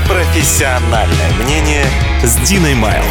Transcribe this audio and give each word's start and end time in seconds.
Непрофессиональное 0.00 1.30
мнение 1.42 1.84
с 2.22 2.36
Диной 2.48 2.74
Майл. 2.74 3.04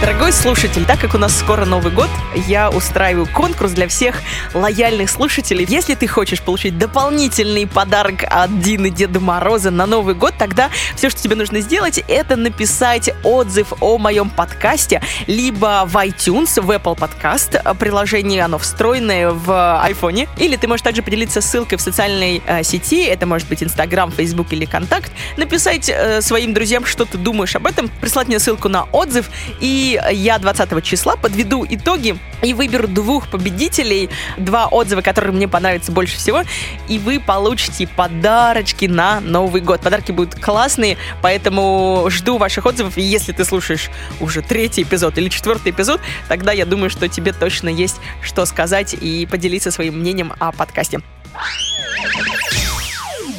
Дорогой 0.00 0.32
слушатель, 0.32 0.84
так 0.84 1.00
как 1.00 1.14
у 1.14 1.18
нас 1.18 1.34
скоро 1.34 1.64
Новый 1.64 1.90
год, 1.90 2.10
я 2.46 2.68
устраиваю 2.68 3.26
конкурс 3.26 3.72
для 3.72 3.88
всех 3.88 4.16
лояльных 4.52 5.08
слушателей. 5.08 5.64
Если 5.66 5.94
ты 5.94 6.06
хочешь 6.06 6.42
получить 6.42 6.76
дополнительный 6.76 7.66
подарок 7.66 8.24
от 8.28 8.60
Дины 8.60 8.90
Деда 8.90 9.18
Мороза 9.20 9.70
на 9.70 9.86
Новый 9.86 10.14
год, 10.14 10.34
тогда 10.38 10.68
все, 10.94 11.08
что 11.08 11.22
тебе 11.22 11.36
нужно 11.36 11.60
сделать, 11.60 12.04
это 12.06 12.36
написать 12.36 13.10
отзыв 13.22 13.72
о 13.80 13.96
моем 13.96 14.28
подкасте 14.28 15.00
либо 15.26 15.84
в 15.86 15.96
iTunes, 15.96 16.60
в 16.60 16.70
Apple 16.70 16.98
Podcast, 16.98 17.76
приложение, 17.78 18.42
оно 18.42 18.58
встроенное 18.58 19.30
в 19.30 19.80
айфоне, 19.80 20.28
или 20.36 20.56
ты 20.56 20.68
можешь 20.68 20.82
также 20.82 21.02
поделиться 21.02 21.40
ссылкой 21.40 21.78
в 21.78 21.80
социальной 21.80 22.42
э, 22.46 22.62
сети, 22.62 23.04
это 23.04 23.24
может 23.24 23.48
быть 23.48 23.62
Instagram, 23.62 24.12
Facebook 24.12 24.52
или 24.52 24.66
Контакт, 24.66 25.10
написать 25.38 25.88
э, 25.88 26.20
своим 26.20 26.52
друзьям, 26.52 26.84
что 26.84 27.06
ты 27.06 27.16
думаешь 27.16 27.56
об 27.56 27.66
этом, 27.66 27.88
прислать 28.00 28.28
мне 28.28 28.38
ссылку 28.38 28.68
на 28.68 28.84
отзыв, 28.92 29.30
и 29.60 29.83
я 29.92 30.38
20 30.38 30.84
числа 30.84 31.16
подведу 31.16 31.64
итоги 31.68 32.18
и 32.42 32.54
выберу 32.54 32.88
двух 32.88 33.28
победителей, 33.28 34.10
два 34.36 34.66
отзыва, 34.66 35.00
которые 35.00 35.32
мне 35.32 35.48
понравятся 35.48 35.92
больше 35.92 36.16
всего, 36.16 36.42
и 36.88 36.98
вы 36.98 37.20
получите 37.20 37.86
подарочки 37.86 38.86
на 38.86 39.20
Новый 39.20 39.60
год. 39.60 39.80
Подарки 39.80 40.12
будут 40.12 40.34
классные, 40.34 40.96
поэтому 41.22 42.06
жду 42.08 42.38
ваших 42.38 42.66
отзывов. 42.66 42.96
И 42.98 43.02
если 43.02 43.32
ты 43.32 43.44
слушаешь 43.44 43.90
уже 44.20 44.42
третий 44.42 44.82
эпизод 44.82 45.18
или 45.18 45.28
четвертый 45.28 45.72
эпизод, 45.72 46.00
тогда 46.28 46.52
я 46.52 46.66
думаю, 46.66 46.90
что 46.90 47.08
тебе 47.08 47.32
точно 47.32 47.68
есть 47.68 47.96
что 48.22 48.46
сказать 48.46 48.94
и 48.94 49.26
поделиться 49.26 49.70
своим 49.70 49.98
мнением 49.98 50.32
о 50.38 50.52
подкасте. 50.52 51.00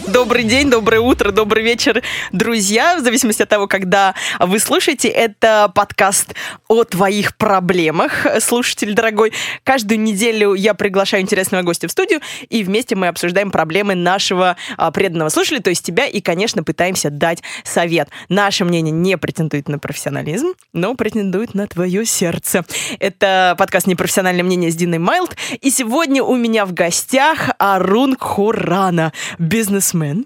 Добрый 0.08 0.44
день, 0.44 0.70
доброе 0.70 1.00
утро, 1.00 1.32
добрый 1.32 1.64
вечер, 1.64 2.04
друзья. 2.32 2.96
В 2.96 3.04
зависимости 3.04 3.42
от 3.42 3.50
того, 3.50 3.68
когда 3.68 4.14
вы 4.40 4.60
слушаете, 4.60 5.08
это 5.08 5.72
подкаст 5.74 6.36
о 6.68 6.84
твоих 6.84 7.36
проблемах, 7.36 8.28
слушатель 8.40 8.94
дорогой. 8.94 9.34
Каждую 9.64 10.00
неделю 10.00 10.54
я 10.54 10.76
приглашаю 10.76 11.24
интересного 11.24 11.64
гостя 11.64 11.88
в 11.88 11.92
студию, 11.92 12.22
и 12.50 12.64
вместе 12.64 12.96
мы 12.96 13.08
обсуждаем 13.08 13.50
проблемы 13.50 13.96
нашего 13.96 14.58
а, 14.78 14.92
преданного 14.92 15.30
слушателя, 15.30 15.62
то 15.62 15.72
есть 15.72 15.84
тебя, 15.84 16.06
и, 16.06 16.22
конечно, 16.22 16.64
пытаемся 16.64 17.10
дать 17.10 17.42
совет. 17.64 18.10
Наше 18.30 18.64
мнение 18.64 18.92
не 18.92 19.18
претендует 19.18 19.68
на 19.70 19.80
профессионализм, 19.80 20.54
но 20.72 20.94
претендует 20.94 21.56
на 21.56 21.66
твое 21.68 22.06
сердце. 22.06 22.64
Это 23.00 23.56
подкаст 23.58 23.88
«Непрофессиональное 23.88 24.44
мнение» 24.44 24.70
с 24.70 24.76
Диной 24.76 25.00
Майлд, 25.00 25.36
и 25.62 25.72
сегодня 25.72 26.22
у 26.22 26.36
меня 26.36 26.66
в 26.66 26.74
гостях 26.74 27.50
Арун 27.58 28.16
Хурана, 28.20 29.12
бизнесмен 29.40 29.95
бизнесмен. 29.96 30.26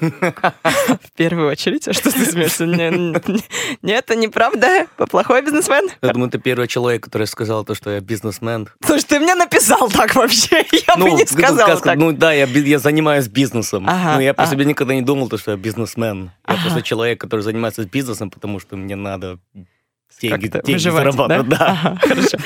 В 0.00 1.12
первую 1.16 1.48
очередь. 1.48 1.88
А 1.88 1.92
что 1.94 2.10
ты 2.10 2.24
смеешься? 2.26 2.66
Нет, 2.66 4.04
это 4.04 4.16
неправда. 4.16 4.86
Плохой 5.10 5.42
бизнесмен. 5.42 5.88
Я 6.02 6.12
думаю, 6.12 6.30
ты 6.30 6.38
первый 6.38 6.68
человек, 6.68 7.04
который 7.04 7.26
сказал 7.26 7.64
то, 7.64 7.74
что 7.74 7.90
я 7.90 8.00
бизнесмен. 8.00 8.68
Слушай, 8.84 9.04
ты 9.04 9.20
мне 9.20 9.34
написал 9.34 9.88
так 9.88 10.14
вообще. 10.14 10.66
Я 10.88 10.96
бы 10.96 11.10
не 11.12 11.24
сказал 11.24 11.80
так. 11.80 11.96
Ну 11.96 12.12
да, 12.12 12.32
я 12.32 12.78
занимаюсь 12.78 13.28
бизнесом. 13.28 13.84
Но 13.84 14.20
я 14.20 14.34
про 14.34 14.46
себя 14.46 14.64
никогда 14.64 14.94
не 14.94 15.02
думал, 15.02 15.30
что 15.38 15.52
я 15.52 15.56
бизнесмен. 15.56 16.30
Я 16.46 16.56
просто 16.56 16.82
человек, 16.82 17.20
который 17.20 17.40
занимается 17.40 17.84
бизнесом, 17.84 18.30
потому 18.30 18.60
что 18.60 18.76
мне 18.76 18.96
надо 18.96 19.38
деньги, 20.20 20.48
деньги 20.48 20.72
выживать, 20.72 21.04
зарабатывать, 21.04 21.48
да? 21.48 21.56
да. 21.58 21.80
Ага, 21.84 21.98
хорошо. 22.00 22.38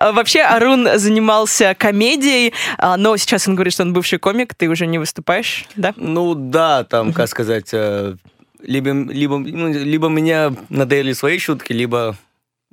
А, 0.00 0.12
вообще 0.12 0.40
Арун 0.42 0.88
занимался 0.96 1.74
комедией, 1.78 2.52
а, 2.78 2.96
но 2.96 3.16
сейчас 3.16 3.48
он 3.48 3.54
говорит, 3.54 3.72
что 3.72 3.82
он 3.82 3.92
бывший 3.92 4.18
комик, 4.18 4.54
ты 4.54 4.68
уже 4.68 4.86
не 4.86 4.98
выступаешь, 4.98 5.66
да? 5.76 5.94
Ну 5.96 6.34
да, 6.34 6.84
там, 6.84 7.12
как 7.12 7.28
сказать, 7.28 7.70
э, 7.72 8.16
либо, 8.62 8.90
либо, 8.90 9.38
ну, 9.38 9.72
либо 9.72 10.08
меня 10.08 10.54
надоели 10.68 11.12
свои 11.12 11.38
шутки, 11.38 11.72
либо 11.72 12.16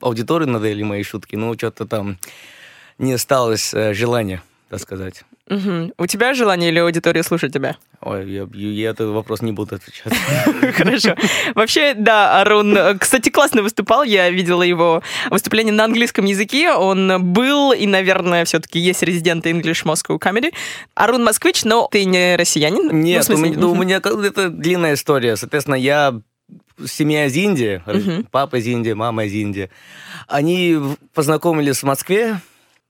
аудитории 0.01 0.45
надоели 0.45 0.83
мои 0.83 1.03
шутки, 1.03 1.35
ну 1.35 1.53
что-то 1.55 1.85
там 1.85 2.17
не 2.97 3.13
осталось 3.13 3.73
э, 3.73 3.93
желания, 3.93 4.41
так 4.69 4.79
сказать. 4.79 5.23
Угу. 5.49 5.93
У 5.97 6.05
тебя 6.05 6.33
желание 6.35 6.69
или 6.69 6.79
аудитория 6.79 7.23
слушать 7.23 7.51
тебя? 7.51 7.75
Ой, 8.01 8.29
я, 8.31 8.47
я 8.53 8.91
этот 8.91 9.09
вопрос 9.09 9.41
не 9.41 9.51
буду 9.51 9.75
отвечать. 9.75 10.13
Хорошо. 10.75 11.15
Вообще, 11.55 11.95
да, 11.95 12.41
Арун, 12.41 12.77
кстати, 12.99 13.29
классно 13.29 13.63
выступал. 13.63 14.03
Я 14.03 14.29
видела 14.29 14.61
его 14.61 15.01
выступление 15.31 15.73
на 15.73 15.85
английском 15.85 16.25
языке. 16.25 16.71
Он 16.71 17.33
был 17.33 17.71
и, 17.73 17.87
наверное, 17.87 18.45
все-таки 18.45 18.79
есть 18.79 19.01
резидент 19.01 19.45
English 19.47 19.85
Moscow 19.85 20.19
Comedy. 20.19 20.53
Арун 20.93 21.23
москвич, 21.23 21.63
но 21.63 21.87
ты 21.91 22.05
не 22.05 22.35
россиянин? 22.35 23.01
Нет, 23.01 23.25
ну, 23.27 23.35
у, 23.35 23.37
меня, 23.39 23.59
ну, 23.59 23.71
у 23.71 23.75
меня 23.75 23.97
это 23.97 24.49
длинная 24.49 24.93
история. 24.93 25.35
Соответственно, 25.35 25.75
я 25.75 26.21
семья 26.85 27.25
из 27.25 27.35
Индии, 27.35 27.81
uh-huh. 27.85 28.27
папа 28.31 28.57
из 28.57 28.67
Индии, 28.67 28.93
мама 28.93 29.25
из 29.25 29.33
Индии. 29.33 29.69
Они 30.27 30.77
познакомились 31.13 31.79
в 31.79 31.83
Москве, 31.83 32.39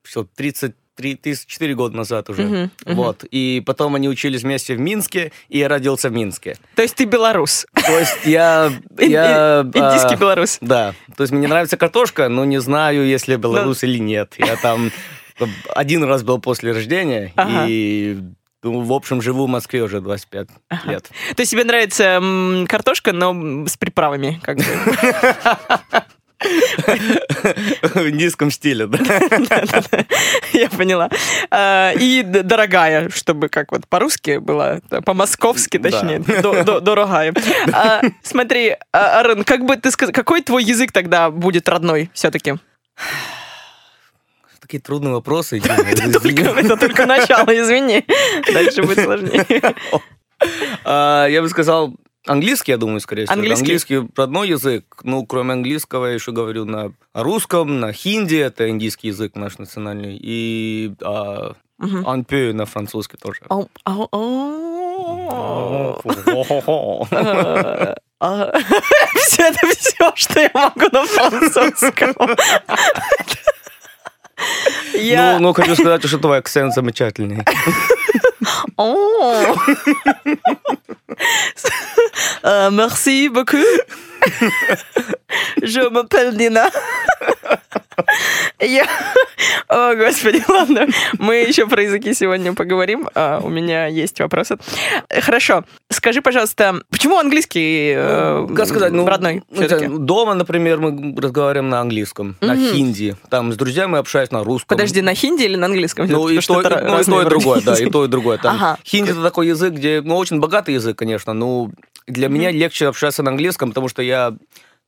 все, 0.04 0.28
30 0.36 0.76
4 1.00 1.76
года 1.76 1.96
назад 1.96 2.30
уже. 2.30 2.44
Uh-huh, 2.44 2.70
uh-huh. 2.86 2.94
Вот. 2.94 3.24
И 3.32 3.64
потом 3.66 3.96
они 3.96 4.10
учились 4.10 4.44
вместе 4.44 4.76
в 4.76 4.80
Минске, 4.80 5.32
и 5.50 5.60
я 5.60 5.68
родился 5.68 6.10
в 6.10 6.14
Минске. 6.14 6.58
То 6.76 6.82
есть 6.82 6.96
ты 6.96 7.06
белорус? 7.06 7.66
То 7.74 8.00
есть 8.00 8.18
я... 8.26 8.72
я 9.00 9.62
Индийский 9.64 10.16
а, 10.16 10.18
белорус. 10.18 10.58
Да. 10.62 10.94
То 11.16 11.24
есть 11.24 11.34
мне 11.34 11.48
нравится 11.48 11.78
картошка, 11.78 12.30
но 12.30 12.46
не 12.46 12.60
знаю, 12.60 13.06
если 13.06 13.36
белорус 13.36 13.84
или 13.84 13.98
нет. 13.98 14.36
Я 14.38 14.56
там 14.56 14.92
один 15.74 16.04
раз 16.04 16.24
был 16.24 16.40
после 16.40 16.74
рождения, 16.74 17.34
и 17.68 18.20
ну, 18.62 18.82
в 18.82 18.92
общем, 18.92 19.22
живу 19.22 19.46
в 19.46 19.50
Москве 19.50 19.84
уже 19.84 20.02
25 20.02 20.48
ага. 20.68 20.92
лет. 20.92 21.10
То 21.36 21.42
есть 21.42 21.52
тебе 21.52 21.64
нравится 21.64 22.04
м, 22.04 22.68
картошка, 22.68 23.14
но 23.14 23.66
с 23.66 23.78
приправами, 23.78 24.40
как 24.44 24.58
бы? 24.58 24.64
В 26.40 28.10
индийском 28.10 28.50
стиле, 28.52 28.88
да? 28.88 29.00
Я 30.54 30.70
поняла. 30.70 31.10
А, 31.52 31.92
и 32.00 32.24
дорогая, 32.24 33.10
чтобы 33.10 33.50
как 33.50 33.72
вот 33.72 33.88
по-русски 33.88 34.38
было, 34.38 34.82
по-московски, 35.06 35.78
точнее, 35.80 36.20
дорогая. 36.20 37.34
А, 37.74 38.02
смотри, 38.24 38.78
а, 38.94 39.20
Арен, 39.20 39.44
как 39.44 39.66
бы 39.66 39.76
ты 39.76 39.92
сказал, 39.92 40.14
какой 40.14 40.42
твой 40.42 40.64
язык 40.64 40.92
тогда 40.92 41.30
будет 41.30 41.68
родной 41.68 42.10
все-таки? 42.14 42.56
Такие 44.62 44.82
трудные 44.82 45.14
вопросы. 45.14 45.60
Это 45.66 46.78
только 46.78 47.06
начало, 47.06 47.50
извини. 47.50 48.06
Дальше 48.54 48.84
будет 48.84 49.04
сложнее. 49.04 49.46
Я 51.34 51.42
бы 51.42 51.50
сказал, 51.50 51.96
Английский, 52.30 52.72
я 52.72 52.78
думаю, 52.78 53.00
скорее 53.00 53.26
всего. 53.26 53.34
Английский? 53.34 53.64
Английский 53.64 54.02
родной 54.16 54.50
язык. 54.50 54.84
Ну, 55.04 55.26
кроме 55.26 55.54
английского, 55.54 56.06
я 56.08 56.14
еще 56.14 56.32
говорю 56.32 56.66
на 56.66 56.94
русском, 57.14 57.80
на 57.80 57.92
хинди, 57.92 58.36
это 58.36 58.70
индийский 58.70 59.08
язык 59.08 59.36
наш 59.36 59.58
национальный, 59.58 60.18
и 60.22 60.94
а, 61.04 61.56
анпю 61.80 62.54
на 62.54 62.66
французский 62.66 63.18
тоже. 63.18 63.42
Все 69.16 69.44
это 69.44 69.68
все, 69.68 70.12
что 70.16 70.40
я 70.42 70.52
могу 70.54 70.88
на 70.92 71.06
французском. 71.06 72.14
Я... 74.94 75.34
Ну, 75.34 75.40
ну, 75.40 75.54
хочу 75.54 75.76
сказать, 75.76 76.06
что 76.06 76.18
твой 76.18 76.40
акцент 76.40 76.74
замечательный. 76.74 77.46
Merci 82.44 83.30
beaucoup. 83.30 83.66
Je 85.62 85.90
m'appelle 85.90 86.36
Dina. 86.36 86.70
Я... 88.60 88.86
О, 89.68 89.96
господи, 89.96 90.44
ладно. 90.48 90.88
Мы 91.18 91.36
еще 91.36 91.68
про 91.68 91.84
языки 91.84 92.14
сегодня 92.14 92.54
поговорим. 92.54 93.08
А, 93.16 93.40
у 93.42 93.50
меня 93.50 93.88
есть 93.88 94.20
вопросы. 94.20 94.58
Хорошо. 95.10 95.64
Скажи, 95.90 96.22
пожалуйста, 96.22 96.82
почему 96.90 97.18
английский 97.18 97.94
э, 97.96 98.48
как 98.56 98.68
сказать, 98.68 98.92
ну, 98.92 99.06
родной 99.06 99.44
ну, 99.50 100.00
Дома, 100.00 100.34
например, 100.34 100.80
мы 100.80 101.16
разговариваем 101.20 101.70
на 101.70 101.82
английском, 101.82 102.36
mm-hmm. 102.40 102.48
на 102.48 102.56
хинди. 102.56 103.16
Там 103.30 103.54
с 103.54 103.56
друзьями 103.56 103.98
общаюсь 103.98 104.32
на 104.32 104.44
русском. 104.44 104.78
Подожди, 104.78 105.02
на 105.02 105.14
хинди 105.14 105.44
или 105.44 105.56
на 105.56 105.68
английском? 105.68 106.08
Ну, 106.08 106.28
и 106.30 106.40
то, 106.40 106.54
ну, 106.54 107.00
и 107.00 107.04
то, 107.04 107.22
и 107.22 107.26
другое, 107.26 107.62
да, 107.62 107.76
и 107.76 107.90
то, 107.90 108.06
и 108.06 108.08
другое. 108.08 108.38
Там 108.38 108.56
ага. 108.56 108.78
Хинди— 108.86 109.12
это 109.12 109.22
такой 109.22 109.48
язык, 109.48 109.74
где, 109.74 110.02
ну, 110.02 110.18
очень 110.18 110.40
богатый 110.40 110.74
язык, 110.74 110.98
конечно, 110.98 111.34
но 111.34 111.70
для 112.08 112.28
mm-hmm. 112.28 112.32
меня 112.32 112.52
легче 112.52 112.88
общаться 112.88 113.24
на 113.24 113.32
английском, 113.32 113.70
потому 113.70 113.88
что 113.88 114.02
я 114.02 114.09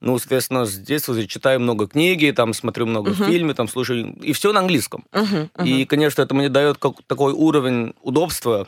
ну, 0.02 0.18
соответственно, 0.18 0.66
с 0.66 0.78
детства 0.78 1.28
читаю 1.28 1.60
много 1.60 1.88
книги, 1.88 2.32
там 2.32 2.54
смотрю 2.54 2.88
много 2.88 3.12
uh-huh. 3.12 3.28
фильмов, 3.28 3.56
там 3.56 3.68
слушаю, 3.68 4.16
и 4.22 4.34
все 4.34 4.52
на 4.52 4.60
английском. 4.60 5.06
Uh-huh. 5.12 5.50
Uh-huh. 5.54 5.68
И, 5.68 5.86
конечно, 5.86 6.24
это 6.24 6.34
мне 6.34 6.50
дает 6.50 6.80
как, 6.80 6.96
такой 7.06 7.34
уровень 7.34 7.94
удобства, 8.02 8.68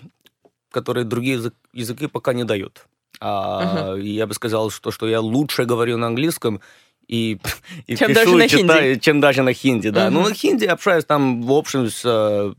который 0.70 1.06
другие 1.06 1.36
язык, 1.38 1.56
языки 1.74 2.06
пока 2.06 2.34
не 2.34 2.44
дают. 2.44 2.86
А, 3.20 3.96
uh-huh. 3.96 4.02
Я 4.02 4.28
бы 4.28 4.36
сказал, 4.36 4.70
что, 4.70 4.92
что 4.92 5.08
я 5.08 5.22
лучше 5.22 5.66
говорю 5.66 5.98
на 5.98 6.08
английском, 6.08 6.62
и, 7.08 7.40
и 7.88 7.96
чем 7.96 8.10
пишу, 8.10 8.26
даже 8.26 8.36
на 8.36 8.48
читаю, 8.48 8.94
хинди. 8.94 9.00
чем 9.00 9.20
даже 9.20 9.42
на 9.42 9.54
хинди, 9.54 9.90
да. 9.90 10.08
Uh-huh. 10.08 10.12
Ну, 10.12 10.22
на 10.30 10.34
хинди 10.36 10.66
общаюсь 10.66 11.06
там, 11.06 11.42
в 11.42 11.52
общем, 11.52 11.90
с 11.90 12.04
э, 12.06 12.54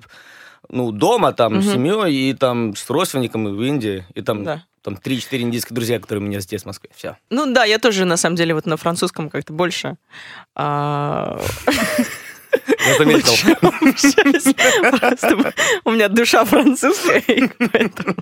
ну, 0.68 0.90
дома, 0.90 1.32
там, 1.32 1.58
uh-huh. 1.58 1.62
с 1.62 1.72
семьей, 1.72 2.30
и 2.30 2.34
там 2.34 2.74
с 2.74 2.90
родственниками 2.90 3.50
в 3.50 3.62
Индии, 3.62 4.04
и 4.14 4.20
там 4.20 4.42
да 4.42 4.64
там 4.84 4.94
3-4 4.94 5.40
индийских 5.40 5.72
друзья, 5.72 5.98
которые 5.98 6.22
у 6.22 6.26
меня 6.26 6.40
здесь, 6.40 6.62
в 6.62 6.66
Москве. 6.66 6.90
Все. 6.94 7.16
Ну 7.30 7.52
да, 7.52 7.64
я 7.64 7.78
тоже, 7.78 8.04
на 8.04 8.18
самом 8.18 8.36
деле, 8.36 8.54
вот 8.54 8.66
на 8.66 8.76
французском 8.76 9.30
как-то 9.30 9.52
больше. 9.54 9.96
Я 12.86 12.98
заметил. 12.98 13.32
Просто 14.90 15.52
у 15.84 15.90
меня 15.90 16.08
душа 16.08 16.44
французская, 16.44 17.22
поэтому... 17.72 18.16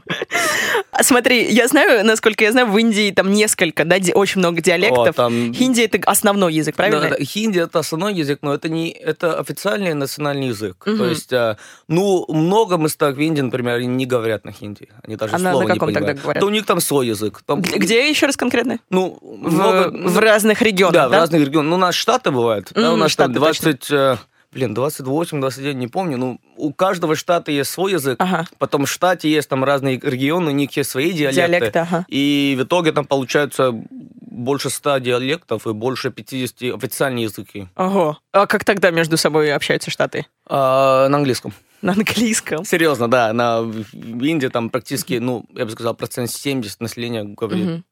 А 0.91 1.03
Смотри, 1.03 1.53
я 1.53 1.69
знаю, 1.69 2.05
насколько 2.05 2.45
я 2.45 2.53
знаю, 2.53 2.69
в 2.69 2.79
Индии 2.79 3.11
там 3.11 3.33
несколько, 3.33 3.85
да, 3.85 3.97
очень 4.15 4.39
много 4.39 4.61
диалектов. 4.61 5.17
Хинди 5.55 5.83
это 5.83 5.99
основной 6.11 6.55
язык, 6.55 6.77
правильно? 6.77 7.17
Хинди 7.21 7.59
это 7.59 7.79
основной 7.79 8.15
язык, 8.15 8.39
но 8.43 8.55
это 8.55 8.69
не 8.69 8.91
это 8.91 9.39
официальный 9.39 9.95
национальный 9.95 10.49
язык. 10.49 10.77
То 10.85 11.07
есть, 11.07 11.33
а, 11.33 11.57
ну, 11.89 12.25
много 12.29 12.77
местах 12.77 13.17
в 13.17 13.21
Индии, 13.21 13.41
например, 13.43 13.81
не 13.83 14.07
говорят 14.07 14.45
на 14.45 14.53
хинди. 14.53 14.89
Они 15.03 15.17
даже 15.17 15.35
А 15.35 15.39
слова 15.39 15.63
не 15.65 15.79
понимают. 15.79 16.21
Да 16.23 16.47
у 16.47 16.51
них 16.51 16.67
там 16.67 16.81
свой 16.81 17.09
язык. 17.09 17.43
Где 17.49 18.09
еще 18.09 18.27
раз 18.27 18.37
конкретно? 18.37 18.79
Ну, 18.91 19.19
В, 19.23 20.19
разных 20.19 20.63
регионах, 20.63 20.95
Да, 20.95 21.09
в 21.09 21.13
разных 21.13 21.41
регионах. 21.41 21.71
Ну, 21.71 21.77
у 21.77 21.79
нас 21.79 21.95
штаты 21.95 22.31
бывают. 22.31 22.73
у 22.77 22.81
нас 22.97 23.15
там 23.15 23.33
штаты, 23.33 23.35
точно. 23.35 23.73
20... 23.73 24.21
Блин, 24.53 24.75
28, 24.75 25.41
29, 25.41 25.77
не 25.77 25.89
помню. 25.89 26.19
Ну, 26.19 26.41
у 26.57 26.75
каждого 26.75 27.17
штата 27.17 27.51
есть 27.51 27.71
свой 27.71 27.93
язык. 27.93 28.17
Ага. 28.19 28.47
Потом 28.59 28.85
в 28.85 28.91
штате 28.91 29.31
есть 29.31 29.49
там 29.49 29.65
разные 29.65 29.99
регионы, 29.99 30.51
у 30.51 30.55
них 30.55 30.77
есть 30.77 30.91
свои 30.91 31.13
диалекты. 31.13 31.35
Диалекты, 31.35 31.79
ага. 31.79 32.07
И 32.09 32.55
в 32.59 32.65
итоге 32.65 32.93
там 32.93 33.07
получается 33.07 33.73
больше 34.21 34.69
100 34.69 34.99
диалектов 34.99 35.67
и 35.67 35.73
больше 35.73 36.11
50 36.11 36.75
официальные 36.75 37.25
языки. 37.25 37.69
Ого. 37.77 38.19
А 38.33 38.47
как 38.47 38.65
тогда 38.65 38.91
между 38.91 39.17
собой 39.17 39.53
общаются 39.53 39.91
штаты? 39.91 40.27
А, 40.47 41.09
на 41.09 41.19
английском. 41.19 41.55
На 41.81 41.93
английском. 41.93 42.65
Серьезно, 42.65 43.11
да. 43.11 43.33
На, 43.33 43.63
в 43.63 44.23
Индии 44.23 44.49
там 44.49 44.69
практически, 44.71 45.15
ну, 45.15 45.47
я 45.55 45.65
бы 45.65 45.71
сказал, 45.71 45.95
процент 45.95 46.31
70 46.31 46.81
населения 46.81 47.25
говорит 47.25 47.67
Мгм, 47.67 47.85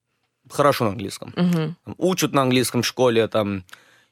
хорошо 0.50 0.84
на 0.84 0.90
английском. 0.90 1.32
Там 1.32 1.76
учат 1.96 2.32
на 2.32 2.42
английском 2.42 2.82
в 2.82 2.86
школе, 2.86 3.26
там, 3.28 3.64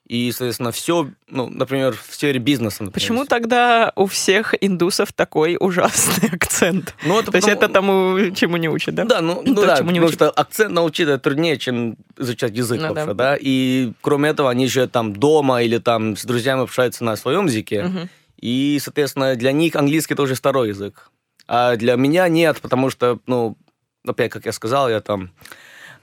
и, 0.08 0.32
соответственно, 0.32 0.72
все, 0.72 1.10
ну, 1.28 1.48
например, 1.50 1.94
в 1.94 2.14
сфере 2.14 2.38
бизнеса. 2.40 2.82
Например. 2.82 2.94
Почему 2.94 3.24
тогда 3.26 3.92
у 3.94 4.06
всех 4.06 4.54
индусов 4.58 5.12
такой 5.12 5.56
ужасный 5.60 6.28
акцент? 6.32 6.94
Ну, 7.04 7.20
это 7.20 7.30
То 7.30 7.36
есть 7.36 7.46
потому- 7.48 8.16
это 8.16 8.26
тому, 8.26 8.34
чему 8.34 8.56
не 8.56 8.68
учат, 8.70 8.94
да? 8.94 9.04
Да, 9.04 9.20
ну, 9.20 9.42
ну 9.46 9.54
То, 9.54 9.66
да, 9.66 9.76
чему 9.76 9.90
не 9.90 10.00
потому 10.00 10.06
учат. 10.08 10.14
что 10.14 10.30
акцент 10.30 10.72
научить 10.72 11.08
это 11.08 11.18
труднее, 11.18 11.58
чем 11.58 11.96
изучать 12.16 12.56
язык 12.56 12.80
Ну 12.80 12.94
да. 12.94 13.04
вообще, 13.04 13.14
да. 13.14 13.36
И 13.38 13.92
кроме 14.00 14.30
этого, 14.30 14.48
они 14.48 14.66
же 14.66 14.88
там 14.88 15.14
дома 15.14 15.62
или 15.62 15.76
там 15.78 16.16
с 16.16 16.24
друзьями 16.24 16.62
общаются 16.62 17.04
на 17.04 17.14
своем 17.16 17.44
языке. 17.46 17.84
Мгм. 17.84 18.08
И, 18.40 18.78
соответственно, 18.82 19.36
для 19.36 19.52
них 19.52 19.76
английский 19.76 20.14
тоже 20.14 20.34
второй 20.34 20.68
язык. 20.68 21.10
А 21.46 21.76
для 21.76 21.96
меня 21.96 22.28
нет, 22.28 22.60
потому 22.62 22.88
что, 22.88 23.18
ну, 23.26 23.58
опять, 24.06 24.30
как 24.32 24.46
я 24.46 24.52
сказал, 24.52 24.88
я 24.88 25.00
там... 25.00 25.30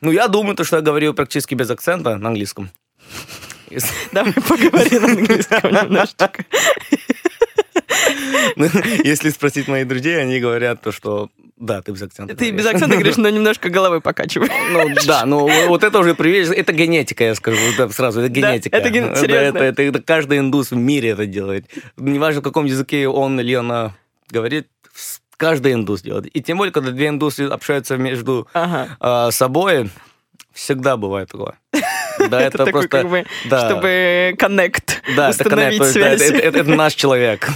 Ну, 0.02 0.12
я 0.12 0.28
думаю, 0.28 0.56
то, 0.56 0.63
что 0.63 0.75
я 0.75 0.81
говорю 0.84 1.13
практически 1.16 1.56
без 1.56 1.72
акцента 1.72 2.18
на 2.18 2.28
английском. 2.30 2.69
Давай 4.12 4.34
поговорим 4.34 5.02
на 5.02 5.08
английском 5.10 5.72
немножечко. 5.72 6.46
ну, 8.56 8.68
Если 9.04 9.30
спросить 9.30 9.68
моих 9.68 9.88
друзей, 9.88 10.20
они 10.22 10.40
говорят 10.40 10.82
то, 10.82 10.92
что 10.92 11.30
да, 11.58 11.82
ты 11.82 11.92
без 11.94 12.02
акцента. 12.02 12.36
Ты 12.36 12.46
говоришь. 12.52 12.60
без 12.66 12.66
акцента 12.72 12.96
говоришь, 12.96 13.18
но 13.18 13.30
немножко 13.30 13.70
головой 13.70 14.02
покачиваешь. 14.02 14.52
Ну 14.72 14.94
да, 15.08 15.26
ну 15.26 15.68
вот 15.68 15.84
это 15.84 16.00
уже 16.00 16.14
привычка, 16.14 16.54
это 16.54 16.74
генетика, 16.74 17.24
я 17.24 17.36
скажу 17.36 17.58
да, 17.78 17.88
сразу, 17.90 18.20
это 18.20 18.30
Да, 18.30 18.52
генетика. 18.52 18.76
это 18.76 18.90
ген- 18.90 19.10
Да, 19.10 19.16
серьезно? 19.16 19.58
это, 19.58 19.64
это- 19.64 19.82
это 19.84 20.02
каждый 20.02 20.40
индус 20.40 20.72
в 20.72 20.76
мире 20.76 21.10
это 21.12 21.26
делает. 21.26 21.66
Неважно, 21.98 22.42
в 22.42 22.44
каком 22.44 22.66
языке 22.66 23.08
он 23.08 23.40
или 23.40 23.54
она 23.54 23.94
говорит, 24.30 24.68
каждый 25.38 25.74
индус 25.74 26.02
делает. 26.02 26.26
И 26.28 26.42
тем 26.42 26.58
более, 26.58 26.74
когда 26.74 26.92
две 26.92 27.08
индусы 27.08 27.42
общаются 27.42 27.96
между 27.98 28.48
Ага. 28.54 28.98
а, 29.00 29.32
собой, 29.32 29.90
всегда 30.54 30.98
бывает 30.98 31.30
такое. 31.30 31.54
Да, 32.36 32.42
это, 32.42 32.57
такой, 32.57 32.72
просто... 32.72 32.89
как 32.89 33.10
бы, 33.10 33.25
да. 33.45 33.68
чтобы 33.68 34.36
коннект, 34.38 35.01
да, 35.16 35.30
это, 35.30 35.44
установить 35.44 35.80
connect, 35.81 35.94
то 35.94 36.00
есть, 36.00 36.00
да, 36.00 36.18
связь. 36.18 36.22
это, 36.22 36.38
это- 36.38 36.60
это 36.60 36.69
наш 36.72 36.94
человек. 36.95 37.48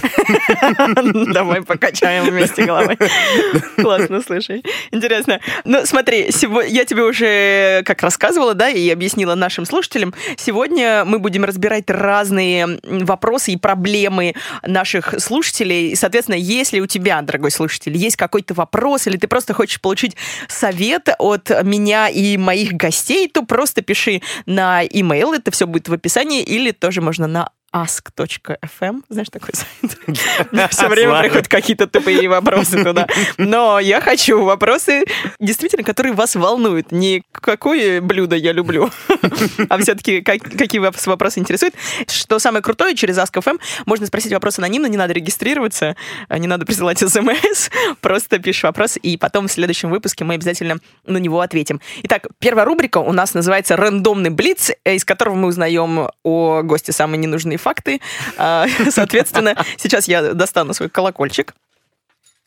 Давай 1.32 1.62
покачаем 1.62 2.24
вместе 2.24 2.64
головой. 2.64 2.96
Классно, 3.76 4.22
слушай. 4.22 4.62
Интересно. 4.90 5.40
Ну, 5.64 5.84
смотри, 5.84 6.30
я 6.68 6.84
тебе 6.84 7.02
уже 7.02 7.82
как 7.84 8.02
рассказывала, 8.02 8.54
да, 8.54 8.68
и 8.68 8.88
объяснила 8.90 9.34
нашим 9.34 9.64
слушателям. 9.64 10.14
Сегодня 10.36 11.04
мы 11.04 11.18
будем 11.18 11.44
разбирать 11.44 11.88
разные 11.90 12.78
вопросы 12.82 13.52
и 13.52 13.56
проблемы 13.56 14.34
наших 14.62 15.14
слушателей. 15.18 15.90
И, 15.90 15.96
соответственно, 15.96 16.36
если 16.36 16.80
у 16.80 16.86
тебя, 16.86 17.20
дорогой 17.22 17.50
слушатель, 17.50 17.96
есть 17.96 18.16
какой-то 18.16 18.54
вопрос, 18.54 19.06
или 19.06 19.16
ты 19.16 19.26
просто 19.28 19.54
хочешь 19.54 19.80
получить 19.80 20.16
совет 20.48 21.08
от 21.18 21.50
меня 21.64 22.08
и 22.08 22.36
моих 22.36 22.72
гостей, 22.72 23.28
то 23.28 23.42
просто 23.42 23.82
пиши 23.82 24.22
на 24.46 24.59
e-mail, 24.60 25.34
это 25.34 25.50
все 25.50 25.66
будет 25.66 25.88
в 25.88 25.92
описании, 25.92 26.42
или 26.42 26.70
тоже 26.72 27.00
можно 27.00 27.26
на 27.26 27.50
ask.fm, 27.72 29.02
знаешь 29.08 29.28
такой 29.30 29.54
сайт? 29.54 30.70
Все 30.70 30.88
время 30.88 31.20
приходят 31.20 31.48
какие-то 31.48 31.86
тупые 31.86 32.28
вопросы 32.28 32.82
туда. 32.84 33.06
Но 33.38 33.78
я 33.78 34.00
хочу 34.00 34.42
вопросы, 34.42 35.04
действительно, 35.38 35.84
которые 35.84 36.12
вас 36.12 36.34
волнуют. 36.34 36.90
Не 36.90 37.22
какое 37.32 38.00
блюдо 38.00 38.34
я 38.34 38.52
люблю, 38.52 38.90
а 39.68 39.78
все-таки 39.78 40.20
какие 40.22 40.80
вас 40.80 41.06
вопросы 41.06 41.38
интересуют. 41.38 41.74
Что 42.08 42.38
самое 42.38 42.62
крутое, 42.62 42.96
через 42.96 43.18
Ask.fm 43.18 43.60
можно 43.86 44.06
спросить 44.06 44.32
вопрос 44.32 44.58
анонимно, 44.58 44.86
не 44.86 44.96
надо 44.96 45.12
регистрироваться, 45.12 45.96
а 46.28 46.38
не 46.38 46.48
надо 46.48 46.66
присылать 46.66 46.98
смс, 46.98 47.70
просто 48.00 48.38
пишешь 48.38 48.64
вопрос, 48.64 48.98
и 49.00 49.16
потом 49.16 49.46
в 49.46 49.52
следующем 49.52 49.90
выпуске 49.90 50.24
мы 50.24 50.34
обязательно 50.34 50.78
на 51.06 51.18
него 51.18 51.40
ответим. 51.40 51.80
Итак, 52.02 52.26
первая 52.38 52.64
рубрика 52.64 52.98
у 52.98 53.12
нас 53.12 53.34
называется 53.34 53.76
«Рандомный 53.76 54.30
блиц», 54.30 54.70
э, 54.84 54.94
из 54.96 55.04
которого 55.04 55.36
мы 55.36 55.48
узнаем 55.48 56.08
о 56.24 56.62
госте 56.62 56.92
самые 56.92 57.18
ненужные 57.18 57.58
факты. 57.60 58.00
А, 58.36 58.66
Соответственно, 58.90 59.56
сейчас 59.76 60.08
я 60.08 60.34
достану 60.34 60.74
свой 60.74 60.88
колокольчик. 60.88 61.54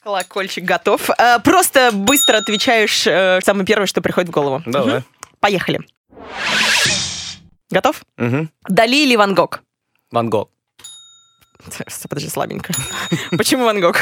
Колокольчик 0.03 0.65
готов. 0.65 1.09
А, 1.17 1.39
Просто 1.39 1.91
быстро 1.93 2.37
отвечаешь 2.37 3.07
э, 3.07 3.39
самое 3.43 3.65
первое, 3.65 3.87
что 3.87 4.01
приходит 4.01 4.29
в 4.29 4.33
голову. 4.33 4.61
Давай. 4.65 4.95
Мгм. 4.95 5.03
Поехали. 5.39 5.79
Готов? 7.69 8.03
Мгм. 8.17 8.49
Дали 8.67 8.95
или 8.97 9.15
Ван 9.15 9.33
Гог? 9.33 9.61
Ван 10.11 10.29
Гог. 10.29 10.49
Подожди, 12.09 12.29
слабенько. 12.29 12.73
Почему 13.37 13.65
Ван 13.65 13.79
Гог? 13.79 13.97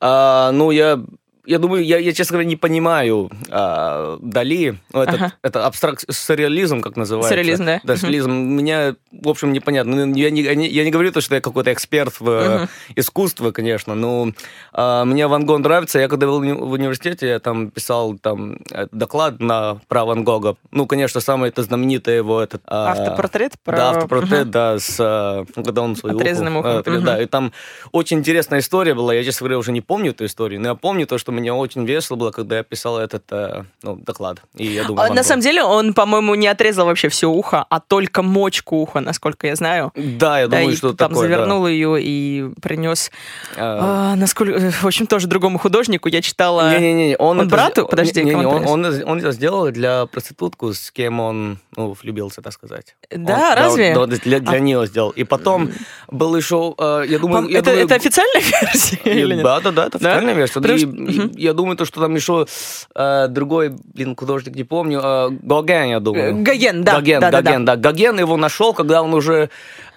А, 0.00 0.50
ну, 0.52 0.70
я, 0.70 1.00
я 1.46 1.58
думаю, 1.58 1.84
я, 1.84 1.98
я, 1.98 2.12
честно 2.12 2.34
говоря, 2.34 2.48
не 2.48 2.56
понимаю 2.56 3.30
а, 3.50 4.18
Дали. 4.22 4.78
Ну, 4.92 5.02
это, 5.02 5.12
Ага. 5.12 5.32
это 5.42 5.66
абстракт, 5.66 6.04
сюрреализм, 6.12 6.80
как 6.80 6.96
называется. 6.96 7.30
Сюрреализм, 7.30 7.64
да. 7.64 7.80
Да, 7.84 7.96
сюрреализм. 7.96 8.30
Меня, 8.32 8.94
в 9.12 9.28
общем, 9.28 9.52
непонятно. 9.52 10.06
Ну, 10.06 10.14
Я 10.14 10.30
не, 10.30 10.42
я 10.42 10.54
не, 10.54 10.68
я 10.68 10.84
не 10.84 10.90
говорю 10.90 11.12
то, 11.12 11.20
что 11.20 11.34
я 11.34 11.40
какой-то 11.40 11.72
эксперт 11.72 12.20
в 12.20 12.56
Мгм. 12.58 12.68
искусстве, 12.96 13.52
конечно, 13.52 13.94
но 13.94 14.32
а, 14.72 15.04
мне 15.04 15.26
Ван 15.26 15.46
Гог 15.46 15.60
нравится. 15.60 15.98
Я 15.98 16.08
когда 16.08 16.26
был 16.26 16.40
в 16.40 16.42
уни- 16.42 16.52
в 16.54 16.70
университете, 16.72 17.28
я 17.28 17.38
там 17.40 17.70
писал 17.70 18.18
там, 18.18 18.58
э, 18.70 18.86
доклад 18.92 19.40
на, 19.40 19.80
про 19.88 20.04
Ван 20.04 20.24
Гога. 20.24 20.56
Ну, 20.70 20.86
конечно, 20.86 21.20
самый 21.20 21.48
это 21.48 21.62
знаменитый 21.62 22.16
его 22.16 22.40
этот... 22.40 22.62
а, 22.66 22.92
Автопортрет? 22.92 23.52
про- 23.64 23.76
да, 23.76 23.90
автопортрет, 23.90 24.42
Мгм. 24.42 24.50
да, 24.50 24.78
с, 24.78 24.96
э, 24.98 25.44
ну, 25.56 25.64
когда 25.64 25.82
он 25.82 25.96
свою 25.96 26.16
Отрезанным 26.18 26.56
ухом. 26.58 26.82
э, 26.86 27.00
Да, 27.00 27.20
и 27.22 27.26
там 27.26 27.52
очень 27.92 28.18
интересная 28.18 28.60
история 28.60 28.94
была. 28.94 29.14
Я, 29.14 29.24
честно 29.24 29.44
говоря, 29.44 29.58
уже 29.58 29.72
не 29.72 29.80
помню 29.80 30.10
эту 30.10 30.24
историю, 30.26 30.60
но 30.60 30.68
я 30.68 30.74
помню 30.74 31.06
то, 31.06 31.18
что 31.18 31.29
мне 31.30 31.52
очень 31.52 31.84
весело 31.84 32.16
было, 32.16 32.30
когда 32.30 32.58
я 32.58 32.62
писал 32.62 32.98
этот 32.98 33.24
э, 33.30 33.64
ну, 33.82 33.96
доклад. 33.96 34.42
И 34.56 34.66
я 34.66 34.84
думаю, 34.84 35.06
А, 35.06 35.08
На 35.08 35.16
Гог. 35.16 35.24
самом 35.24 35.42
деле 35.42 35.62
он, 35.62 35.94
по-моему, 35.94 36.34
не 36.34 36.46
отрезал 36.48 36.86
вообще 36.86 37.08
все 37.08 37.28
ухо, 37.28 37.64
а 37.68 37.80
только 37.80 38.22
мочку 38.22 38.76
уха, 38.76 39.00
насколько 39.00 39.46
я 39.46 39.56
знаю. 39.56 39.92
Да, 39.94 40.40
я 40.40 40.48
Да, 40.48 40.58
думаю, 40.58 40.74
и 40.74 40.76
что 40.76 40.92
там 40.92 41.10
такое, 41.10 41.28
да. 41.28 41.34
завернул 41.34 41.66
ее 41.66 41.96
и 42.02 42.50
принес, 42.60 43.10
А, 43.56 44.12
а, 44.12 44.16
насколько, 44.16 44.58
в 44.70 44.84
общем, 44.86 45.06
тоже 45.06 45.26
другому 45.26 45.58
художнику. 45.58 46.08
Я 46.08 46.22
читала... 46.22 46.78
Не-не-не, 46.78 47.16
он, 47.18 47.40
Он 47.40 47.46
это 47.46 47.50
брату? 47.56 47.86
Подожди, 47.86 48.22
не, 48.22 48.30
не, 48.34 48.36
он, 48.36 48.56
принес? 48.58 48.70
он, 48.70 49.10
он 49.10 49.18
это 49.18 49.32
сделал 49.32 49.70
для 49.70 50.06
проститутку, 50.06 50.72
с 50.72 50.90
кем 50.90 51.20
он 51.20 51.58
ну, 51.80 51.96
влюбился, 52.02 52.42
так 52.42 52.52
сказать. 52.52 52.94
Да, 53.10 53.50
Он- 53.50 53.56
разве? 53.56 53.94
Да, 53.94 54.06
для, 54.06 54.40
для 54.40 54.52
А- 54.58 54.58
нее 54.60 54.86
сделал. 54.86 55.10
И 55.10 55.24
потом 55.24 55.70
был 56.08 56.36
еще, 56.36 56.74
э, 56.78 57.04
я 57.08 57.18
думаю... 57.18 57.44
Пом- 57.46 57.50
я 57.50 57.58
это, 57.58 57.70
думаю, 57.70 57.84
это 57.86 57.94
официальная 57.94 58.42
версия 58.62 59.00
или 59.04 59.34
нет? 59.34 59.44
Да, 59.44 59.60
да, 59.60 59.70
да, 59.70 59.86
это 59.86 59.98
Да? 59.98 60.08
официальная 60.10 60.34
версия. 60.34 60.54
Потому 60.54 60.74
И 60.74 61.12
что-. 61.12 61.30
Я 61.40 61.52
думаю, 61.54 61.76
то, 61.76 61.84
что 61.84 62.00
там 62.00 62.14
еще 62.14 62.46
э, 62.94 63.28
другой, 63.28 63.70
блин, 63.94 64.14
художник, 64.16 64.54
не 64.56 64.64
помню, 64.64 65.00
э, 65.02 65.28
Гоген, 65.42 65.84
я 65.88 65.96
Э, 65.96 66.00
думаю. 66.00 66.42
Гоген, 66.42 66.84
да. 66.84 66.96
Гоген, 66.96 67.20
да, 67.20 67.30
да, 67.30 67.42
Гоген, 67.42 67.64
да. 67.64 67.76
Гоген 67.76 68.18
его 68.18 68.36
нашел, 68.36 68.74
когда 68.74 69.02
он 69.02 69.14
уже 69.14 69.50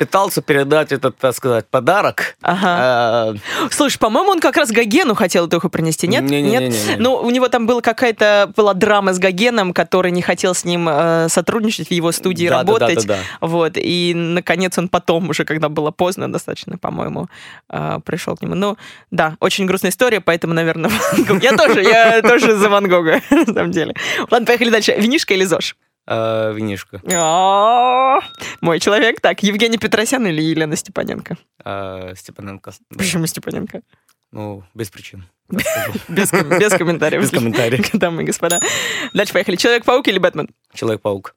пытался 0.04 0.42
передать 0.42 0.92
этот, 0.92 1.18
так 1.18 1.34
сказать, 1.34 1.66
подарок. 1.70 2.36
Ага. 2.42 3.36
Э, 3.36 3.68
Слушай, 3.72 4.00
по-моему, 4.00 4.32
он 4.32 4.42
как 4.42 4.58
раз 4.58 4.70
Гогену 4.70 5.16
хотел 5.16 5.48
эту 5.48 5.62
принести, 5.70 6.08
нет? 6.08 6.24
Не-не-не-не-не. 6.24 6.90
Нет? 6.90 7.00
Ну, 7.00 7.16
у 7.16 7.30
него 7.30 7.48
там 7.48 7.66
была 7.66 7.80
какая-то 7.80 8.52
была 8.54 8.74
драма 8.74 9.14
с 9.14 9.20
Гогеном, 9.20 9.72
который 9.74 10.12
не 10.12 10.22
хотел 10.22 10.54
с 10.54 10.66
ним 10.66 10.90
э, 10.90 11.30
сотрудничать 11.30 11.88
в 11.88 11.92
его 11.92 12.12
студии 12.12 12.50
Да, 12.50 12.64
да, 12.64 12.74
да, 12.74 12.80
работать. 12.80 13.08
да, 13.08 13.16
да. 13.16 13.48
Вот, 13.48 13.74
и, 13.78 14.14
наконец, 14.14 14.78
он 14.78 14.90
потом, 14.90 15.30
уже 15.30 15.46
когда 15.46 15.70
было 15.70 15.92
поздно 15.92 16.30
достаточно, 16.30 16.78
по-моему, 16.78 17.30
э, 17.70 18.00
пришел 18.04 18.36
к 18.36 18.42
нему. 18.42 18.56
Ну, 18.56 18.78
да, 19.10 19.38
очень 19.40 19.66
грустная 19.66 19.92
история, 19.92 20.20
поэтому, 20.20 20.54
наверное. 20.54 20.92
Я 21.42 21.56
тоже, 21.56 21.82
я 21.82 22.22
тоже 22.22 22.58
за 22.58 22.68
Ван 22.70 22.90
Гога, 22.90 23.22
на 23.30 23.46
самом 23.46 23.72
деле. 23.72 23.96
Ладно, 24.30 24.46
поехали 24.46 24.70
дальше. 24.70 24.96
Винишка 24.98 25.34
или 25.34 25.46
ЗОЖ? 25.46 25.76
Э, 26.06 26.54
винишко. 26.54 27.02
О, 27.14 28.20
Мой 28.62 28.80
человек. 28.80 29.22
Так, 29.22 29.44
Евгений 29.44 29.78
Петросян 29.78 30.26
или 30.28 30.42
Елена 30.42 30.76
Степаненко? 30.76 31.38
Э, 31.64 32.14
Степаненко. 32.16 32.72
Почему 32.98 33.26
Степаненко? 33.26 33.82
Ну, 34.32 34.64
без 34.74 34.90
причин. 34.90 35.26
Без, 36.08 36.32
без 36.32 36.74
комментариев. 36.74 37.22
Без 37.22 37.30
комментариев. 37.30 37.90
Дамы 37.94 38.24
и 38.24 38.26
господа. 38.26 38.60
Дальше 39.14 39.34
поехали. 39.34 39.56
Человек-паук 39.56 40.08
или 40.08 40.18
Бэтмен? 40.18 40.50
Человек-паук. 40.74 41.36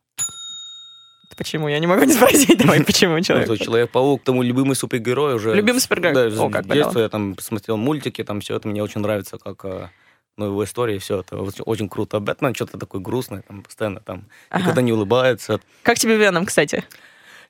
Почему? 1.37 1.68
Я 1.68 1.78
не 1.78 1.87
могу 1.87 2.04
не 2.04 2.14
спросить. 2.14 2.58
Давай, 2.58 2.82
почему 2.87 3.14
Ну, 3.16 3.20
человек? 3.20 3.61
Человек-паук, 3.61 4.23
тому 4.25 4.42
любимый 4.42 4.75
супергерой 4.75 5.35
уже. 5.35 5.54
Любимый 5.54 5.80
супергерой? 5.80 6.30
Да, 6.30 6.42
О, 6.42 6.49
как 6.49 6.66
детства 6.73 7.00
я 7.00 7.08
там 7.11 7.37
смотрел 7.38 7.76
мультики, 7.76 8.25
там 8.25 8.40
все 8.40 8.56
это 8.56 8.68
мне 8.68 8.82
очень 8.82 9.02
нравится, 9.02 9.37
как 9.37 9.64
э, 9.64 9.88
ну, 10.36 10.46
его 10.46 10.64
история, 10.64 10.98
все 10.98 11.20
это 11.20 11.36
очень, 11.40 11.62
очень 11.64 11.88
круто. 11.88 12.18
А 12.18 12.20
Бэтмен 12.20 12.54
что-то 12.54 12.78
такой 12.78 13.00
грустный, 13.00 13.42
там 13.42 13.62
постоянно 13.62 14.00
там 14.00 14.24
Ага. 14.50 14.62
никогда 14.62 14.82
не 14.82 14.92
улыбается. 14.92 15.60
Как 15.82 15.98
тебе 15.98 16.16
Веном, 16.16 16.44
кстати? 16.46 16.84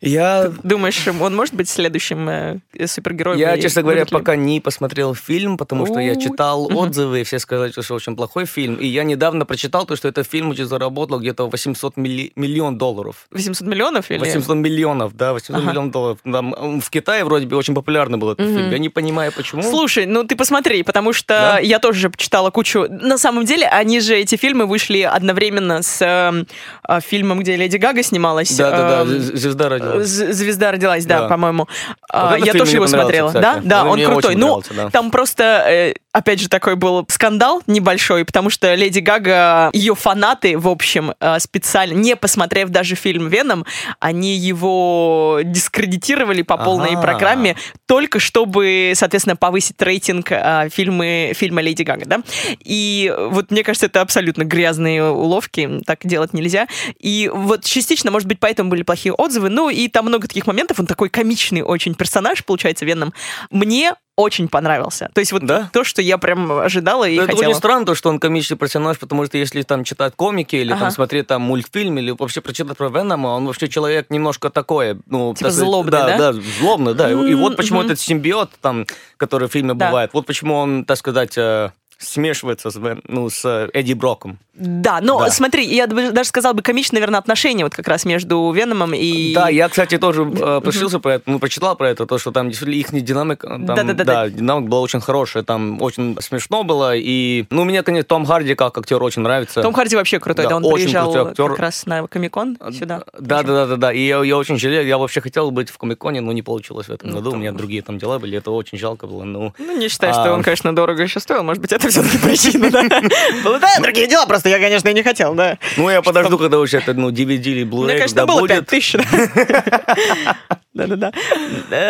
Я, 0.00 0.52
Думаешь, 0.62 1.06
он 1.08 1.34
может 1.34 1.54
быть 1.54 1.68
следующим 1.68 2.28
э, 2.28 2.58
супергероем? 2.86 3.38
я, 3.38 3.58
честно 3.58 3.82
говоря, 3.82 4.00
ли- 4.04 4.06
пока 4.10 4.36
не 4.36 4.60
посмотрел 4.60 5.14
фильм, 5.14 5.56
потому 5.56 5.86
что 5.86 5.98
я 6.00 6.16
читал 6.16 6.68
отзывы, 6.76 7.20
и 7.20 7.24
все 7.24 7.38
сказали, 7.38 7.70
что 7.72 7.94
очень 7.94 8.14
плохой 8.16 8.44
фильм. 8.46 8.74
И 8.76 8.86
я 8.86 9.04
недавно 9.04 9.46
прочитал 9.46 9.86
то, 9.86 9.96
что 9.96 10.08
этот 10.08 10.26
фильм 10.30 10.50
уже 10.50 10.66
заработал 10.66 11.18
где-то 11.20 11.48
800 11.48 11.96
милли- 11.96 12.32
миллион 12.36 12.76
долларов. 12.78 13.26
800 13.30 13.66
миллионов 13.66 14.10
или... 14.10 14.18
800 14.18 14.56
миллионов, 14.56 15.16
да, 15.16 15.32
800 15.32 15.56
Ага. 15.56 15.70
миллионов 15.70 15.90
долларов. 15.92 16.18
Там, 16.24 16.80
в 16.80 16.90
Китае 16.90 17.24
вроде 17.24 17.46
бы 17.46 17.56
очень 17.56 17.74
популярный 17.74 18.18
был 18.18 18.32
этот 18.32 18.46
Мгм. 18.46 18.56
фильм. 18.56 18.70
Я 18.70 18.78
не 18.78 18.88
понимаю, 18.90 19.32
почему. 19.34 19.62
Слушай, 19.62 20.06
ну 20.06 20.24
ты 20.24 20.36
посмотри, 20.36 20.82
потому 20.82 21.12
что 21.14 21.26
Да? 21.28 21.58
я 21.58 21.78
тоже 21.78 22.10
почитала 22.10 22.50
кучу. 22.50 22.86
На 22.88 23.16
самом 23.18 23.44
деле, 23.44 23.66
они 23.66 24.00
же, 24.00 24.14
эти 24.16 24.36
фильмы 24.36 24.66
вышли 24.66 25.00
одновременно 25.00 25.82
с 25.82 26.02
эм, 26.04 26.46
э, 26.88 27.00
фильмом, 27.00 27.40
где 27.40 27.56
Леди 27.56 27.76
Гага 27.78 28.02
снималась. 28.02 28.50
Да-да-да, 28.56 29.02
эм, 29.02 29.20
звезда 29.20 29.68
родилась. 29.70 29.85
З- 30.04 30.32
Звезда 30.32 30.72
родилась, 30.72 31.06
да, 31.06 31.20
Да. 31.22 31.28
по-моему. 31.28 31.68
А, 32.10 32.34
этот 32.36 32.46
я 32.46 32.52
тоже 32.52 32.76
его 32.76 32.86
смотрела. 32.86 33.28
кстати. 33.28 33.42
Да, 33.42 33.60
да, 33.62 33.84
Он 33.84 34.00
он 34.00 34.04
крутой. 34.12 34.34
Ну, 34.36 34.62
да. 34.76 34.90
там 34.90 35.10
просто, 35.10 35.42
э, 35.66 35.94
опять 36.16 36.40
же, 36.40 36.49
такой 36.49 36.76
был 36.76 37.04
скандал 37.11 37.62
небольшой, 37.66 38.25
потому 38.25 38.49
что 38.49 38.75
Леди 38.75 39.00
Гага, 39.00 39.68
ее 39.75 39.94
фанаты, 39.94 40.56
в 40.56 40.66
общем, 40.66 41.12
э, 41.20 41.38
специально, 41.40 41.92
не 41.92 42.16
посмотрев 42.16 42.70
даже 42.70 42.94
фильм 42.94 43.28
«Веном», 43.28 43.66
они 44.00 44.35
его 44.35 45.40
дискредитировали 45.44 46.40
по 46.40 46.56
полной 46.56 46.92
Ага. 46.92 47.02
программе, 47.02 47.56
только 47.85 48.18
чтобы, 48.18 48.92
соответственно, 48.94 49.37
повысить 49.37 49.80
рейтинг 49.82 50.32
э, 50.32 50.70
фильмы, 50.73 51.32
фильма 51.37 51.61
«Леди 51.61 51.82
Гага», 51.82 52.06
да? 52.06 52.23
И 52.64 53.14
вот 53.14 53.50
мне 53.50 53.62
кажется, 53.62 53.85
это 53.85 54.00
абсолютно 54.00 54.44
грязные 54.44 55.11
уловки, 55.11 55.82
так 55.85 55.99
делать 56.04 56.32
нельзя. 56.32 56.66
И 56.99 57.30
вот 57.30 57.62
частично, 57.62 58.11
может 58.11 58.26
быть, 58.26 58.40
поэтому 58.40 58.70
были 58.70 58.85
плохие 58.85 59.12
отзывы, 59.12 59.50
ну 59.50 59.68
и 59.68 59.87
там 59.88 60.06
много 60.06 60.28
таких 60.28 60.46
моментов, 60.46 60.80
он 60.80 60.87
такой 60.87 61.11
комичный 61.11 61.61
очень 61.61 61.94
персонаж, 61.94 62.42
получается, 62.42 62.87
Веном. 62.87 63.12
Мне 63.50 63.92
очень 64.16 64.49
понравился. 64.49 65.11
То 65.12 65.20
есть 65.20 65.32
вот 65.32 65.44
Да? 65.44 65.68
то, 65.73 65.85
что 65.85 66.00
я 66.00 66.16
прям 66.18 66.50
ожидала 66.50 67.04
и 67.06 67.16
Ну, 67.16 67.23
это 67.25 67.32
хотела. 67.32 67.50
очень 67.50 67.58
странно, 67.58 67.85
то, 67.87 67.94
что 67.94 68.08
он 68.08 68.18
комичный 68.18 68.56
персонаж, 68.56 68.99
потому 68.99 69.26
что 69.26 69.37
если 69.38 69.62
там 69.62 69.85
читать 69.85 70.14
комики 70.16 70.56
или 70.56 70.73
Ага. 70.73 70.80
там 70.80 70.90
смотреть 70.90 71.26
там 71.26 71.42
мультфильм 71.42 71.99
или 71.99 72.11
вообще 72.11 72.40
прочитать 72.40 72.76
про 72.78 72.88
Венома, 72.88 73.28
он 73.28 73.46
вообще 73.46 73.68
человек 73.68 74.08
немножко 74.11 74.49
такой, 74.50 74.99
ну... 75.06 75.35
Типа 75.35 75.50
так 75.50 75.52
злобный, 75.52 75.90
да? 75.92 76.06
да? 76.06 76.32
Да, 76.32 76.40
злобный, 76.61 76.94
да. 76.94 77.11
И, 77.11 77.30
и 77.30 77.35
вот 77.35 77.56
почему 77.56 77.80
мгм. 77.80 77.87
этот 77.88 78.00
симбиот 78.00 78.50
там, 78.62 78.87
который 79.18 79.49
в 79.49 79.52
фильме 79.52 79.75
Да. 79.75 79.87
бывает, 79.87 80.11
вот 80.14 80.25
почему 80.26 80.54
он, 80.54 80.85
так 80.87 80.96
сказать, 80.96 81.37
э, 81.37 81.70
смешивается 81.98 82.70
с, 82.70 82.78
ну, 83.08 83.30
с 83.30 83.44
э, 83.44 83.68
Эдди 83.72 83.94
Броком. 83.94 84.38
Да, 84.54 85.00
но 85.02 85.18
Да. 85.18 85.30
смотри, 85.30 85.64
я 85.66 85.86
даже 85.86 86.24
сказала 86.28 86.54
бы 86.54 86.62
комичное, 86.62 86.98
наверное, 87.00 87.18
отношение 87.20 87.64
вот 87.66 87.74
как 87.74 87.88
раз 87.88 88.04
между 88.06 88.50
Веномом 88.52 88.92
и... 88.94 89.34
Да, 89.34 89.48
я, 89.50 89.68
кстати, 89.68 89.98
тоже 89.98 90.22
э, 90.22 90.60
пришился 90.62 90.98
про 90.98 91.14
это, 91.14 91.30
ну, 91.30 91.38
прочитал 91.38 91.76
про 91.76 91.90
это, 91.90 92.06
то, 92.06 92.16
что 92.18 92.32
там 92.32 92.48
действительно 92.48 92.76
их 92.98 93.04
динамика, 93.04 93.48
там, 93.48 93.66
Да-да-да-да. 93.66 94.04
да, 94.04 94.28
динамика 94.30 94.70
была 94.70 94.80
очень 94.80 95.00
хорошая, 95.00 95.42
там 95.42 95.80
очень 95.82 96.16
смешно 96.20 96.64
было, 96.64 96.96
и, 96.96 97.44
ну, 97.50 97.64
мне, 97.64 97.82
конечно, 97.82 98.04
Том 98.06 98.24
Харди 98.24 98.54
как 98.54 98.76
актер 98.78 99.02
очень 99.02 99.22
нравится. 99.22 99.60
Том 99.62 99.74
Харди 99.74 99.96
вообще 99.96 100.18
крутой, 100.20 100.44
Да, 100.46 100.50
да, 100.50 100.56
он 100.56 100.64
очень 100.64 100.84
приезжал 100.84 101.12
крутой 101.12 101.30
актер. 101.32 101.48
как 101.50 101.58
раз 101.58 101.84
на 101.86 102.06
Комикон 102.06 102.56
сюда. 102.72 103.04
Да, 103.18 103.42
да, 103.42 103.52
да, 103.52 103.66
да, 103.66 103.76
да. 103.76 103.92
И 103.92 104.00
я, 104.06 104.22
я 104.24 104.36
очень 104.38 104.58
жалею, 104.58 104.86
я 104.86 104.96
вообще 104.96 105.20
хотел 105.20 105.50
быть 105.50 105.68
в 105.70 105.76
Комиконе, 105.76 106.20
но 106.22 106.32
не 106.32 106.42
получилось 106.42 106.88
в 106.88 106.92
этом 106.92 107.10
Ну, 107.10 107.16
году. 107.16 107.28
У 107.28 107.32
там- 107.32 107.40
меня 107.40 107.52
другие 107.52 107.82
там 107.82 107.98
дела 107.98 108.18
были, 108.18 108.38
это 108.38 108.50
очень 108.52 108.78
жалко 108.78 109.06
было. 109.06 109.24
Ну, 109.24 109.52
Ну, 109.58 109.76
не 109.76 109.88
считаю, 109.88 110.12
А. 110.16 110.22
что 110.22 110.32
он, 110.32 110.42
конечно, 110.42 110.74
дорого 110.74 111.02
еще 111.02 111.20
стоил. 111.20 111.42
Может 111.42 111.60
быть, 111.60 111.72
это 111.72 111.85
все-таки 111.90 112.18
причина, 112.18 112.70
да? 112.70 112.82
Да, 113.60 113.80
другие 113.80 114.06
дела, 114.06 114.26
просто 114.26 114.48
я, 114.48 114.58
конечно, 114.58 114.88
и 114.88 114.94
не 114.94 115.02
хотел, 115.02 115.34
да. 115.34 115.58
ну 115.76 115.90
я 115.90 116.02
подожду, 116.02 116.38
когда 116.38 116.58
вообще 116.58 116.78
это, 116.78 116.94
ну, 116.94 117.10
DVD 117.10 117.46
или 117.46 117.64
Blu-ray, 117.64 117.94
Мне 117.94 117.98
когда 117.98 118.26
было 118.26 118.40
будет. 118.40 118.50
5 118.50 118.66
тысяч. 118.66 118.92
да. 118.92 120.36
Да-да-да. 120.74 121.12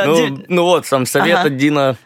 Ну, 0.07 0.45
ну 0.49 0.63
вот, 0.63 0.87
сам 0.87 1.07
совет 1.07 1.39
от 1.39 1.57
Дина 1.57 1.97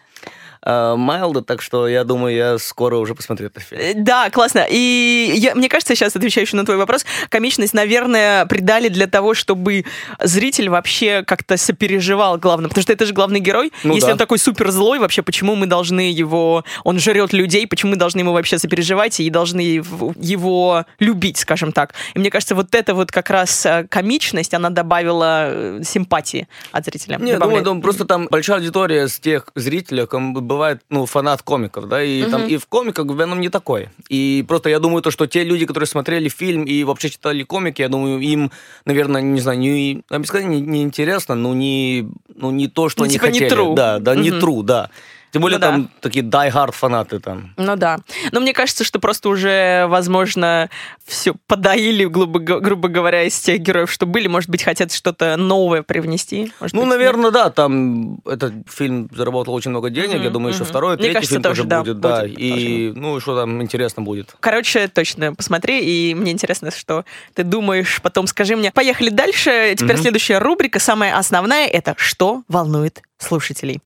э, 0.63 0.95
Майлда, 0.97 1.43
так 1.43 1.63
что 1.63 1.89
я 1.89 2.05
думаю, 2.05 2.35
я 2.37 2.59
скоро 2.59 2.97
уже 2.97 3.15
посмотрю 3.15 3.47
этот 3.49 3.63
фильм. 3.63 3.81
Э, 3.81 3.93
Да, 3.95 4.31
классно. 4.31 4.67
И 4.71 5.33
я- 5.37 5.55
мне 5.55 5.69
кажется, 5.69 5.95
сейчас 5.95 6.17
отвечаю 6.17 6.47
еще 6.47 6.57
на 6.57 6.65
твой 6.65 6.77
вопрос, 6.77 7.05
комичность, 7.29 7.75
наверное, 7.75 8.47
придали 8.47 8.89
для 8.89 9.07
того, 9.07 9.35
чтобы 9.35 9.85
зритель 10.21 10.69
вообще 10.69 11.23
как-то 11.27 11.57
сопереживал 11.57 12.39
главным, 12.39 12.69
потому 12.71 12.83
что 12.83 12.93
это 12.93 13.07
же 13.07 13.13
главный 13.13 13.41
герой. 13.41 13.73
Ну 13.85 13.95
Если 13.95 14.07
да. 14.09 14.13
он 14.13 14.19
такой 14.19 14.39
супер 14.39 14.71
злой, 14.71 14.99
вообще, 14.99 15.23
почему 15.23 15.55
мы 15.57 15.67
должны 15.67 16.11
его... 16.13 16.65
Он 16.85 16.99
жрет 16.99 17.33
людей, 17.33 17.67
почему 17.67 17.93
мы 17.93 17.97
должны 17.97 18.21
ему 18.21 18.33
вообще 18.33 18.59
сопереживать 18.59 19.21
и 19.21 19.31
должны 19.31 19.61
его- 19.61 20.85
любить, 20.99 21.39
скажем 21.39 21.73
так. 21.73 21.95
И 22.15 22.19
мне 22.19 22.31
кажется, 22.31 22.55
вот 22.55 22.75
эта 22.75 22.95
вот 22.95 23.11
как 23.11 23.31
раз 23.31 23.65
э, 23.67 23.87
комичность, 23.89 24.55
она 24.55 24.71
добавила 24.71 25.47
э, 25.51 25.81
симпатии 25.85 26.49
от 26.73 26.85
зрителя. 26.85 27.17
Не, 27.17 27.33
Добавляет. 27.33 27.41
думаю, 27.41 27.65
думаю, 27.65 27.83
просто 27.83 28.05
там 28.05 28.29
большая 28.31 28.59
аудитория 28.59 29.09
с 29.09 29.19
тех 29.19 29.47
зрителей, 29.55 30.07
бывает, 30.51 30.81
ну, 30.91 31.07
фанат 31.07 31.43
комиков, 31.43 31.87
да, 31.89 32.03
и 32.03 32.25
там 32.29 32.43
и 32.47 32.57
в 32.57 32.67
комиках 32.67 33.07
Веном 33.07 33.41
не 33.41 33.49
такой. 33.49 33.89
И 34.09 34.45
просто 34.49 34.69
я 34.69 34.81
думаю, 34.81 35.01
то, 35.03 35.11
что 35.13 35.27
те 35.27 35.45
люди, 35.45 35.65
которые 35.65 35.87
смотрели 35.87 36.29
фильм 36.29 36.65
и 36.65 36.83
вообще 36.85 37.09
читали 37.09 37.45
комики, 37.45 37.83
я 37.83 37.89
думаю, 37.89 38.19
им, 38.21 38.51
наверное, 38.85 39.23
не 39.23 39.41
знаю, 39.41 39.59
не, 39.59 40.03
я 40.11 40.19
бы 40.19 40.27
сказал, 40.27 40.49
не, 40.49 40.61
не 40.61 40.83
интересно, 40.83 41.37
ну, 41.37 41.55
не, 41.55 42.09
ну, 42.35 42.51
не 42.51 42.67
то, 42.67 42.89
что 42.89 43.01
Ну, 43.03 43.05
они 43.05 43.15
типа 43.15 43.27
не 43.27 43.33
хотели. 43.41 43.53
true. 43.53 43.75
Да, 43.75 43.99
да, 44.01 44.17
не 44.17 44.31
Мгм. 44.31 44.41
true, 44.41 44.63
да. 44.65 44.91
Тем 45.33 45.43
более 45.43 45.59
Ну 45.59 45.61
да. 45.61 45.71
там 45.71 45.91
такие 46.01 46.25
die-hard 46.25 46.73
фанаты 46.73 47.21
там. 47.21 47.55
Ну 47.57 47.77
да. 47.77 47.99
Но 48.33 48.41
мне 48.41 48.53
кажется, 48.53 48.83
что 48.85 48.99
просто 48.99 49.29
уже, 49.29 49.87
возможно, 49.89 50.69
все 51.07 51.35
подоили, 51.47 52.05
грубо, 52.05 52.39
грубо 52.41 52.89
говоря, 52.89 53.23
из 53.23 53.39
тех 53.39 53.61
героев, 53.61 53.91
что 53.93 54.07
были. 54.07 54.27
Может 54.27 54.51
быть, 54.51 54.63
хотят 54.65 54.93
что-то 54.93 55.37
новое 55.37 55.83
привнести. 55.83 56.53
Может 56.61 56.75
Ну, 56.75 56.81
быть, 56.83 56.91
наверное, 56.91 57.31
да, 57.31 57.51
там 57.51 58.19
этот 58.27 58.53
фильм 58.69 59.09
заработал 59.15 59.55
очень 59.55 59.71
много 59.71 59.91
денег, 59.91 60.15
я 60.15 60.19
Мгм, 60.25 60.33
думаю, 60.33 60.53
еще 60.53 60.63
мгм. 60.65 60.71
второй, 60.71 60.95
Мне 60.97 61.05
третий 61.05 61.15
кажется, 61.15 61.31
фильм 61.35 61.43
тоже, 61.43 61.61
тоже 61.63 61.69
да, 61.69 61.79
будет, 61.81 62.01
да, 62.01 62.23
будет 62.23 62.39
и, 62.39 62.93
ну, 62.97 63.21
что 63.21 63.37
там 63.39 63.63
интересно 63.63 64.03
будет. 64.03 64.35
Короче, 64.41 64.89
точно, 64.89 65.35
посмотри, 65.35 65.81
и 66.11 66.15
мне 66.15 66.33
интересно, 66.33 66.71
что 66.71 67.05
ты 67.35 67.45
думаешь, 67.45 68.01
потом 68.03 68.27
скажи 68.27 68.57
мне. 68.57 68.73
Поехали 68.73 69.11
дальше. 69.11 69.75
Теперь 69.77 69.95
Мгм. 69.95 70.03
следующая 70.03 70.39
рубрика, 70.39 70.79
самая 70.81 71.17
основная, 71.17 71.67
это 71.69 71.95
«Что 71.97 72.43
волнует 72.49 73.01
слушателей?». 73.19 73.81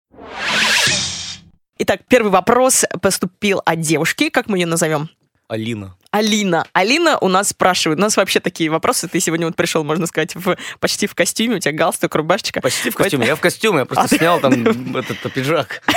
Итак, 1.87 2.01
первый 2.09 2.31
вопрос 2.33 2.87
поступил 3.03 3.61
от 3.67 3.81
девушки, 3.81 4.31
как 4.31 4.49
мы 4.49 4.57
ее 4.57 4.65
назовем? 4.65 5.11
Алина. 5.49 5.95
Алина. 6.19 6.65
Алина 6.73 7.19
у 7.19 7.27
нас 7.27 7.49
спрашивает. 7.49 7.99
У 7.99 8.03
нас 8.03 8.17
вообще 8.17 8.39
такие 8.39 8.71
вопросы. 8.71 9.09
Ты 9.09 9.19
сегодня 9.19 9.47
вот 9.47 9.57
пришел, 9.57 9.83
можно 9.83 10.07
сказать, 10.07 10.37
в, 10.37 10.57
почти 10.79 11.09
в 11.09 11.15
костюме. 11.17 11.57
У 11.57 11.59
тебя 11.59 11.73
галстук, 11.73 12.15
рубашечка. 12.15 12.61
Почти 12.61 12.91
в 12.91 12.95
костюме. 12.95 13.27
Я 13.27 13.35
в 13.35 13.41
костюме, 13.41 13.81
я 13.81 13.85
просто 13.85 14.05
А 14.15 14.19
снял 14.19 14.39
там 14.39 14.53
этот 14.97 15.33
пиджак. 15.33 15.83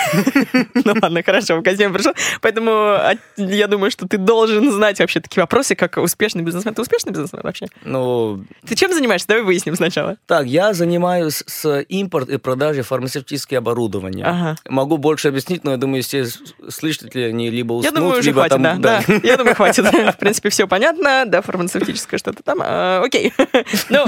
Ну 0.73 0.93
ладно, 1.01 1.21
хорошо, 1.21 1.57
в 1.57 1.63
костюме 1.63 1.93
пришел. 1.93 2.13
Поэтому 2.41 2.71
а, 2.71 3.13
я 3.35 3.67
думаю, 3.67 3.91
что 3.91 4.07
ты 4.07 4.17
должен 4.17 4.71
знать 4.71 4.99
вообще 4.99 5.19
такие 5.19 5.41
вопросы, 5.43 5.75
как 5.75 5.97
успешный 5.97 6.41
бизнесмен. 6.43 6.73
Ты 6.73 6.81
успешный 6.81 7.11
бизнесмен 7.11 7.41
вообще? 7.43 7.67
Ну, 7.83 8.43
Ты 8.67 8.75
чем 8.75 8.93
занимаешься? 8.93 9.27
Давай 9.27 9.43
выясним 9.43 9.75
сначала. 9.75 10.17
так, 10.25 10.47
я 10.47 10.73
занимаюсь 10.73 11.43
с 11.45 11.81
импорт 11.89 12.29
и 12.29 12.37
продажей 12.37 12.83
фармацевтического 12.83 13.57
оборудования. 13.59 14.23
Ага. 14.25 14.55
Могу 14.67 14.97
больше 14.97 15.27
объяснить, 15.27 15.63
но 15.63 15.71
я 15.71 15.77
думаю, 15.77 16.01
все 16.01 16.25
с- 16.25 16.39
слушатели, 16.69 17.21
они 17.23 17.49
либо 17.51 17.73
уснут, 17.73 17.93
Я 17.93 17.99
думаю, 17.99 18.19
уже 18.19 18.29
либо 18.29 18.41
хватит, 18.47 18.63
там... 18.63 18.81
да, 18.81 19.03
да. 19.07 19.13
Я 19.23 19.37
думаю, 19.37 19.55
хватит. 19.55 19.85
В 20.11 20.17
принципе, 20.17 20.49
все 20.49 20.67
понятно. 20.67 21.23
Да, 21.25 21.41
фармацевтическое 21.41 22.17
что-то 22.17 22.43
там. 22.43 22.59
А, 22.61 23.03
Окей. 23.03 23.33
Ну, 23.89 24.05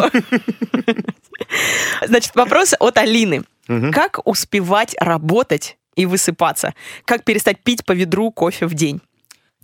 значит, 2.05 2.35
вопрос 2.35 2.73
от 2.79 2.97
Алины. 2.97 3.43
Мгм. 3.67 3.91
Как 3.91 4.19
успевать 4.27 4.95
работать 4.99 5.77
и 5.95 6.05
высыпаться? 6.05 6.73
Как 7.05 7.23
перестать 7.23 7.59
пить 7.63 7.85
по 7.85 7.93
ведру 7.93 8.31
кофе 8.31 8.65
в 8.65 8.73
день? 8.73 9.01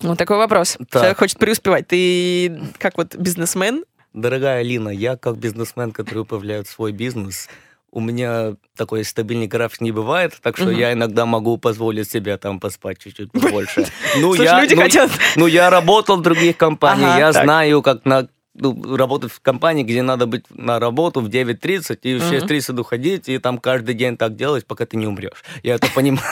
Вот 0.02 0.18
такой 0.18 0.38
вопрос. 0.38 0.78
Так. 0.90 1.02
Человек 1.02 1.20
хочет 1.20 1.40
преуспевать. 1.40 1.88
Ты 1.88 2.62
как 2.78 2.98
вот 2.98 3.16
бизнесмен, 3.16 3.84
Дорогая 4.16 4.62
Алина, 4.62 4.88
я 4.88 5.18
как 5.18 5.38
бизнесмен, 5.38 5.92
который 5.92 6.20
управляет 6.20 6.70
свой 6.70 6.94
бизнес, 6.94 7.50
у 7.96 8.02
меня 8.02 8.56
такой 8.76 9.06
стабильный 9.06 9.48
график 9.48 9.80
не 9.80 9.94
бывает, 9.94 10.34
так 10.42 10.58
что 10.58 10.66
угу. 10.68 10.74
я 10.74 10.92
иногда 10.92 11.26
могу 11.26 11.58
позволить 11.58 12.12
себе 12.12 12.38
там 12.38 12.60
поспать 12.60 13.00
чуть-чуть 13.00 13.32
больше. 13.32 13.88
Ну, 14.18 14.34
я, 14.34 14.62
люди 14.62 14.76
ну, 14.76 14.82
хотят... 14.82 15.12
ну, 15.36 15.48
я 15.48 15.70
работал 15.70 16.18
в 16.18 16.22
других 16.22 16.58
компаниях, 16.58 17.12
ага, 17.12 17.20
я 17.20 17.32
так. 17.34 17.44
знаю, 17.44 17.82
как 17.82 18.06
на 18.06 18.28
ну, 18.54 18.96
работать 18.96 19.32
в 19.32 19.42
компании, 19.42 19.84
где 19.84 20.02
надо 20.02 20.26
быть 20.26 20.46
на 20.50 20.80
работу 20.80 21.22
в 21.22 21.28
9.30 21.28 22.00
и 22.04 22.18
в 22.18 22.32
6.30 22.32 22.80
уходить, 22.80 23.30
и 23.30 23.38
там 23.38 23.58
каждый 23.58 23.96
день 23.96 24.18
так 24.18 24.36
делать, 24.36 24.66
пока 24.66 24.86
ты 24.86 24.98
не 24.98 25.08
умрешь. 25.08 25.44
Я 25.64 25.76
это 25.76 25.88
понимаю. 25.94 26.24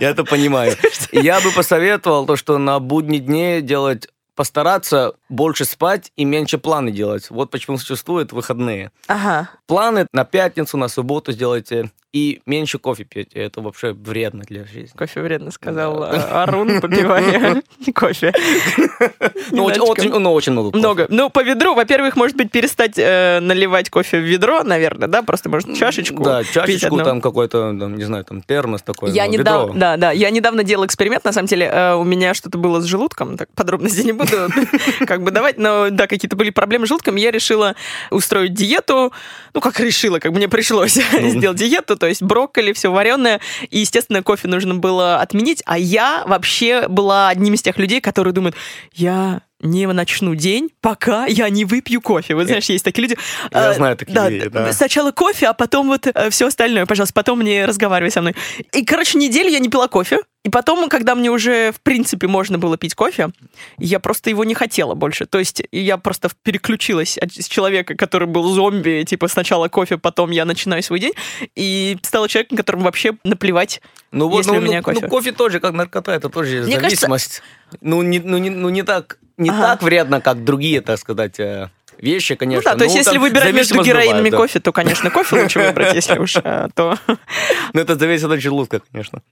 Я 0.00 0.10
это 0.10 0.24
понимаю. 0.24 0.76
Я 1.12 1.40
бы 1.40 1.50
посоветовал 1.50 2.26
то, 2.26 2.36
что 2.36 2.58
на 2.58 2.78
будни 2.78 3.18
дне 3.18 3.60
делать 3.60 4.08
постараться 4.34 5.14
больше 5.28 5.64
спать 5.64 6.12
и 6.16 6.24
меньше 6.24 6.58
планы 6.58 6.90
делать. 6.90 7.30
Вот 7.30 7.50
почему 7.50 7.78
существуют 7.78 8.32
выходные. 8.32 8.90
Ага. 9.06 9.50
Планы 9.66 10.06
на 10.12 10.24
пятницу, 10.24 10.76
на 10.76 10.88
субботу 10.88 11.32
сделайте 11.32 11.90
и 12.14 12.40
меньше 12.46 12.78
кофе 12.78 13.04
пейте. 13.04 13.40
Это 13.40 13.60
вообще 13.60 13.92
вредно 13.92 14.44
для 14.44 14.64
жизни. 14.64 14.96
Кофе 14.96 15.20
вредно, 15.20 15.50
сказал 15.50 15.98
да. 15.98 16.44
Арун, 16.44 16.80
попивая 16.80 17.60
кофе. 17.94 18.32
Ну, 19.50 19.64
очень, 19.64 20.10
ну, 20.10 20.32
очень 20.32 20.52
много. 20.52 20.78
Много. 20.78 21.06
Ну, 21.08 21.28
по 21.28 21.42
ведру, 21.42 21.74
во-первых, 21.74 22.14
может 22.14 22.36
быть, 22.36 22.52
перестать 22.52 22.92
э, 22.98 23.40
наливать 23.40 23.90
кофе 23.90 24.18
в 24.18 24.22
ведро, 24.22 24.62
наверное, 24.62 25.08
да? 25.08 25.22
Просто, 25.22 25.48
может, 25.48 25.74
чашечку 25.76 26.22
Да, 26.22 26.44
чашечку, 26.44 26.98
там 26.98 27.20
какой-то, 27.20 27.72
не 27.72 28.04
знаю, 28.04 28.24
там 28.24 28.42
термос 28.42 28.82
такой. 28.82 29.10
Я 29.10 29.26
недавно, 29.26 29.74
да, 29.74 29.96
да, 29.96 30.12
я 30.12 30.30
недавно 30.30 30.62
делал 30.62 30.86
эксперимент, 30.86 31.24
на 31.24 31.32
самом 31.32 31.48
деле, 31.48 31.66
э, 31.66 31.94
у 31.94 32.04
меня 32.04 32.32
что-то 32.34 32.58
было 32.58 32.80
с 32.80 32.84
желудком, 32.84 33.36
так 33.36 33.48
подробности 33.56 34.02
не 34.02 34.12
буду 34.12 34.48
как 35.06 35.24
бы 35.24 35.32
давать, 35.32 35.58
но 35.58 35.90
да, 35.90 36.06
какие-то 36.06 36.36
были 36.36 36.50
проблемы 36.50 36.86
с 36.86 36.88
желудком, 36.90 37.16
я 37.16 37.32
решила 37.32 37.74
устроить 38.12 38.54
диету, 38.54 39.12
ну, 39.54 39.60
как 39.60 39.78
решила, 39.78 40.18
как 40.18 40.32
мне 40.32 40.48
пришлось 40.48 40.98
ну. 41.12 41.28
сделать 41.30 41.58
диету, 41.58 41.96
то 41.96 42.06
есть 42.06 42.22
брокколи, 42.22 42.72
все 42.72 42.90
вареное. 42.90 43.40
И, 43.70 43.78
естественно, 43.78 44.22
кофе 44.22 44.48
нужно 44.48 44.74
было 44.74 45.20
отменить. 45.20 45.62
А 45.64 45.78
я 45.78 46.24
вообще 46.26 46.88
была 46.88 47.28
одним 47.28 47.54
из 47.54 47.62
тех 47.62 47.78
людей, 47.78 48.00
которые 48.00 48.34
думают, 48.34 48.56
я 48.92 49.42
не 49.60 49.86
начну 49.86 50.34
день, 50.34 50.70
пока 50.80 51.26
я 51.26 51.48
не 51.48 51.64
выпью 51.64 52.00
кофе. 52.00 52.34
Вот 52.34 52.46
знаешь, 52.46 52.66
есть 52.66 52.84
такие 52.84 53.02
люди. 53.02 53.16
Я 53.50 53.70
а, 53.70 53.74
знаю 53.74 53.96
такие 53.96 54.14
да, 54.14 54.28
люди, 54.28 54.48
да. 54.48 54.72
Сначала 54.72 55.10
кофе, 55.12 55.46
а 55.46 55.52
потом 55.52 55.88
вот 55.88 56.06
э, 56.06 56.30
все 56.30 56.48
остальное. 56.48 56.86
Пожалуйста, 56.86 57.14
потом 57.14 57.40
не 57.42 57.64
разговаривай 57.64 58.10
со 58.10 58.20
мной. 58.20 58.34
И, 58.72 58.84
короче, 58.84 59.18
неделю 59.18 59.50
я 59.50 59.58
не 59.58 59.68
пила 59.68 59.88
кофе. 59.88 60.18
И 60.44 60.50
потом, 60.50 60.90
когда 60.90 61.14
мне 61.14 61.30
уже, 61.30 61.72
в 61.72 61.80
принципе, 61.80 62.26
можно 62.26 62.58
было 62.58 62.76
пить 62.76 62.94
кофе, 62.94 63.30
я 63.78 63.98
просто 63.98 64.28
его 64.28 64.44
не 64.44 64.52
хотела 64.52 64.94
больше. 64.94 65.24
То 65.24 65.38
есть 65.38 65.62
я 65.72 65.96
просто 65.96 66.28
переключилась 66.42 67.16
от 67.16 67.32
человека, 67.32 67.94
который 67.94 68.28
был 68.28 68.44
зомби, 68.52 69.04
типа 69.08 69.28
сначала 69.28 69.68
кофе, 69.68 69.96
потом 69.96 70.30
я 70.30 70.44
начинаю 70.44 70.82
свой 70.82 71.00
день, 71.00 71.14
и 71.54 71.96
стала 72.02 72.28
человеком, 72.28 72.58
которому 72.58 72.84
вообще 72.84 73.16
наплевать, 73.24 73.80
ну, 74.12 74.28
вот, 74.28 74.38
если 74.38 74.50
ну, 74.50 74.58
у 74.58 74.60
меня 74.60 74.78
ну, 74.78 74.82
кофе. 74.82 75.00
Ну, 75.00 75.08
кофе 75.08 75.32
тоже, 75.32 75.60
как 75.60 75.72
наркота, 75.72 76.12
это 76.12 76.28
тоже 76.28 76.62
Мне 76.64 76.78
зависимость. 76.78 77.40
Кажется... 77.40 77.42
Ну, 77.80 78.02
не, 78.02 78.18
ну, 78.18 78.36
не, 78.36 78.50
ну, 78.50 78.68
не 78.68 78.82
так 78.82 79.18
не 79.36 79.50
ага. 79.50 79.62
так 79.62 79.82
вредно, 79.82 80.20
как 80.20 80.44
другие, 80.44 80.80
так 80.80 80.98
сказать, 80.98 81.40
э, 81.40 81.68
вещи, 81.98 82.34
конечно. 82.34 82.72
Ну 82.72 82.74
да, 82.74 82.78
то 82.78 82.84
есть, 82.84 82.94
ну, 82.94 83.00
если 83.00 83.18
выбирать 83.18 83.54
между 83.54 83.82
героинами 83.82 84.30
бывает, 84.30 84.50
кофе, 84.50 84.60
то, 84.60 84.72
конечно, 84.72 85.10
кофе 85.10 85.42
лучше 85.42 85.60
выбрать, 85.60 85.94
если 85.94 86.18
уж 86.18 86.36
а, 86.36 86.68
то... 86.74 86.98
Ну, 87.72 87.80
это 87.80 87.96
зависит 87.96 88.30
от 88.30 88.40
желудка, 88.40 88.80
конечно. 88.92 89.22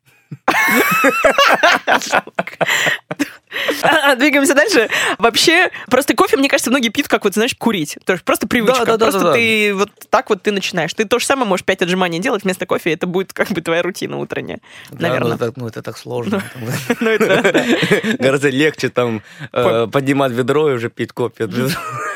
Двигаемся 4.19 4.55
дальше. 4.55 4.89
Вообще, 5.19 5.71
просто 5.89 6.15
кофе, 6.15 6.37
мне 6.37 6.49
кажется, 6.49 6.71
многие 6.71 6.89
пьют, 6.89 7.09
как 7.09 7.25
вот, 7.25 7.35
знаешь, 7.35 7.55
курить. 7.57 7.99
То 8.05 8.13
есть 8.13 8.25
просто 8.25 8.47
привычка. 8.47 8.85
Да, 8.85 8.97
да, 8.97 9.07
просто 9.07 9.25
да, 9.25 9.33
ты 9.33 9.75
вот 9.75 9.91
так 10.11 10.31
вот 10.31 10.43
ты 10.43 10.53
начинаешь. 10.53 10.93
Ты 10.95 11.05
то 11.05 11.19
же 11.19 11.27
самое 11.27 11.49
можешь 11.49 11.65
5 11.65 11.83
отжиманий 11.83 12.19
делать 12.19 12.45
вместо 12.45 12.67
кофе, 12.67 12.93
это 12.93 13.07
будет 13.07 13.33
как 13.33 13.51
бы 13.51 13.61
твоя 13.61 13.83
рутина 13.83 14.19
утренняя, 14.19 14.61
наверное. 14.91 15.37
Ну, 15.39 15.53
ну, 15.57 15.69
это 15.69 15.83
так 15.83 15.99
сложно. 15.99 16.43
Ну, 16.61 16.69
Гораздо 18.19 18.49
легче 18.49 18.89
там 18.89 19.23
э, 19.53 19.87
поднимать 19.91 20.33
ведро 20.33 20.71
и 20.71 20.75
уже 20.75 20.91
пить 20.91 21.13
кофе 21.13 21.45
от 21.45 21.53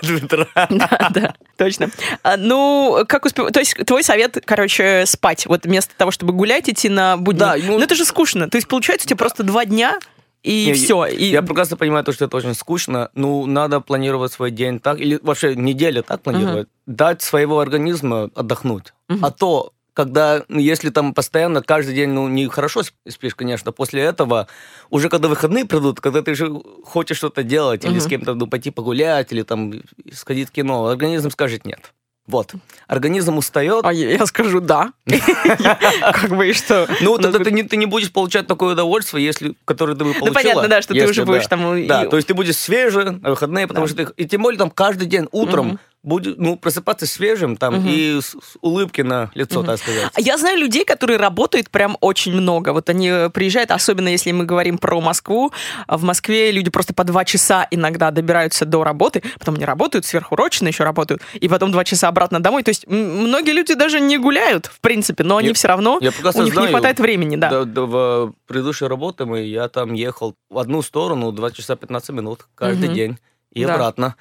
ведра. 0.03 0.47
Да, 0.71 1.11
да, 1.11 1.35
точно. 1.57 1.91
А, 2.23 2.37
ну, 2.37 3.05
как 3.09 3.25
успевать? 3.25 3.53
То 3.53 3.61
есть 3.61 3.75
твой 3.87 4.03
совет, 4.03 4.43
короче, 4.45 5.05
спать. 5.07 5.47
Вот 5.47 5.65
вместо 5.65 5.95
того, 5.97 6.11
чтобы 6.11 6.33
гулять, 6.33 6.69
идти 6.69 6.89
на 6.89 7.17
будни. 7.17 7.39
Да, 7.39 7.57
ну, 7.57 7.81
это 7.81 7.95
же 7.95 8.05
скучно. 8.05 8.49
То 8.49 8.57
есть, 8.57 8.69
получается, 8.69 9.07
у 9.07 9.09
тебя 9.09 9.19
просто 9.19 9.43
два 9.43 9.65
дня 9.65 9.99
и 10.47 10.67
не, 10.67 10.73
все. 10.75 11.07
И... 11.07 11.25
Я 11.25 11.43
прекрасно 11.43 11.77
понимаю 11.77 12.05
то, 12.05 12.13
что 12.13 12.27
это 12.27 12.37
очень 12.37 12.55
скучно. 12.55 13.11
Ну, 13.15 13.47
надо 13.47 13.81
планировать 13.81 14.33
свой 14.33 14.53
день 14.53 14.79
так, 14.79 15.01
или 15.01 15.19
вообще 15.21 15.57
неделю 15.57 16.05
так 16.05 16.23
планировать. 16.23 16.69
Uh-huh. 16.69 16.95
Дать 16.95 17.21
своего 17.21 17.59
организма 17.59 18.31
отдохнуть. 18.33 18.95
Uh-huh. 19.09 19.19
А 19.23 19.33
то, 19.33 19.73
когда, 19.93 20.45
ну, 20.49 20.61
если 20.61 20.91
там 20.91 21.15
постоянно 21.15 21.63
каждый 21.63 21.97
день, 21.97 22.11
ну, 22.11 22.29
не 22.29 22.47
хорошо 22.47 22.83
спишь, 23.09 23.35
конечно, 23.35 23.73
после 23.73 24.03
этого, 24.03 24.47
уже 24.89 25.09
когда 25.09 25.27
выходные 25.27 25.65
придут, 25.65 26.01
когда 26.01 26.23
ты 26.23 26.37
же 26.37 26.63
хочешь 26.85 27.17
что-то 27.17 27.43
делать, 27.43 27.85
uh-huh. 27.85 27.91
или 27.91 27.99
с 27.99 28.07
кем-то 28.07 28.35
ну, 28.35 28.47
пойти 28.47 28.71
погулять, 28.71 29.33
или 29.33 29.43
там 29.43 29.75
сходить 30.13 30.51
в 30.51 30.53
кино, 30.53 30.87
организм 30.87 31.31
скажет 31.31 31.65
нет. 31.65 31.93
Вот. 32.27 32.55
Организм 32.89 33.39
устает. 33.39 33.85
А 33.85 33.93
я 33.93 34.27
скажу 34.27 34.61
да. 34.61 34.93
Как 35.07 36.31
бы 36.31 36.49
и 36.49 36.53
что? 36.53 36.89
Ну, 37.01 37.19
тогда 37.19 37.39
ты 37.39 37.77
не 37.77 37.87
будешь 37.87 38.13
получать 38.13 38.47
такое 38.47 38.73
удовольствие, 38.73 39.25
если 39.25 39.55
которое 39.65 39.97
ты 39.97 40.05
бы 40.05 40.13
получила. 40.13 40.29
Ну, 40.29 40.35
понятно, 40.35 40.69
да, 40.69 40.83
что 40.83 40.95
ты 40.95 41.07
уже 41.07 41.25
будешь 41.25 41.47
там... 41.47 41.87
Да, 41.87 42.07
то 42.07 42.17
есть 42.17 42.29
ты 42.29 42.35
будешь 42.35 42.57
свежий 42.57 43.13
на 43.13 43.31
выходные, 43.31 43.67
потому 43.67 43.87
что 43.87 43.97
ты... 43.97 44.13
И 44.17 44.27
тем 44.27 44.43
более 44.43 44.59
там 44.59 44.71
каждый 44.71 45.07
день 45.07 45.29
утром 45.31 45.79
будет, 46.07 46.39
ну, 46.39 46.57
просыпаться 46.57 47.05
свежим 47.07 47.57
там 47.57 47.79
угу. 47.79 47.89
и 47.89 48.21
с, 48.21 48.29
с 48.29 48.57
улыбки 48.61 49.03
на 49.03 49.31
лицо, 49.35 49.59
угу. 49.59 49.67
так 49.67 49.79
сказать. 49.79 50.11
Я 50.17 50.39
знаю 50.39 50.57
людей, 50.57 50.85
которые 50.85 51.19
работают 51.19 51.69
прям 51.69 51.99
очень 52.01 52.33
много. 52.33 52.73
Вот 52.73 52.89
они 52.89 53.29
приезжают, 53.35 53.73
особенно 53.73 54.09
если 54.09 54.31
мы 54.31 54.45
говорим 54.45 54.79
про 54.79 55.01
Москву. 55.01 55.53
В 55.89 56.05
Москве 56.05 56.53
люди 56.53 56.71
просто 56.71 56.95
по 56.95 57.03
два 57.03 57.25
часа 57.25 57.67
иногда 57.73 58.13
добираются 58.13 58.65
до 58.65 58.85
работы, 58.85 59.23
потом 59.39 59.57
не 59.57 59.65
работают, 59.65 60.07
сверхурочно 60.07 60.69
еще 60.69 60.85
работают, 60.85 61.23
и 61.35 61.49
потом 61.49 61.73
два 61.73 61.85
часа 61.85 62.07
обратно 62.07 62.41
домой. 62.41 62.63
То 62.63 62.71
есть 62.71 62.87
многие 62.87 63.53
люди 63.53 63.75
даже 63.75 64.01
не 64.01 64.17
гуляют, 64.17 64.67
в 64.67 64.81
принципе, 64.81 65.25
но 65.25 65.39
они 65.39 65.49
я, 65.49 65.55
все 65.55 65.67
равно, 65.67 65.99
я 66.01 66.11
у 66.11 66.43
них 66.43 66.53
знаю, 66.53 66.69
не 66.69 66.69
хватает 66.69 67.01
времени, 67.01 67.35
да. 67.35 67.51
До, 67.51 67.65
до, 67.65 67.87
в 67.87 68.35
предыдущей 68.47 68.87
работе 68.87 69.25
мы, 69.25 69.43
я 69.43 69.69
там 69.69 69.93
ехал 69.93 70.37
в 70.49 70.59
одну 70.59 70.83
сторону 70.83 71.33
2 71.33 71.51
часа 71.51 71.75
15 71.75 72.11
минут 72.11 72.47
каждый 72.55 72.89
угу. 72.89 72.95
день 72.95 73.19
и 73.53 73.65
да. 73.65 73.75
обратно 73.75 74.15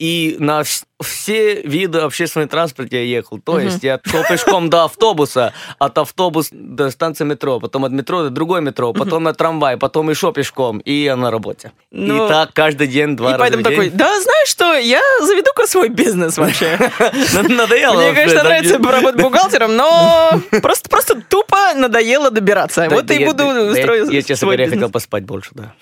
и 0.00 0.36
на 0.38 0.62
все 1.02 1.60
виды 1.62 1.98
общественного 1.98 2.48
транспорта 2.48 2.96
я 2.96 3.02
ехал. 3.02 3.38
То 3.38 3.58
uh-huh. 3.58 3.64
есть 3.64 3.82
я 3.82 4.00
шел 4.02 4.24
пешком 4.24 4.70
до 4.70 4.84
автобуса, 4.84 5.52
от 5.78 5.98
автобуса 5.98 6.50
до 6.52 6.90
станции 6.90 7.24
метро, 7.24 7.60
потом 7.60 7.84
от 7.84 7.92
метро 7.92 8.22
до 8.22 8.30
другой 8.30 8.62
метро, 8.62 8.94
потом 8.94 9.22
uh-huh. 9.22 9.26
на 9.26 9.34
трамвай, 9.34 9.76
потом 9.76 10.08
еще 10.08 10.32
пешком, 10.32 10.78
и 10.78 10.92
я 10.92 11.16
на 11.16 11.30
работе. 11.30 11.72
Ну, 11.90 12.26
и 12.26 12.28
так 12.28 12.52
каждый 12.54 12.86
день, 12.86 13.14
два 13.14 13.30
и 13.30 13.32
раза 13.32 13.40
поэтому 13.40 13.62
в 13.62 13.66
день. 13.66 13.76
такой, 13.76 13.90
да 13.90 14.20
знаешь 14.20 14.48
что, 14.48 14.74
я 14.74 15.02
заведу-ка 15.20 15.66
свой 15.66 15.90
бизнес 15.90 16.38
вообще. 16.38 16.78
Надоело. 17.48 18.00
Мне, 18.00 18.12
конечно, 18.14 18.42
нравится 18.42 18.78
работать 18.78 19.20
бухгалтером, 19.22 19.76
но 19.76 20.40
просто 20.62 20.88
просто 20.88 21.20
тупо 21.28 21.74
надоело 21.74 22.30
добираться. 22.30 22.88
Вот 22.90 23.10
и 23.10 23.24
буду 23.26 23.74
строить 23.74 24.10
Я, 24.10 24.22
честно 24.22 24.46
говоря, 24.46 24.68
хотел 24.68 24.88
поспать 24.88 25.24
больше, 25.24 25.50
да. 25.52 25.74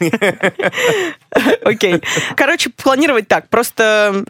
Окей. 1.64 2.02
Короче, 2.36 2.70
планировать 2.70 3.28
так, 3.28 3.48
просто 3.48 3.59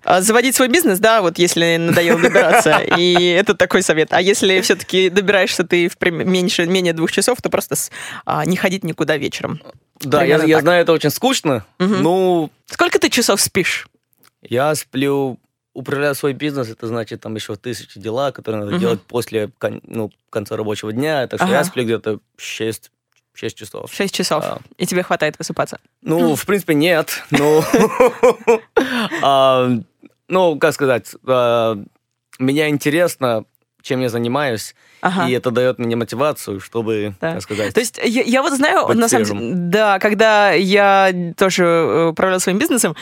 а, 0.05 0.21
заводить 0.21 0.57
свой 0.57 0.69
бизнес, 0.69 0.99
да, 0.99 1.23
вот 1.23 1.39
если 1.39 1.77
надоело 1.77 2.21
добираться, 2.21 2.79
и 2.97 3.15
это 3.31 3.55
такой 3.55 3.83
совет. 3.83 4.13
А 4.13 4.21
если 4.21 4.61
все-таки 4.61 5.11
добираешься 5.11 5.65
ты 5.65 5.89
в 5.89 6.11
меньше, 6.11 6.67
менее 6.67 6.93
двух 6.93 7.13
часов, 7.13 7.41
то 7.43 7.51
просто 7.51 7.77
а, 8.25 8.45
не 8.45 8.57
ходить 8.57 8.85
никуда 8.85 9.17
вечером. 9.17 9.61
Да, 10.01 10.25
я, 10.25 10.43
я 10.45 10.61
знаю, 10.61 10.83
это 10.83 10.93
очень 10.93 11.11
скучно, 11.11 11.65
угу. 11.79 11.95
ну... 11.95 12.51
Сколько 12.67 12.99
ты 12.99 13.11
часов 13.11 13.41
спишь? 13.41 13.89
Я 14.43 14.75
сплю 14.75 15.39
управляю 15.73 16.15
свой 16.15 16.33
бизнес, 16.33 16.69
это 16.69 16.87
значит 16.87 17.21
там 17.21 17.35
еще 17.35 17.57
тысячи 17.57 17.99
дела, 18.01 18.33
которые 18.33 18.65
надо 18.65 18.77
uh 18.77 18.79
делать 18.79 19.03
после 19.03 19.51
ну, 19.85 20.11
конца 20.29 20.57
рабочего 20.57 20.93
дня. 20.93 21.27
Так 21.27 21.39
что 21.39 21.47
ага. 21.47 21.59
я 21.59 21.65
сплю 21.65 21.85
где-то 21.85 22.19
6 22.37 22.91
6 23.35 23.57
часов. 23.57 23.93
6 23.93 24.15
часов. 24.15 24.45
А. 24.45 24.61
И 24.77 24.87
тебе 24.87 25.03
хватает 25.03 25.39
высыпаться? 25.39 25.79
Ну, 26.03 26.35
в 26.37 26.47
принципе, 26.47 26.75
нет. 26.75 27.23
Ну, 27.31 27.63
а, 29.23 29.71
ну 30.29 30.59
как 30.59 30.75
сказать, 30.75 31.15
а, 31.27 31.77
меня 32.39 32.69
интересно, 32.69 33.45
чем 33.83 34.01
я 34.01 34.09
занимаюсь. 34.09 34.75
Ага. 35.01 35.29
И 35.29 35.33
это 35.33 35.51
дает 35.51 35.79
мне 35.79 35.97
мотивацию, 35.97 36.61
чтобы, 36.61 37.15
да. 37.21 37.35
так 37.35 37.43
сказать. 37.43 37.73
То 37.73 37.81
есть 37.81 37.99
я, 38.03 38.23
я 38.23 38.43
вот 38.43 38.53
знаю, 38.53 38.87
на 38.89 39.09
самом 39.09 39.25
деле, 39.25 39.53
да, 39.55 39.99
когда 39.99 40.53
я 40.53 41.13
тоже 41.37 41.65
э, 41.65 42.09
управляла 42.09 42.39
своим 42.39 42.59
бизнесом, 42.59 42.95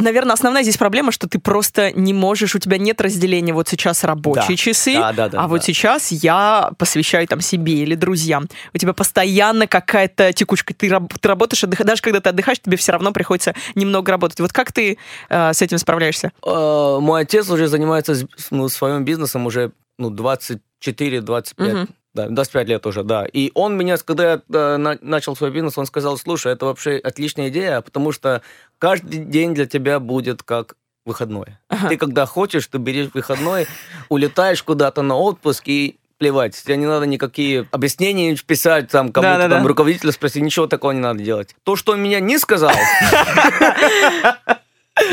наверное, 0.00 0.32
основная 0.34 0.62
здесь 0.62 0.76
проблема, 0.76 1.12
что 1.12 1.28
ты 1.28 1.38
просто 1.38 1.92
не 1.92 2.12
можешь, 2.12 2.54
у 2.54 2.58
тебя 2.58 2.78
нет 2.78 3.00
разделения 3.00 3.52
вот 3.52 3.68
сейчас 3.68 4.04
рабочие 4.04 4.48
Да. 4.50 4.56
часы, 4.56 4.94
Да, 4.94 5.12
да, 5.12 5.28
да, 5.28 5.40
а 5.42 5.48
вот 5.48 5.58
да. 5.60 5.66
сейчас 5.66 6.10
я 6.12 6.70
посвящаю 6.78 7.26
там 7.26 7.40
себе 7.40 7.74
или 7.74 7.94
друзьям. 7.94 8.48
У 8.74 8.78
тебя 8.78 8.92
постоянно 8.92 9.66
какая-то 9.66 10.32
текучка. 10.32 10.74
Ты, 10.74 10.88
раб- 10.88 11.12
ты 11.20 11.28
работаешь, 11.28 11.62
отдыха- 11.64 11.84
даже 11.84 12.02
когда 12.02 12.20
ты 12.20 12.28
отдыхаешь, 12.30 12.60
тебе 12.60 12.76
все 12.76 12.92
равно 12.92 13.12
приходится 13.12 13.54
немного 13.74 14.10
работать. 14.12 14.40
Вот 14.40 14.52
как 14.52 14.72
ты 14.72 14.98
э, 15.28 15.52
с 15.52 15.62
этим 15.62 15.78
справляешься? 15.78 16.32
Э, 16.44 16.98
Мой 17.00 17.22
отец 17.22 17.48
уже 17.50 17.68
занимается 17.68 18.14
ну, 18.50 18.68
своим 18.68 19.04
бизнесом 19.04 19.46
уже 19.46 19.72
ну, 19.98 20.10
24-25 20.10 21.54
Мгм. 21.58 21.88
Да, 22.12 22.26
25 22.28 22.68
лет 22.68 22.86
уже, 22.86 23.04
да. 23.04 23.24
И 23.24 23.52
он 23.54 23.76
меня, 23.76 23.96
когда 23.98 24.32
я 24.32 24.42
э, 24.52 24.76
на- 24.78 24.98
начал 25.00 25.36
свой 25.36 25.50
бизнес, 25.52 25.78
он 25.78 25.86
сказал, 25.86 26.16
слушай, 26.18 26.52
это 26.52 26.66
вообще 26.66 26.96
отличная 26.96 27.48
идея, 27.50 27.80
потому 27.82 28.10
что 28.10 28.42
каждый 28.78 29.20
день 29.24 29.54
для 29.54 29.66
тебя 29.66 30.00
будет 30.00 30.42
как 30.42 30.74
выходной. 31.06 31.56
Ага. 31.68 31.88
Ты 31.88 31.96
когда 31.96 32.26
хочешь, 32.26 32.66
ты 32.66 32.78
берешь 32.78 33.10
выходной, 33.14 33.66
улетаешь 34.08 34.62
куда-то 34.62 35.02
на 35.02 35.16
отпуск 35.16 35.68
и 35.68 35.98
плевать. 36.18 36.54
Тебе 36.54 36.76
не 36.76 36.84
надо 36.86 37.06
никакие 37.06 37.66
объяснения 37.70 38.36
писать, 38.36 38.88
там, 38.90 39.10
кому-то 39.12 39.34
Да-да-да. 39.38 39.56
там 39.56 39.66
руководителя 39.66 40.12
спросить, 40.12 40.42
ничего 40.42 40.66
такого 40.66 40.90
не 40.92 41.00
надо 41.00 41.22
делать. 41.22 41.54
То, 41.64 41.76
что 41.76 41.92
он 41.92 42.02
меня 42.02 42.20
не 42.20 42.38
сказал, 42.38 42.72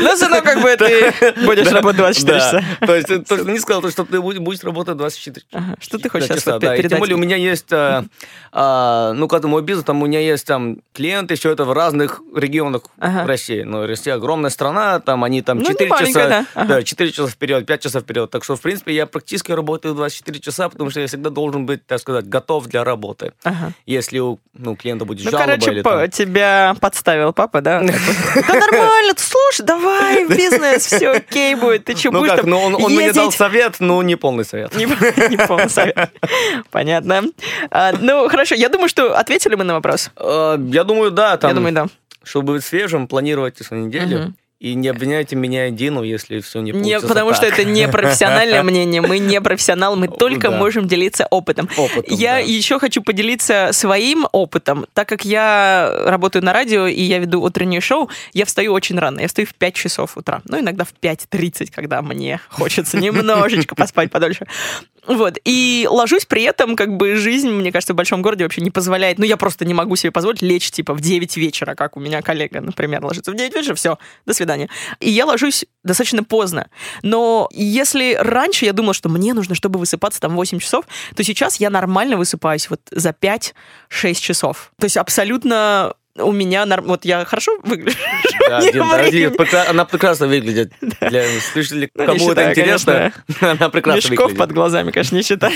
Ну, 0.00 0.14
все 0.16 0.28
равно 0.28 0.42
как 0.42 0.60
бы 0.62 0.76
ты 0.76 1.12
будешь 1.44 1.64
Да, 1.66 1.72
работать 1.74 1.96
24 1.98 2.38
да. 2.38 2.44
часа. 2.44 2.64
То 2.86 2.94
есть 2.96 3.08
то, 3.26 3.36
что 3.36 3.50
не 3.50 3.58
сказал, 3.58 3.82
то, 3.82 3.90
что 3.90 4.04
ты 4.04 4.20
будешь 4.20 4.62
работать 4.64 4.96
24 4.96 5.46
Ага. 5.52 5.76
Что 5.80 5.98
ты 5.98 6.08
хочешь 6.08 6.28
Да, 6.28 6.34
сейчас 6.34 6.44
часа, 6.44 6.58
да. 6.58 6.72
Передать? 6.76 6.90
тем 6.90 6.98
более 7.00 7.16
у 7.16 7.18
меня 7.18 7.36
есть, 7.36 7.72
а, 7.72 8.04
а, 8.52 9.12
ну, 9.14 9.28
когда 9.28 9.48
мой 9.48 9.62
бизнес, 9.62 9.84
там 9.84 10.02
у 10.02 10.06
меня 10.06 10.20
есть 10.20 10.46
там 10.46 10.78
клиенты, 10.92 11.34
все 11.36 11.50
это 11.52 11.64
в 11.64 11.72
разных 11.72 12.20
регионах. 12.34 12.82
России. 12.98 13.62
Ну, 13.62 13.86
Россия 13.86 14.14
огромная 14.14 14.50
страна, 14.50 15.00
там 15.00 15.24
они 15.24 15.42
там 15.42 15.58
Ну, 15.58 15.64
не 15.64 15.70
4 15.70 15.90
маленькая, 15.90 16.12
часа, 16.12 16.28
да. 16.28 16.46
Ага. 16.62 16.74
да, 16.74 16.82
4 16.82 17.12
часа 17.12 17.28
вперед, 17.28 17.66
5 17.66 17.82
часов 17.82 18.02
вперед. 18.02 18.30
Так 18.30 18.44
что, 18.44 18.56
в 18.56 18.60
принципе, 18.60 18.94
я 18.94 19.06
практически 19.06 19.52
работаю 19.52 19.94
24 19.94 20.40
часа, 20.40 20.68
потому 20.68 20.90
что 20.90 21.00
я 21.00 21.06
всегда 21.06 21.30
должен 21.30 21.66
быть, 21.66 21.86
так 21.86 22.00
сказать, 22.00 22.28
готов 22.28 22.66
для 22.66 22.84
работы. 22.84 23.32
Если 23.86 24.18
у 24.18 24.38
ну, 24.54 24.76
клиента 24.76 25.04
будет 25.04 25.24
Ну, 25.24 25.30
жалоба 25.30 25.46
короче, 25.52 25.70
или 25.70 25.82
по- 25.82 25.90
там... 25.90 26.10
тебя 26.10 26.74
подставил 26.80 27.32
папа, 27.32 27.60
да? 27.60 27.80
Да 28.48 28.54
нормально, 28.54 29.14
ты 29.14 29.22
слушай, 29.22 29.64
давай 29.78 30.24
в 30.24 30.28
бизнес, 30.30 30.86
все 30.86 31.10
окей 31.10 31.54
будет. 31.54 31.84
Ты 31.84 31.96
что, 31.96 32.10
Ну 32.10 32.20
будешь 32.20 32.30
как, 32.32 32.40
там 32.42 32.50
ну 32.50 32.58
он, 32.60 32.74
он 32.74 32.92
мне 32.94 33.12
дал 33.12 33.32
совет, 33.32 33.76
но 33.80 34.02
не 34.02 34.16
полный 34.16 34.44
совет. 34.44 34.74
Не, 34.76 34.84
не 34.84 35.46
полный 35.46 35.70
совет. 35.70 36.10
Понятно. 36.70 37.24
А, 37.70 37.92
ну, 37.98 38.28
хорошо, 38.28 38.54
я 38.54 38.68
думаю, 38.68 38.88
что 38.88 39.16
ответили 39.18 39.54
мы 39.54 39.64
на 39.64 39.74
вопрос. 39.74 40.10
Э, 40.16 40.58
Я 40.70 40.84
думаю, 40.84 41.10
да, 41.10 41.36
там, 41.36 41.50
Я 41.50 41.54
думаю, 41.54 41.72
да. 41.74 41.86
чтобы 42.22 42.54
быть 42.54 42.64
свежим, 42.64 43.06
планируйте 43.06 43.64
свою 43.64 43.86
неделю. 43.86 44.18
Мгм. 44.18 44.36
И 44.60 44.74
не 44.74 44.88
обвиняйте 44.88 45.36
меня 45.36 45.68
и 45.68 45.70
Дину, 45.70 46.02
если 46.02 46.40
все 46.40 46.60
не 46.60 46.72
Не, 46.72 46.80
получится 46.94 47.06
потому 47.06 47.32
что 47.32 47.42
так. 47.48 47.52
это 47.60 47.64
не 47.64 47.86
профессиональное 47.92 48.64
мнение. 48.64 49.00
Мы 49.00 49.20
не 49.20 49.40
профессионалы, 49.40 49.96
мы 49.96 50.08
только 50.08 50.50
Да. 50.50 50.56
можем 50.56 50.88
делиться 50.88 51.28
опытом. 51.30 51.68
Опытом, 51.76 52.02
Я 52.08 52.32
да. 52.32 52.38
еще 52.38 52.80
хочу 52.80 53.00
поделиться 53.00 53.68
своим 53.72 54.26
опытом, 54.32 54.86
так 54.94 55.08
как 55.08 55.24
я 55.24 55.92
работаю 56.06 56.44
на 56.44 56.52
радио 56.52 56.88
и 56.88 57.00
я 57.02 57.18
веду 57.18 57.40
утреннее 57.40 57.80
шоу, 57.80 58.10
я 58.32 58.44
встаю 58.46 58.72
очень 58.72 58.98
рано. 58.98 59.20
Я 59.20 59.28
встаю 59.28 59.46
в 59.46 59.54
5 59.54 59.74
часов 59.76 60.16
утра. 60.16 60.42
Ну, 60.46 60.58
иногда 60.58 60.84
в 60.84 60.92
5.30, 61.00 61.70
когда 61.72 62.02
мне 62.02 62.40
хочется 62.48 62.96
немножечко 63.00 63.76
поспать 63.76 64.10
подольше. 64.10 64.46
Вот. 65.08 65.38
И 65.44 65.88
ложусь 65.90 66.26
при 66.26 66.42
этом, 66.42 66.76
как 66.76 66.96
бы 66.96 67.16
жизнь, 67.16 67.48
мне 67.50 67.72
кажется, 67.72 67.94
в 67.94 67.96
большом 67.96 68.22
городе 68.22 68.44
вообще 68.44 68.60
не 68.60 68.70
позволяет. 68.70 69.18
Ну, 69.18 69.24
я 69.24 69.36
просто 69.36 69.64
не 69.64 69.74
могу 69.74 69.96
себе 69.96 70.12
позволить 70.12 70.42
лечь, 70.42 70.70
типа, 70.70 70.92
в 70.94 71.00
9 71.00 71.36
вечера, 71.38 71.74
как 71.74 71.96
у 71.96 72.00
меня 72.00 72.20
коллега, 72.20 72.60
например, 72.60 73.02
ложится 73.02 73.32
в 73.32 73.34
9 73.34 73.54
вечера, 73.54 73.74
все, 73.74 73.98
до 74.26 74.34
свидания. 74.34 74.68
И 75.00 75.10
я 75.10 75.24
ложусь 75.24 75.64
достаточно 75.82 76.22
поздно. 76.22 76.68
Но 77.02 77.48
если 77.52 78.14
раньше 78.20 78.66
я 78.66 78.74
думала, 78.74 78.94
что 78.94 79.08
мне 79.08 79.32
нужно, 79.32 79.54
чтобы 79.54 79.78
высыпаться 79.78 80.20
там 80.20 80.32
в 80.32 80.36
8 80.36 80.58
часов, 80.58 80.84
то 81.16 81.24
сейчас 81.24 81.56
я 81.56 81.70
нормально 81.70 82.16
высыпаюсь 82.16 82.68
вот 82.68 82.80
за 82.90 83.10
5-6 83.10 83.54
часов. 84.14 84.72
То 84.78 84.84
есть 84.84 84.98
абсолютно 84.98 85.94
у 86.18 86.32
меня... 86.32 86.64
норм- 86.66 86.86
Вот 86.86 87.04
я 87.04 87.24
хорошо 87.24 87.52
выгляжу? 87.62 87.96
Да, 88.48 88.62
Дин, 89.10 89.34
да, 89.52 89.66
она 89.68 89.84
прекрасно 89.84 90.26
выглядит. 90.26 90.72
Для 91.00 91.24
слушателей, 91.52 91.90
Ну, 91.94 92.06
кому 92.06 92.32
это 92.32 92.50
интересно, 92.50 93.12
она 93.42 93.68
прекрасно 93.68 94.08
Мешков 94.10 94.26
выглядит. 94.30 94.38
под 94.38 94.52
глазами, 94.52 94.90
конечно, 94.90 95.16
не 95.16 95.22
считаю. 95.22 95.52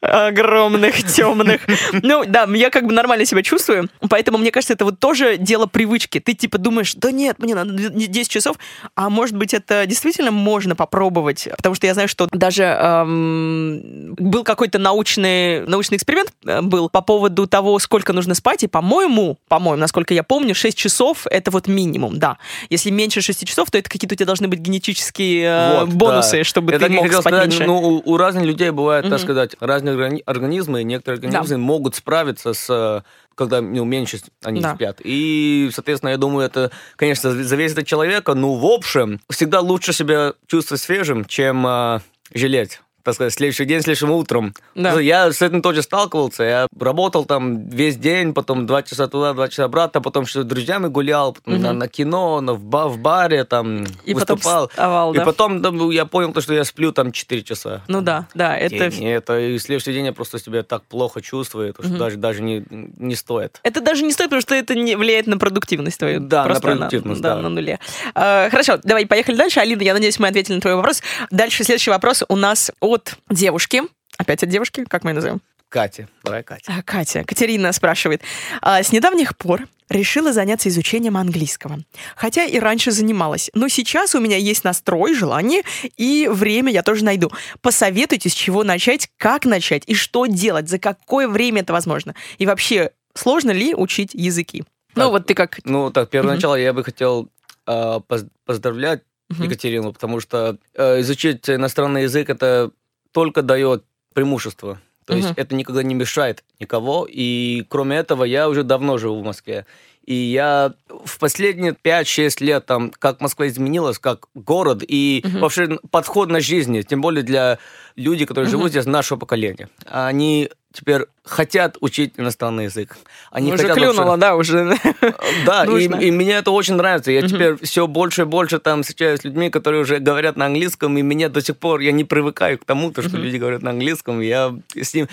Огромных, 0.00 1.02
темных. 1.04 1.60
Ну, 2.02 2.24
да, 2.26 2.48
я 2.54 2.70
как 2.70 2.86
бы 2.86 2.92
нормально 2.94 3.26
себя 3.26 3.42
чувствую, 3.42 3.88
поэтому, 4.08 4.38
мне 4.38 4.50
кажется, 4.50 4.72
это 4.72 4.84
вот 4.86 4.98
тоже 4.98 5.36
дело 5.36 5.66
привычки. 5.66 6.18
Ты 6.18 6.32
типа 6.34 6.56
думаешь, 6.58 6.94
да 6.94 7.10
нет, 7.10 7.38
мне 7.38 7.54
надо 7.54 7.72
10 7.74 8.28
часов, 8.30 8.56
а 8.94 9.10
может 9.10 9.36
быть, 9.36 9.52
это 9.52 9.84
действительно 9.86 10.30
можно 10.30 10.74
попробовать, 10.74 11.48
потому 11.56 11.74
что 11.74 11.86
я 11.86 11.92
знаю, 11.92 12.08
что 12.08 12.26
даже 12.32 12.62
эм, 12.62 14.14
был 14.14 14.44
какой-то 14.44 14.78
научный, 14.78 15.66
научный 15.66 15.96
эксперимент 15.96 16.32
э, 16.46 16.62
был 16.62 16.88
по 16.88 17.02
поводу 17.02 17.46
того, 17.46 17.78
сколько 17.78 18.14
нужно 18.14 18.34
спать, 18.34 18.64
и, 18.64 18.66
по-моему, 18.66 19.19
по-моему, 19.48 19.80
насколько 19.80 20.14
я 20.14 20.22
помню, 20.22 20.54
6 20.54 20.76
часов— 20.76 21.26
это 21.30 21.50
вот 21.50 21.68
минимум, 21.68 22.18
да. 22.18 22.38
Если 22.70 22.90
меньше 22.90 23.20
6 23.20 23.44
часов, 23.46 23.70
то 23.70 23.78
это 23.78 23.88
какие-то 23.90 24.14
у 24.14 24.16
тебя 24.16 24.26
должны 24.26 24.48
быть 24.48 24.60
генетические 24.60 25.44
э, 25.44 25.80
Вот, 25.80 25.88
бонусы, 25.94 26.38
да. 26.38 26.44
чтобы 26.44 26.72
Я 26.72 26.78
ты 26.78 26.88
мог 26.88 27.06
спать 27.08 27.22
сказать, 27.22 27.48
меньше. 27.48 27.64
Ну, 27.64 27.78
у, 27.78 28.02
у 28.12 28.16
разных 28.16 28.44
людей 28.44 28.70
бывают, 28.70 29.06
Мгм. 29.06 29.10
так 29.14 29.20
сказать, 29.20 29.56
разные 29.60 29.94
органи- 29.96 30.22
организмы, 30.26 30.80
и 30.80 30.84
некоторые 30.84 31.18
организмы 31.20 31.58
могут 31.58 31.94
справиться 31.96 32.52
с 32.54 32.66
э, 32.68 33.02
когда 33.34 33.62
ну, 33.62 33.84
меньше 33.84 34.18
они 34.44 34.60
Да. 34.60 34.74
спят. 34.74 35.00
И, 35.02 35.70
соответственно, 35.72 36.10
я 36.10 36.18
думаю, 36.18 36.44
это, 36.46 36.70
конечно, 36.96 37.30
зависит 37.42 37.78
от 37.78 37.86
человека, 37.86 38.34
но 38.34 38.54
в 38.54 38.66
общем, 38.66 39.18
всегда 39.30 39.60
лучше 39.60 39.92
себя 39.94 40.34
чувствовать 40.46 40.82
свежим, 40.82 41.24
чем 41.24 41.66
э, 41.66 42.00
жалеть. 42.34 42.80
Так 43.02 43.14
сказать, 43.14 43.32
следующий 43.32 43.64
день, 43.64 43.80
следующим 43.82 44.10
утром. 44.10 44.54
Да. 44.74 44.92
Ну, 44.92 44.98
Я 44.98 45.32
с 45.32 45.40
этим 45.42 45.62
тоже 45.62 45.82
сталкивался. 45.82 46.42
Я 46.44 46.66
работал 46.78 47.24
там 47.24 47.68
весь 47.68 47.96
день, 47.96 48.34
потом 48.34 48.66
два 48.66 48.82
часа 48.82 49.06
туда, 49.08 49.32
два 49.32 49.48
часа 49.48 49.64
обратно, 49.64 50.00
потом 50.02 50.24
еще 50.24 50.42
с 50.42 50.44
друзьями 50.44 50.88
гулял, 50.88 51.32
потом 51.32 51.54
Мгм. 51.54 51.62
на, 51.62 51.72
на 51.72 51.88
кино, 51.88 52.40
на, 52.40 52.54
в, 52.54 52.62
ба- 52.64 52.88
в 52.88 52.98
баре 52.98 53.44
там 53.44 53.84
И 54.04 54.14
потом 54.14 54.36
выступал. 54.36 54.68
вставал, 54.68 55.14
И 55.14 55.16
да? 55.18 55.24
потом 55.24 55.62
там, 55.62 55.90
я 55.90 56.04
понял, 56.04 56.32
то, 56.32 56.40
что 56.40 56.54
я 56.54 56.64
сплю 56.64 56.92
там 56.92 57.12
4 57.12 57.42
часа. 57.42 57.82
Ну 57.88 58.00
да, 58.00 58.26
да, 58.34 58.56
это... 58.56 58.90
День. 58.90 59.02
И 59.02 59.06
это 59.06 59.38
и 59.40 59.58
следующий 59.58 59.92
день 59.92 60.06
я 60.06 60.12
просто 60.12 60.38
себя 60.38 60.62
так 60.62 60.82
плохо 60.84 61.20
чувствую, 61.22 61.74
что 61.78 61.88
Мгм. 61.88 61.98
даже, 61.98 62.16
даже 62.16 62.42
не, 62.42 62.64
не 62.70 63.14
стоит. 63.14 63.60
Это 63.62 63.80
даже 63.80 64.02
не 64.04 64.12
стоит, 64.12 64.28
потому 64.30 64.42
что 64.42 64.54
это 64.54 64.74
не 64.74 64.96
влияет 64.96 65.26
на 65.26 65.38
продуктивность 65.38 65.98
твою. 65.98 66.20
Да, 66.20 66.38
на 66.42 66.44
Просто 66.44 66.62
продуктивность, 66.68 67.20
да. 67.20 67.36
на 67.36 67.48
нуле. 67.48 67.78
А, 68.14 68.48
хорошо, 68.50 68.78
давай 68.82 69.06
поехали 69.06 69.36
дальше. 69.36 69.60
Алина, 69.60 69.82
я 69.82 69.94
надеюсь, 69.94 70.18
мы 70.18 70.28
ответили 70.28 70.54
на 70.56 70.60
твой 70.60 70.74
вопрос. 70.74 71.02
Дальше 71.30 71.64
следующий 71.64 71.90
вопрос 71.90 72.22
у 72.28 72.36
нас 72.36 72.70
от 72.90 73.16
девушки. 73.30 73.82
Опять 74.18 74.42
от 74.42 74.48
девушки, 74.48 74.84
как 74.84 75.04
мы 75.04 75.10
ее 75.10 75.14
назовем? 75.16 75.40
Катя, 75.68 76.08
давай, 76.24 76.42
Катя. 76.42 76.64
А, 76.78 76.82
Катя. 76.82 77.22
Катерина 77.24 77.72
спрашивает. 77.72 78.22
«А, 78.60 78.82
С 78.82 78.90
недавних 78.90 79.36
пор 79.36 79.68
решила 79.88 80.32
заняться 80.32 80.68
изучением 80.68 81.16
английского. 81.16 81.78
Хотя 82.16 82.44
и 82.44 82.58
раньше 82.58 82.90
занималась. 82.90 83.50
Но 83.54 83.68
сейчас 83.68 84.14
у 84.14 84.20
меня 84.20 84.36
есть 84.36 84.64
настрой, 84.64 85.14
желание 85.14 85.62
и 85.96 86.28
время 86.30 86.72
я 86.72 86.82
тоже 86.82 87.04
найду. 87.04 87.30
Посоветуйте, 87.60 88.28
с 88.28 88.32
чего 88.32 88.64
начать, 88.64 89.10
как 89.16 89.44
начать 89.44 89.84
и 89.86 89.94
что 89.94 90.26
делать, 90.26 90.68
за 90.68 90.78
какое 90.78 91.28
время 91.28 91.62
это 91.62 91.72
возможно. 91.72 92.14
И 92.38 92.46
вообще, 92.46 92.90
сложно 93.14 93.50
ли 93.52 93.74
учить 93.74 94.10
языки? 94.14 94.64
Ну 94.94 95.02
Так, 95.02 95.10
вот 95.10 95.26
ты 95.26 95.34
как... 95.34 95.60
Ну, 95.64 95.90
так, 95.90 96.10
первое 96.10 96.34
начало 96.34 96.56
я 96.56 96.72
бы 96.72 96.82
хотел 96.84 97.28
э, 97.66 98.00
поз- 98.06 98.26
поздравлять. 98.44 99.02
Екатерину, 99.38 99.92
потому 99.92 100.18
что 100.18 100.56
э, 100.74 101.00
изучить 101.02 101.48
иностранный 101.48 102.02
язык 102.02 102.28
это 102.30 102.72
только 103.12 103.42
дает 103.42 103.84
преимущество. 104.14 104.80
То 105.06 105.16
есть 105.16 105.28
Мгм. 105.30 105.34
это 105.38 105.54
никогда 105.54 105.82
не 105.82 105.94
мешает 105.94 106.44
никого. 106.60 107.06
И 107.10 107.64
кроме 107.68 107.96
этого, 107.96 108.24
я 108.24 108.48
уже 108.48 108.62
давно 108.62 108.98
живу 108.98 109.20
в 109.20 109.24
Москве. 109.24 109.66
И 110.04 110.14
я 110.14 110.74
в 110.88 111.18
последние 111.18 111.72
5-6 111.72 112.40
лет, 112.40 112.66
там, 112.66 112.90
как 112.90 113.20
Москва 113.20 113.46
изменилась, 113.48 113.98
как 113.98 114.28
город, 114.34 114.82
и 114.86 115.22
Мгм. 115.24 115.40
вообще 115.40 115.78
подход 115.90 116.30
на 116.30 116.40
жизнь, 116.40 116.80
тем 116.82 117.00
более 117.00 117.22
для 117.22 117.58
людей, 117.96 118.26
которые 118.26 118.46
Мгм. 118.48 118.58
живут 118.58 118.70
здесь, 118.70 118.86
нашего 118.86 119.18
поколения. 119.18 119.68
Они 119.86 120.50
теперь 120.72 121.02
хотят 121.24 121.76
учить 121.80 122.14
иностранный 122.16 122.64
язык. 122.64 122.96
Они 123.30 123.52
уже 123.52 123.62
хотят 123.62 123.76
вообще- 123.76 123.92
клюнула, 123.92 124.16
да, 124.16 124.34
уже. 124.36 124.76
да, 125.46 125.64
и, 125.64 125.84
и 126.06 126.10
мне 126.10 126.32
это 126.32 126.50
очень 126.50 126.74
нравится. 126.74 127.12
Я 127.12 127.20
Мгм. 127.20 127.28
теперь 127.28 127.56
все 127.62 127.86
больше 127.86 128.22
и 128.22 128.24
больше 128.24 128.58
там 128.58 128.82
встречаюсь 128.82 129.20
с 129.20 129.24
людьми, 129.24 129.50
которые 129.50 129.82
уже 129.82 129.98
говорят 129.98 130.36
на 130.36 130.46
английском, 130.46 130.96
и 130.98 131.02
меня 131.02 131.28
до 131.28 131.40
сих 131.40 131.56
пор, 131.56 131.80
я 131.80 131.92
не 131.92 132.04
привыкаю 132.04 132.58
к 132.58 132.64
тому, 132.64 132.90
то, 132.90 133.02
что 133.02 133.12
Мгм. 133.16 133.22
люди 133.22 133.36
говорят 133.36 133.62
на 133.62 133.70
английском. 133.70 134.20
Я 134.20 134.54
с 134.74 134.94
ним... 134.94 135.08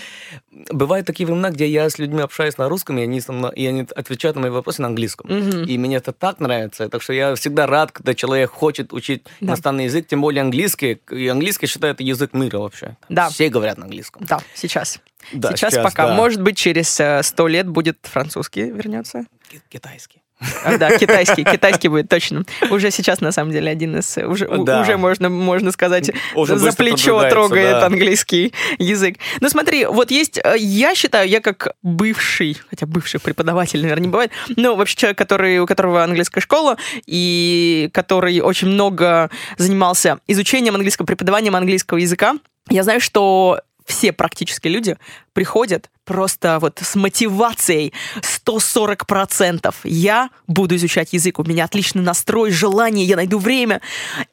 Бывают 0.72 1.06
такие 1.06 1.28
времена, 1.28 1.52
где 1.52 1.68
я 1.68 1.88
с 1.90 2.00
людьми 2.00 2.22
общаюсь 2.22 2.58
на 2.58 2.68
русском, 2.70 2.98
и 2.98 3.04
они, 3.04 3.22
со 3.22 3.32
мной- 3.32 3.54
и 3.56 3.66
они 3.68 3.86
отвечают 3.96 4.36
на 4.38 4.42
мои 4.44 4.50
вопросы 4.52 4.82
на 4.82 4.88
английском. 4.88 5.30
Мгм. 5.30 5.64
И 5.66 5.78
мне 5.78 5.98
это 5.98 6.14
так 6.14 6.40
нравится. 6.40 6.90
Так 6.90 7.02
что 7.04 7.14
я 7.14 7.36
всегда 7.36 7.68
рад, 7.68 7.92
когда 7.92 8.16
человек 8.16 8.50
хочет 8.52 8.92
учить 8.94 9.24
Да. 9.40 9.48
иностранный 9.48 9.86
язык, 9.86 10.08
тем 10.08 10.22
более 10.22 10.42
английский. 10.42 11.00
И 11.12 11.28
английский, 11.28 11.68
считаю, 11.68 11.94
это 11.94 12.02
язык 12.04 12.34
мира 12.34 12.58
вообще. 12.58 12.96
Да. 13.10 13.30
Все 13.30 13.50
говорят 13.50 13.78
на 13.78 13.84
английском. 13.86 14.24
Да, 14.28 14.40
сейчас. 14.56 15.00
Да, 15.32 15.50
сейчас, 15.50 15.74
сейчас, 15.74 15.84
пока. 15.84 16.08
да. 16.08 16.14
Может 16.14 16.42
быть, 16.42 16.58
через 16.58 17.00
э, 17.00 17.22
сто 17.24 17.48
лет 17.48 17.68
будет 17.68 17.98
французский 18.04 18.64
вернется. 18.64 19.26
Ки- 19.50 19.62
Китайский. 19.70 20.22
А, 20.64 20.78
да, 20.78 20.96
китайский, 20.98 21.44
китайский 21.44 21.88
будет 21.88 22.10
точно. 22.10 22.44
Уже 22.70 22.92
сейчас, 22.92 23.22
на 23.22 23.32
самом 23.32 23.52
деле, 23.52 23.72
один 23.72 23.98
из... 23.98 24.18
Уже, 24.18 24.48
да. 24.48 24.82
уже 24.82 24.96
можно, 24.98 25.30
можно 25.30 25.72
сказать, 25.72 26.12
уже 26.36 26.58
за 26.58 26.74
плечо 26.74 27.28
трогает 27.30 27.72
да. 27.72 27.86
английский 27.88 28.54
язык. 28.78 29.18
Ну 29.42 29.50
смотри, 29.50 29.86
вот 29.86 30.12
есть... 30.12 30.40
Э, 30.44 30.56
я 30.58 30.94
считаю, 30.94 31.28
я 31.28 31.42
как 31.42 31.76
бывший, 31.82 32.58
хотя 32.70 32.86
бывший 32.86 33.20
преподаватель, 33.20 33.82
наверное, 33.82 34.04
не 34.04 34.10
бывает, 34.10 34.32
но 34.56 34.76
вообще 34.76 34.96
человек, 34.96 35.18
который, 35.18 35.60
у 35.60 35.66
которого 35.66 36.04
английская 36.04 36.42
школа, 36.42 36.78
и 37.08 37.90
который 37.92 38.40
очень 38.42 38.68
много 38.68 39.32
занимался 39.58 40.20
изучением 40.28 40.76
английского, 40.76 41.08
преподаванием 41.08 41.56
английского 41.56 41.98
языка, 41.98 42.36
я 42.70 42.84
знаю, 42.84 43.02
что 43.02 43.62
все 43.88 44.12
практически 44.12 44.68
люди 44.68 44.98
приходят 45.34 45.90
просто 46.04 46.60
вот 46.60 46.80
с 46.84 46.96
мотивацией 46.96 47.94
140%. 48.22 49.74
Я 49.86 50.30
буду 50.46 50.76
изучать 50.76 51.14
язык, 51.14 51.40
у 51.40 51.44
меня 51.44 51.66
отличный 51.66 52.04
настрой, 52.04 52.52
желание, 52.52 53.06
я 53.06 53.16
найду 53.16 53.40
время. 53.40 53.82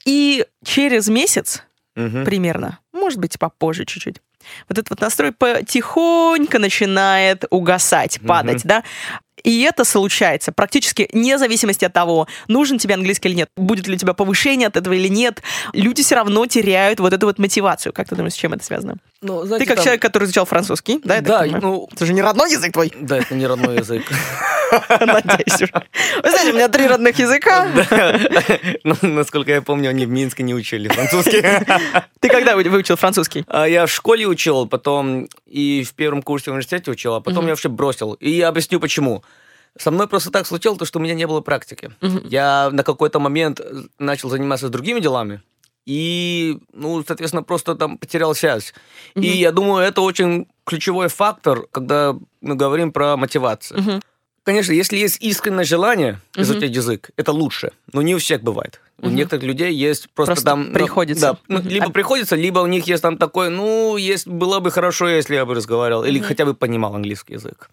И 0.05 0.45
через 0.65 1.09
месяц 1.09 1.63
угу. 1.97 2.25
примерно, 2.25 2.81
может 2.93 3.19
быть, 3.19 3.39
попозже 3.39 3.85
чуть-чуть, 3.85 4.21
вот 4.69 4.79
этот 4.79 4.91
вот 4.91 5.01
настрой 5.01 5.33
потихоньку 5.33 6.59
начинает 6.59 7.45
угасать, 7.51 8.21
падать, 8.27 8.61
угу. 8.61 8.69
да. 8.69 8.85
И 9.43 9.61
это 9.61 9.85
случается 9.85 10.53
практически 10.53 11.09
вне 11.13 11.39
зависимости 11.39 11.85
от 11.85 11.93
того, 11.93 12.27
нужен 12.49 12.79
тебе 12.79 12.95
английский 12.95 13.29
или 13.29 13.37
нет, 13.37 13.51
будет 13.57 13.87
ли 13.87 13.95
у 13.95 13.99
тебя 13.99 14.15
повышение 14.15 14.69
от 14.69 14.77
этого 14.77 14.95
или 14.95 15.09
нет. 15.09 15.43
Люди 15.75 16.03
все 16.03 16.15
равно 16.15 16.47
теряют 16.47 16.99
вот 16.99 17.13
эту 17.13 17.27
вот 17.27 17.39
мотивацию. 17.39 17.93
Как 17.93 18.09
ты 18.09 18.17
думаешь, 18.17 18.33
с 18.33 18.37
чем 18.37 18.55
это 18.55 18.65
связано? 18.65 18.97
Ну, 19.25 19.43
знаете, 19.47 19.65
ты 19.65 19.69
как 19.69 19.77
там... 19.77 19.85
человек, 19.85 20.03
который 20.03 20.25
изучал 20.25 20.45
французский, 20.45 21.01
да? 21.03 21.23
Да, 21.23 21.47
ну... 21.47 21.89
Это 21.91 22.05
же 22.05 22.13
не 22.13 22.21
родной 22.21 22.53
язык 22.53 22.73
твой. 22.73 22.93
Да, 23.01 23.17
это 23.17 23.35
не 23.35 23.47
родной 23.47 23.79
язык. 23.79 24.03
Надеюсь 24.91 25.63
уже. 25.63 25.73
Вы 26.23 26.31
знаете, 26.31 26.51
у 26.51 26.55
меня 26.55 26.69
три 26.69 26.87
родных 26.87 27.19
языка. 27.19 27.67
Ну, 28.85 28.95
насколько 29.01 29.51
я 29.51 29.63
помню, 29.63 29.89
они 29.89 30.05
в 30.05 30.11
Минске 30.11 30.43
не 30.43 30.55
учили 30.55 30.89
французский. 30.89 31.43
Ты 32.21 32.29
когда 32.29 32.55
выучил 32.55 32.97
французский? 32.97 33.47
А, 33.49 33.67
я 33.67 33.87
в 33.87 33.91
школе 33.91 34.27
учил, 34.27 34.67
потом 34.67 35.27
и 35.47 35.85
в 35.85 35.95
первом 35.95 36.23
курсе 36.23 36.51
в 36.51 36.55
университете 36.55 36.91
учил, 36.91 37.15
а 37.15 37.21
потом 37.23 37.45
я 37.47 37.53
вообще 37.53 37.71
бросил. 37.71 38.13
И 38.15 38.31
я 38.31 38.49
объясню, 38.49 38.79
почему. 38.79 39.25
Со 39.79 39.91
мной 39.91 40.07
просто 40.07 40.31
так 40.31 40.47
случилось, 40.47 40.79
то, 40.79 40.85
что 40.85 40.99
у 40.99 41.03
меня 41.03 41.15
не 41.15 41.27
было 41.27 41.41
практики. 41.41 41.91
Я 42.25 42.69
на 42.71 42.85
какой-то 42.85 43.21
момент 43.21 43.61
начал 43.99 44.29
заниматься 44.29 44.69
другими 44.69 45.01
делами, 45.01 45.41
и, 45.87 46.59
ну, 46.73 47.05
соответственно, 47.07 47.43
просто 47.43 47.75
там 47.75 47.99
потерял 47.99 48.35
связь. 48.35 48.73
Mm-hmm. 49.15 49.23
И 49.23 49.39
я 49.39 49.53
думаю, 49.53 49.85
это 49.85 50.01
очень 50.01 50.47
ключевой 50.65 51.09
фактор, 51.09 51.67
когда 51.71 52.17
мы 52.41 52.55
говорим 52.55 52.93
про 52.93 53.17
мотивацию. 53.17 53.81
Mm-hmm. 53.81 54.03
Конечно, 54.45 54.73
если 54.73 54.99
есть 54.99 55.23
искреннее 55.23 55.65
желание 55.65 56.21
mm-hmm. 56.33 56.43
изучать 56.43 56.77
язык, 56.77 57.11
это 57.17 57.33
лучше, 57.33 57.73
но 57.93 58.03
не 58.03 58.15
у 58.15 58.19
всех 58.19 58.43
бывает. 58.43 58.81
У 58.99 59.11
некоторых 59.11 59.45
людей 59.45 59.75
есть 59.75 60.09
просто, 60.15 60.35
просто 60.35 60.45
там... 60.45 60.69
Ну, 60.69 60.75
приходится. 60.75 61.39
Да, 61.49 61.61
либо 61.61 61.87
а... 61.87 61.91
приходится, 61.91 62.37
либо 62.37 62.61
у 62.61 62.67
них 62.67 62.87
есть 62.87 63.03
там 63.03 63.19
такой, 63.19 63.51
ну, 63.51 63.97
есть, 63.97 64.27
было 64.27 64.61
бы 64.61 64.71
хорошо, 64.71 65.09
если 65.09 65.35
я 65.35 65.45
бы 65.45 65.55
разговаривал, 65.55 66.05
или 66.05 66.21
хотя 66.21 66.47
бы 66.47 66.55
понимал 66.55 66.95
английский 66.95 67.35
язык. 67.35 67.71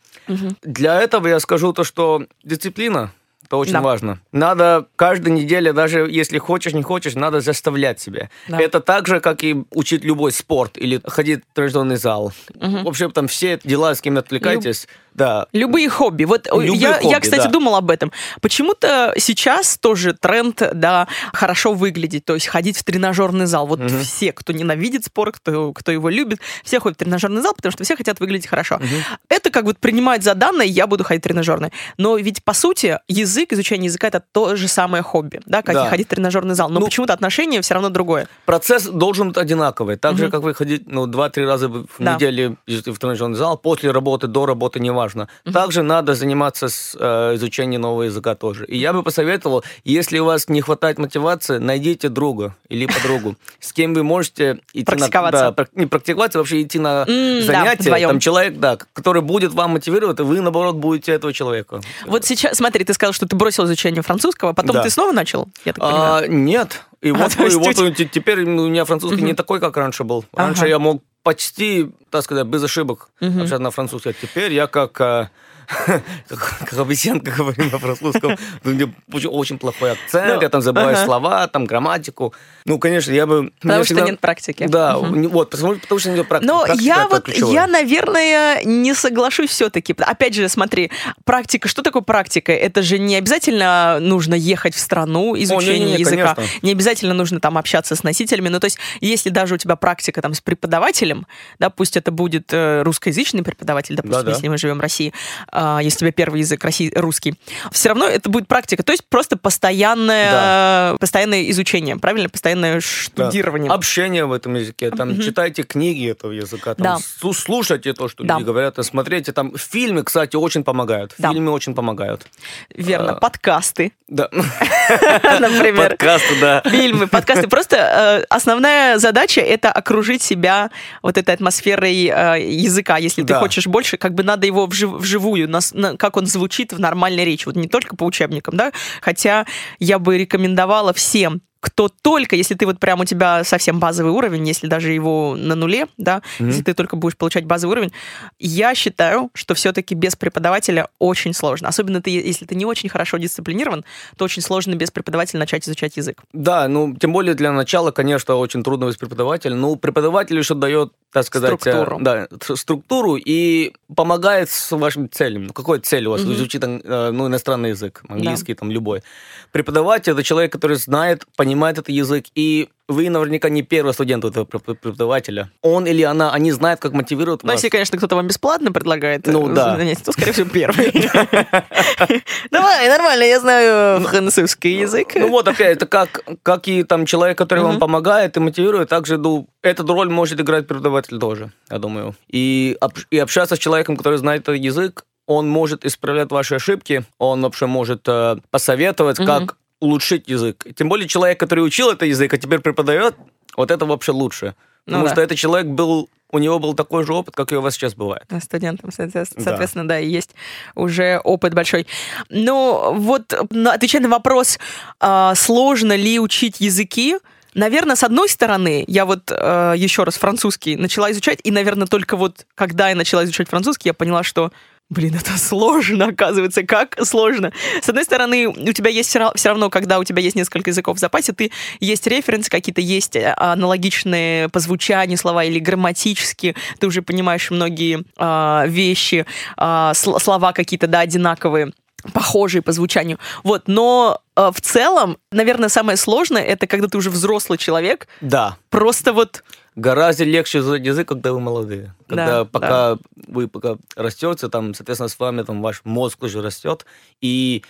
Для 0.61 1.01
этого 1.01 1.27
я 1.27 1.39
скажу 1.39 1.73
то, 1.73 1.83
что 1.83 2.25
дисциплина 2.43 3.13
это 3.51 3.57
очень 3.57 3.73
да. 3.73 3.81
важно. 3.81 4.19
Надо 4.31 4.87
каждую 4.95 5.33
неделю, 5.33 5.73
даже 5.73 6.09
если 6.09 6.37
хочешь, 6.37 6.71
не 6.71 6.83
хочешь, 6.83 7.15
надо 7.15 7.41
заставлять 7.41 7.99
себя. 7.99 8.29
Да. 8.47 8.61
Это 8.61 8.79
так 8.79 9.07
же, 9.07 9.19
как 9.19 9.43
и 9.43 9.65
учить 9.71 10.05
любой 10.05 10.31
спорт 10.31 10.77
или 10.77 11.01
ходить 11.03 11.41
в 11.51 11.53
тренажерный 11.53 11.97
зал. 11.97 12.31
Угу. 12.55 12.83
Вообще 12.83 13.09
там 13.09 13.27
все 13.27 13.59
дела, 13.61 13.93
с 13.93 13.99
кем 13.99 14.17
отвлекаетесь, 14.17 14.87
Люб... 14.87 15.10
Да. 15.13 15.47
Любые 15.51 15.89
хобби. 15.89 16.23
Вот 16.23 16.47
э, 16.47 16.49
Любые 16.51 16.75
я, 16.75 16.93
хобби, 16.93 17.11
я, 17.11 17.19
кстати, 17.19 17.43
да. 17.43 17.49
думала 17.49 17.79
об 17.79 17.91
этом. 17.91 18.11
Почему-то 18.41 19.13
сейчас 19.17 19.77
тоже 19.77 20.13
тренд, 20.13 20.61
да, 20.73 21.07
хорошо 21.33 21.73
выглядеть, 21.73 22.25
то 22.25 22.33
есть 22.33 22.47
ходить 22.47 22.77
в 22.77 22.83
тренажерный 22.83 23.45
зал. 23.45 23.67
Вот 23.67 23.79
угу. 23.79 23.89
все, 24.01 24.31
кто 24.31 24.53
ненавидит 24.53 25.05
спорт, 25.05 25.37
кто, 25.37 25.73
кто 25.73 25.91
его 25.91 26.09
любит, 26.09 26.39
все 26.63 26.79
ходят 26.79 26.97
в 26.97 27.03
тренажерный 27.03 27.41
зал, 27.41 27.53
потому 27.53 27.71
что 27.71 27.83
все 27.83 27.95
хотят 27.95 28.19
выглядеть 28.19 28.47
хорошо. 28.47 28.75
Угу. 28.75 28.85
Это 29.29 29.49
как 29.49 29.65
бы 29.65 29.73
принимать 29.73 30.23
за 30.23 30.33
данное, 30.33 30.65
я 30.65 30.87
буду 30.87 31.03
ходить 31.03 31.23
в 31.23 31.27
тренажерный. 31.27 31.71
Но 31.97 32.17
ведь, 32.17 32.43
по 32.43 32.53
сути, 32.53 32.99
язык, 33.07 33.51
изучение 33.51 33.87
языка— 33.87 34.07
это 34.09 34.23
то 34.31 34.55
же 34.55 34.67
самое 34.67 35.03
хобби, 35.03 35.41
да, 35.45 35.61
как 35.61 35.75
да. 35.75 35.87
и 35.87 35.89
ходить 35.89 36.07
в 36.07 36.09
тренажерный 36.11 36.55
зал. 36.55 36.69
Но 36.69 36.79
ну, 36.79 36.85
почему-то 36.85 37.13
отношение 37.13 37.61
все 37.61 37.73
равно 37.73 37.89
другое. 37.89 38.27
Процесс 38.45 38.85
должен 38.85 39.29
быть 39.29 39.37
одинаковый. 39.37 39.97
Так 39.97 40.13
угу. 40.13 40.19
же, 40.19 40.31
как 40.31 40.41
вы 40.41 40.53
ходите 40.53 40.85
ну, 40.87 41.05
2-3 41.05 41.45
раза 41.45 41.67
в 41.67 41.87
да. 41.99 42.15
неделю 42.15 42.57
в 42.65 42.97
тренажерный 42.97 43.35
зал, 43.35 43.57
после 43.57 43.91
работы, 43.91 44.27
до 44.27 44.45
работы, 44.45 44.79
неважно 44.79 45.00
важно. 45.00 45.00
Mm-hmm. 45.09 45.51
Также 45.51 45.83
надо 45.83 46.15
заниматься 46.15 46.69
с, 46.69 46.95
э, 46.99 47.35
изучением 47.35 47.81
нового 47.81 48.03
языка 48.03 48.35
тоже. 48.35 48.65
И 48.65 48.77
я 48.77 48.93
бы 48.93 49.03
посоветовал, 49.03 49.63
если 49.83 50.19
у 50.19 50.25
вас 50.25 50.47
не 50.49 50.61
хватает 50.61 50.97
мотивации, 50.97 51.57
найдите 51.57 52.09
друга 52.09 52.55
или 52.69 52.85
подругу, 52.85 53.35
с 53.59 53.73
кем 53.73 53.93
вы 53.93 54.03
можете 54.03 54.59
идти 54.73 54.85
практиковаться. 54.85 55.45
На, 55.45 55.51
да, 55.51 55.67
не 55.75 55.85
практиковаться, 55.85 56.37
вообще 56.39 56.61
идти 56.61 56.79
на 56.79 57.03
mm, 57.07 57.41
занятия. 57.41 57.89
Да, 57.89 58.07
там 58.07 58.19
человек, 58.19 58.57
да, 58.57 58.77
который 58.93 59.21
будет 59.21 59.53
вам 59.53 59.71
мотивировать, 59.71 60.19
и 60.19 60.23
вы, 60.23 60.41
наоборот, 60.41 60.75
будете 60.75 61.11
этого 61.11 61.33
человека. 61.33 61.81
Вот 62.05 62.25
сейчас, 62.25 62.57
смотри, 62.57 62.83
ты 62.83 62.93
сказал, 62.93 63.13
что 63.13 63.27
ты 63.27 63.35
бросил 63.35 63.65
изучение 63.65 64.01
французского, 64.01 64.51
а 64.51 64.53
потом 64.53 64.75
да. 64.75 64.83
ты 64.83 64.89
снова 64.89 65.11
начал, 65.11 65.47
я 65.65 65.73
так 65.73 65.81
понимаю? 65.81 66.25
А, 66.25 66.27
нет. 66.27 66.81
И 67.01 67.09
а, 67.09 67.13
вот, 67.13 67.35
и 67.39 67.55
вот 67.55 67.95
теперь 68.11 68.43
у 68.43 68.67
меня 68.67 68.85
французский 68.85 69.21
угу. 69.21 69.25
не 69.25 69.33
такой, 69.33 69.59
как 69.59 69.75
раньше 69.77 70.03
был. 70.03 70.23
Раньше 70.33 70.61
ага. 70.61 70.69
я 70.69 70.79
мог 70.79 71.03
почти, 71.23 71.89
так 72.09 72.23
сказать, 72.23 72.47
без 72.47 72.63
ошибок 72.63 73.09
угу. 73.19 73.31
общаться 73.31 73.59
на 73.59 73.71
французском. 73.71 74.13
Теперь 74.21 74.53
я 74.53 74.67
как 74.67 75.01
э, 75.01 75.29
как 76.27 76.73
обезьянка 76.73 77.31
говорим 77.31 77.69
на 77.71 77.79
французском. 77.79 78.37
У 78.63 78.69
меня 78.69 78.91
очень 79.07 79.57
плохой 79.57 79.93
акцент, 79.93 80.35
ну, 80.35 80.41
я 80.41 80.49
там 80.49 80.61
забываю 80.61 80.97
слова, 80.97 81.47
там 81.47 81.65
грамматику. 81.65 82.33
Ну, 82.65 82.79
конечно, 82.79 83.11
я 83.11 83.25
бы... 83.25 83.51
Потому 83.61 83.83
что 83.83 84.01
нет 84.01 84.19
практики. 84.19 84.67
Да, 84.67 84.97
вот, 84.97 85.49
потому, 85.49 85.75
что 85.99 86.11
нет 86.11 86.27
практики. 86.27 86.47
Но 86.47 86.65
я 86.79 87.07
вот, 87.07 87.27
я, 87.29 87.67
наверное, 87.67 88.63
не 88.63 88.93
соглашусь 88.93 89.49
все-таки. 89.49 89.95
Опять 89.97 90.35
же, 90.35 90.47
смотри, 90.49 90.91
практика, 91.23 91.67
что 91.67 91.81
такое 91.81 92.01
практика? 92.01 92.51
Это 92.51 92.81
же 92.81 92.99
не 92.99 93.15
обязательно 93.15 93.99
нужно 93.99 94.35
ехать 94.35 94.75
в 94.75 94.79
страну 94.79 95.35
изучения 95.35 95.95
языка. 95.95 96.35
Не 96.61 96.71
обязательно 96.71 97.13
нужно 97.13 97.39
там 97.39 97.57
общаться 97.57 97.95
с 97.95 98.03
носителями. 98.03 98.49
Ну, 98.49 98.59
то 98.59 98.65
есть, 98.65 98.77
если 98.99 99.29
даже 99.29 99.55
у 99.55 99.57
тебя 99.57 99.75
практика 99.75 100.21
там 100.21 100.33
с 100.33 100.41
преподавателем, 100.41 101.25
да, 101.59 101.69
пусть 101.69 101.97
это 101.97 102.11
будет 102.11 102.51
э, 102.51 102.83
русскоязычный 102.83 103.43
преподаватель, 103.43 103.95
допустим, 103.95 104.27
если 104.29 104.47
мы 104.47 104.57
живем 104.57 104.77
в 104.77 104.81
России, 104.81 105.13
а, 105.51 105.60
если 105.81 105.97
у 105.97 105.99
тебя 105.99 106.11
первый 106.11 106.41
язык 106.41 106.63
россий, 106.63 106.91
русский, 106.95 107.35
все 107.71 107.89
равно 107.89 108.07
это 108.07 108.29
будет 108.29 108.47
практика. 108.47 108.83
То 108.83 108.91
есть 108.91 109.05
просто 109.05 109.37
постоянное, 109.37 110.31
да. 110.31 110.97
постоянное 110.99 111.49
изучение, 111.51 111.97
правильно? 111.97 112.29
Постоянное 112.29 112.79
штудирование. 112.79 113.69
Да. 113.69 113.75
Общение 113.75 114.25
в 114.25 114.31
этом 114.33 114.55
языке. 114.55 114.91
Там 114.91 115.11
угу. 115.11 115.21
читайте 115.21 115.63
книги 115.63 116.09
этого 116.09 116.31
языка, 116.31 116.75
там, 116.75 116.97
да. 116.97 117.33
слушайте 117.33 117.93
то, 117.93 118.07
что 118.07 118.23
да. 118.23 118.35
люди 118.35 118.45
говорят, 118.45 118.77
смотрите. 118.81 119.31
Там 119.31 119.55
фильмы, 119.57 120.03
кстати, 120.03 120.35
очень 120.35 120.63
помогают. 120.63 121.13
Да. 121.17 121.31
Фильмы 121.31 121.51
очень 121.51 121.75
помогают. 121.75 122.27
Верно. 122.73 123.13
А, 123.13 123.15
подкасты. 123.19 123.93
Да. 124.07 124.29
Например. 124.31 125.89
Подкасты, 125.89 126.39
да. 126.39 126.61
Фильмы, 126.65 127.07
подкасты. 127.07 127.47
Просто 127.47 127.77
э, 127.77 128.25
основная 128.29 128.97
задача 128.97 129.41
это 129.41 129.71
окружить 129.71 130.21
себя 130.21 130.69
вот 131.01 131.17
этой 131.17 131.33
атмосферой 131.33 132.07
э, 132.07 132.51
языка. 132.51 132.97
Если 132.97 133.23
ты 133.23 133.33
хочешь 133.35 133.67
больше, 133.67 133.97
как 133.97 134.13
бы 134.13 134.23
надо 134.23 134.45
его 134.45 134.67
вживую 134.67 135.49
на, 135.51 135.59
на, 135.73 135.97
как 135.97 136.17
он 136.17 136.25
звучит 136.25 136.73
в 136.73 136.79
нормальной 136.79 137.25
речи. 137.25 137.45
Вот 137.45 137.55
не 137.55 137.67
только 137.67 137.95
по 137.95 138.03
учебникам, 138.03 138.57
да, 138.57 138.71
хотя 139.01 139.45
я 139.79 139.99
бы 139.99 140.17
рекомендовала 140.17 140.93
всем 140.93 141.41
кто 141.61 141.89
только, 141.89 142.35
если 142.35 142.55
ты 142.55 142.65
вот 142.65 142.79
прям 142.79 142.99
у 142.99 143.05
тебя 143.05 143.43
совсем 143.43 143.79
базовый 143.79 144.11
уровень, 144.11 144.47
если 144.47 144.67
даже 144.67 144.91
его 144.91 145.35
на 145.37 145.55
нуле, 145.55 145.85
да, 145.97 146.21
mm-hmm. 146.39 146.47
если 146.47 146.63
ты 146.63 146.73
только 146.73 146.95
будешь 146.95 147.15
получать 147.15 147.45
базовый 147.45 147.73
уровень, 147.77 147.93
я 148.39 148.73
считаю, 148.73 149.29
что 149.35 149.53
все-таки 149.53 149.93
без 149.93 150.15
преподавателя 150.15 150.87
очень 150.97 151.33
сложно. 151.33 151.69
Особенно 151.69 152.01
ты, 152.01 152.09
если 152.09 152.45
ты 152.45 152.55
не 152.55 152.65
очень 152.65 152.89
хорошо 152.89 153.17
дисциплинирован, 153.17 153.85
то 154.17 154.25
очень 154.25 154.41
сложно 154.41 154.73
без 154.73 154.89
преподавателя 154.89 155.39
начать 155.39 155.63
изучать 155.65 155.97
язык. 155.97 156.23
Да, 156.33 156.67
ну, 156.67 156.95
тем 156.95 157.13
более 157.13 157.35
для 157.35 157.51
начала, 157.51 157.91
конечно, 157.91 158.35
очень 158.35 158.63
трудно 158.63 158.85
без 158.85 158.97
преподавателя. 158.97 159.53
Ну, 159.53 159.75
преподаватель 159.75 160.37
еще 160.39 160.55
дает, 160.55 160.93
так 161.11 161.25
сказать, 161.25 161.59
структуру. 161.59 161.99
Э, 161.99 162.03
да, 162.03 162.27
структуру 162.55 163.15
и 163.17 163.73
помогает 163.95 164.49
с 164.49 164.71
вашим 164.75 165.09
целям. 165.09 165.47
Ну, 165.47 165.53
какой 165.53 165.79
цель 165.79 166.05
у 166.05 166.11
вас? 166.11 166.21
Mm-hmm. 166.21 166.33
Изучить 166.33 166.63
э, 166.63 167.11
ну, 167.11 167.27
иностранный 167.27 167.69
язык, 167.69 168.01
английский, 168.07 168.53
да. 168.53 168.59
там, 168.59 168.71
любой. 168.71 169.03
Преподаватель— 169.51 170.13
это 170.13 170.23
человек, 170.23 170.51
который 170.51 170.77
знает, 170.77 171.25
понимает 171.35 171.77
этот 171.77 171.89
язык, 171.89 172.25
и 172.33 172.69
вы 172.87 173.09
наверняка 173.09 173.49
не 173.49 173.61
первый 173.61 173.93
студент 173.93 174.25
этого 174.25 174.45
преподавателя. 174.45 175.49
Он 175.61 175.85
или 175.85 176.01
она, 176.03 176.33
они 176.33 176.51
знают, 176.51 176.79
как 176.79 176.93
мотивировать 176.93 177.43
ну, 177.43 177.51
если, 177.51 177.69
конечно, 177.69 177.97
кто-то 177.97 178.15
вам 178.15 178.27
бесплатно 178.27 178.71
предлагает 178.71 179.27
ну, 179.27 179.47
да. 179.53 179.77
занятие, 179.77 180.03
то, 180.03 180.11
скорее 180.11 180.31
всего, 180.33 180.49
первый. 180.49 180.91
Давай, 182.51 182.87
нормально, 182.87 183.23
я 183.23 183.39
знаю 183.39 184.01
ну, 184.01 184.07
французский 184.07 184.79
язык. 184.79 185.15
Ну 185.15 185.29
вот, 185.29 185.47
опять, 185.47 185.77
это 185.77 185.85
как, 185.85 186.23
как 186.43 186.67
и 186.67 186.83
там 186.83 187.05
человек, 187.05 187.37
который 187.37 187.63
вам 187.63 187.79
помогает 187.79 188.37
и 188.37 188.39
мотивирует, 188.39 188.89
также 188.89 189.17
ну, 189.17 189.47
эту 189.61 189.85
роль 189.87 190.09
может 190.09 190.39
играть 190.39 190.67
преподаватель 190.67 191.19
тоже, 191.19 191.51
я 191.69 191.79
думаю. 191.79 192.15
И, 192.27 192.77
и 193.09 193.17
общаться 193.19 193.55
с 193.55 193.59
человеком, 193.59 193.95
который 193.95 194.17
знает 194.17 194.41
этот 194.43 194.57
язык, 194.57 195.05
он 195.27 195.49
может 195.49 195.85
исправлять 195.85 196.31
ваши 196.31 196.55
ошибки, 196.55 197.03
он 197.17 197.41
вообще 197.41 197.65
может 197.65 198.07
э, 198.07 198.37
посоветовать, 198.49 199.19
угу. 199.19 199.27
как 199.27 199.57
улучшить 199.81 200.29
язык. 200.29 200.65
Тем 200.75 200.87
более 200.87 201.07
человек, 201.07 201.39
который 201.39 201.65
учил 201.65 201.89
этот 201.89 202.07
язык, 202.07 202.33
а 202.33 202.37
теперь 202.37 202.59
преподает, 202.59 203.15
вот 203.57 203.71
это 203.71 203.85
вообще 203.85 204.13
лучше. 204.13 204.55
Ну, 204.85 204.93
Потому 204.93 205.05
да. 205.05 205.11
что 205.11 205.21
этот 205.21 205.37
человек 205.37 205.67
был 205.67 206.09
у 206.31 206.39
него 206.39 206.59
был 206.59 206.73
такой 206.73 207.05
же 207.05 207.13
опыт, 207.13 207.35
как 207.35 207.51
и 207.51 207.55
у 207.55 207.61
вас 207.61 207.73
сейчас 207.73 207.93
бывает. 207.93 208.23
Студентам, 208.41 208.89
соответственно, 208.91 209.83
да, 209.87 209.95
да 209.95 209.99
и 209.99 210.07
есть 210.07 210.31
уже 210.75 211.19
опыт 211.23 211.53
большой. 211.53 211.87
Ну, 212.29 212.93
вот, 212.93 213.33
отвечая 213.33 214.01
на 214.01 214.07
вопрос, 214.07 214.57
а, 215.01 215.35
сложно 215.35 215.95
ли 215.95 216.19
учить 216.19 216.61
языки, 216.61 217.17
Наверное, 217.53 217.97
с 217.97 218.03
одной 218.05 218.29
стороны, 218.29 218.85
я 218.87 219.05
вот 219.05 219.29
э, 219.29 219.73
еще 219.75 220.05
раз 220.05 220.15
французский 220.15 220.77
начала 220.77 221.11
изучать, 221.11 221.39
и, 221.43 221.51
наверное, 221.51 221.85
только 221.85 222.15
вот 222.15 222.45
когда 222.55 222.87
я 222.87 222.95
начала 222.95 223.25
изучать 223.25 223.49
французский, 223.49 223.89
я 223.89 223.93
поняла, 223.93 224.23
что 224.23 224.53
Блин, 224.91 225.15
это 225.15 225.37
сложно, 225.37 226.07
оказывается, 226.07 226.63
как 226.63 226.97
сложно. 227.05 227.53
С 227.81 227.87
одной 227.87 228.03
стороны, 228.03 228.49
у 228.49 228.73
тебя 228.73 228.89
есть 228.89 229.09
все 229.09 229.49
равно, 229.49 229.69
когда 229.69 229.99
у 229.99 230.03
тебя 230.03 230.21
есть 230.21 230.35
несколько 230.35 230.71
языков 230.71 230.97
в 230.97 230.99
запасе, 230.99 231.31
ты 231.31 231.49
есть 231.79 232.05
референсы 232.07 232.49
какие-то, 232.49 232.81
есть 232.81 233.15
э, 233.15 233.33
аналогичные 233.37 234.49
по 234.49 234.59
звучанию 234.59 235.17
слова 235.17 235.45
или 235.45 235.59
грамматически, 235.59 236.57
ты 236.77 236.87
уже 236.87 237.01
понимаешь 237.01 237.51
многие 237.51 238.03
э, 238.17 238.67
вещи, 238.67 239.25
э, 239.57 239.91
слова 239.93 240.51
какие-то, 240.51 240.87
да, 240.87 240.99
одинаковые 240.99 241.71
похожие 242.13 242.61
по 242.61 242.71
звучанию. 242.71 243.17
Вот, 243.43 243.63
но 243.67 244.21
э, 244.35 244.51
в 244.53 244.61
целом, 244.61 245.17
наверное, 245.31 245.69
самое 245.69 245.97
сложное 245.97 246.43
это 246.43 246.67
когда 246.67 246.87
ты 246.87 246.97
уже 246.97 247.09
взрослый 247.09 247.57
человек. 247.57 248.07
Да. 248.21 248.57
Просто 248.69 249.13
вот 249.13 249.43
гораздо 249.75 250.23
легче 250.23 250.59
изучать 250.59 250.85
язык, 250.85 251.07
когда 251.07 251.33
вы 251.33 251.39
молодые. 251.39 251.93
Когда 252.07 252.25
да, 252.25 252.45
пока 252.45 252.95
да. 252.95 252.97
вы 253.27 253.47
пока 253.47 253.77
растете, 253.95 254.49
там, 254.49 254.73
соответственно, 254.73 255.09
с 255.09 255.19
вами 255.19 255.43
там 255.43 255.61
ваш 255.61 255.81
мозг 255.83 256.23
уже 256.23 256.41
растет, 256.41 256.85
и 257.21 257.63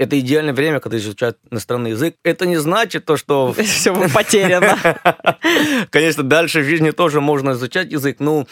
это 0.00 0.18
идеальное 0.18 0.54
время, 0.54 0.80
когда 0.80 0.96
изучать 0.96 1.36
иностранный 1.50 1.90
язык. 1.90 2.16
Это 2.24 2.46
не 2.46 2.56
значит 2.56 3.04
то, 3.04 3.18
что... 3.18 3.52
Все 3.62 3.92
потеряно. 4.08 4.78
Конечно, 5.90 6.22
дальше 6.22 6.60
в 6.60 6.64
жизни 6.64 6.90
тоже 6.90 7.20
можно 7.20 7.50
изучать 7.50 7.92
язык. 7.92 8.16
Ну, 8.18 8.48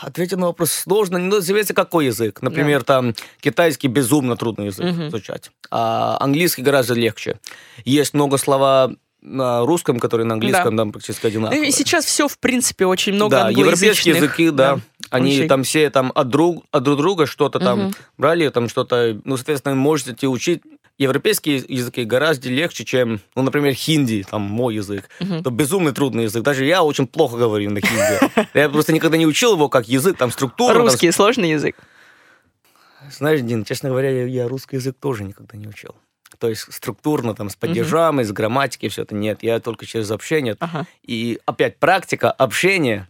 Ответить 0.00 0.36
на 0.36 0.46
вопрос 0.46 0.72
сложно, 0.72 1.18
но 1.18 1.40
зависит 1.40 1.76
какой 1.76 2.06
язык. 2.06 2.42
Например, 2.42 2.82
там 2.82 3.14
китайский 3.40 3.88
безумно 3.88 4.36
трудный 4.36 4.66
язык 4.66 4.86
изучать, 4.86 5.50
а 5.70 6.16
английский 6.20 6.62
гораздо 6.62 6.94
легче. 6.94 7.38
Есть 7.84 8.14
много 8.14 8.36
слова 8.36 8.92
на 9.22 9.64
русском, 9.66 10.00
который 10.00 10.24
на 10.24 10.34
английском, 10.34 10.76
да, 10.76 10.84
да 10.84 10.90
практически 10.90 11.26
одинаково. 11.26 11.62
И 11.62 11.70
сейчас 11.70 12.06
все, 12.06 12.26
в 12.26 12.38
принципе, 12.38 12.86
очень 12.86 13.12
много 13.12 13.36
Да, 13.36 13.50
европейские 13.50 14.16
языки, 14.16 14.50
да, 14.50 14.76
да 14.76 14.80
они 15.10 15.34
учить. 15.34 15.48
там 15.48 15.62
все 15.64 15.90
там 15.90 16.12
от 16.14 16.28
друг, 16.28 16.64
от 16.70 16.82
друг 16.82 16.96
друга 16.96 17.26
что-то 17.26 17.58
угу. 17.58 17.64
там 17.64 17.94
брали, 18.16 18.48
там 18.48 18.68
что-то, 18.68 19.20
ну, 19.24 19.36
соответственно, 19.36 19.74
можете 19.74 20.26
учить 20.26 20.62
европейские 21.00 21.64
языки 21.66 22.04
гораздо 22.04 22.48
легче, 22.50 22.84
чем, 22.84 23.20
ну, 23.34 23.42
например, 23.42 23.72
хинди, 23.72 24.24
там, 24.30 24.42
мой 24.42 24.74
язык. 24.74 25.08
Угу. 25.20 25.34
Это 25.34 25.50
безумно 25.50 25.92
трудный 25.92 26.24
язык. 26.24 26.42
Даже 26.42 26.64
я 26.64 26.82
очень 26.82 27.06
плохо 27.06 27.36
говорю 27.36 27.70
на 27.70 27.80
хинди. 27.80 28.48
Я 28.54 28.68
просто 28.68 28.92
никогда 28.92 29.16
не 29.16 29.26
учил 29.26 29.54
его 29.54 29.68
как 29.68 29.88
язык, 29.88 30.16
там, 30.18 30.30
структура. 30.30 30.74
Русский 30.74 31.10
сложный 31.10 31.50
язык? 31.50 31.76
Знаешь, 33.10 33.40
Дин, 33.40 33.64
честно 33.64 33.88
говоря, 33.88 34.26
я 34.26 34.46
русский 34.46 34.76
язык 34.76 34.96
тоже 35.00 35.24
никогда 35.24 35.56
не 35.56 35.66
учил 35.66 35.94
то 36.38 36.48
есть 36.48 36.72
структурно, 36.72 37.34
там, 37.34 37.50
с 37.50 37.56
падежами, 37.56 38.22
с 38.22 38.32
грамматикой, 38.32 38.88
все 38.88 39.02
это 39.02 39.14
нет. 39.14 39.42
Я 39.42 39.60
только 39.60 39.84
через 39.84 40.10
общение. 40.10 40.56
И 41.02 41.38
опять 41.44 41.78
практика 41.78 42.30
общения 42.30 43.08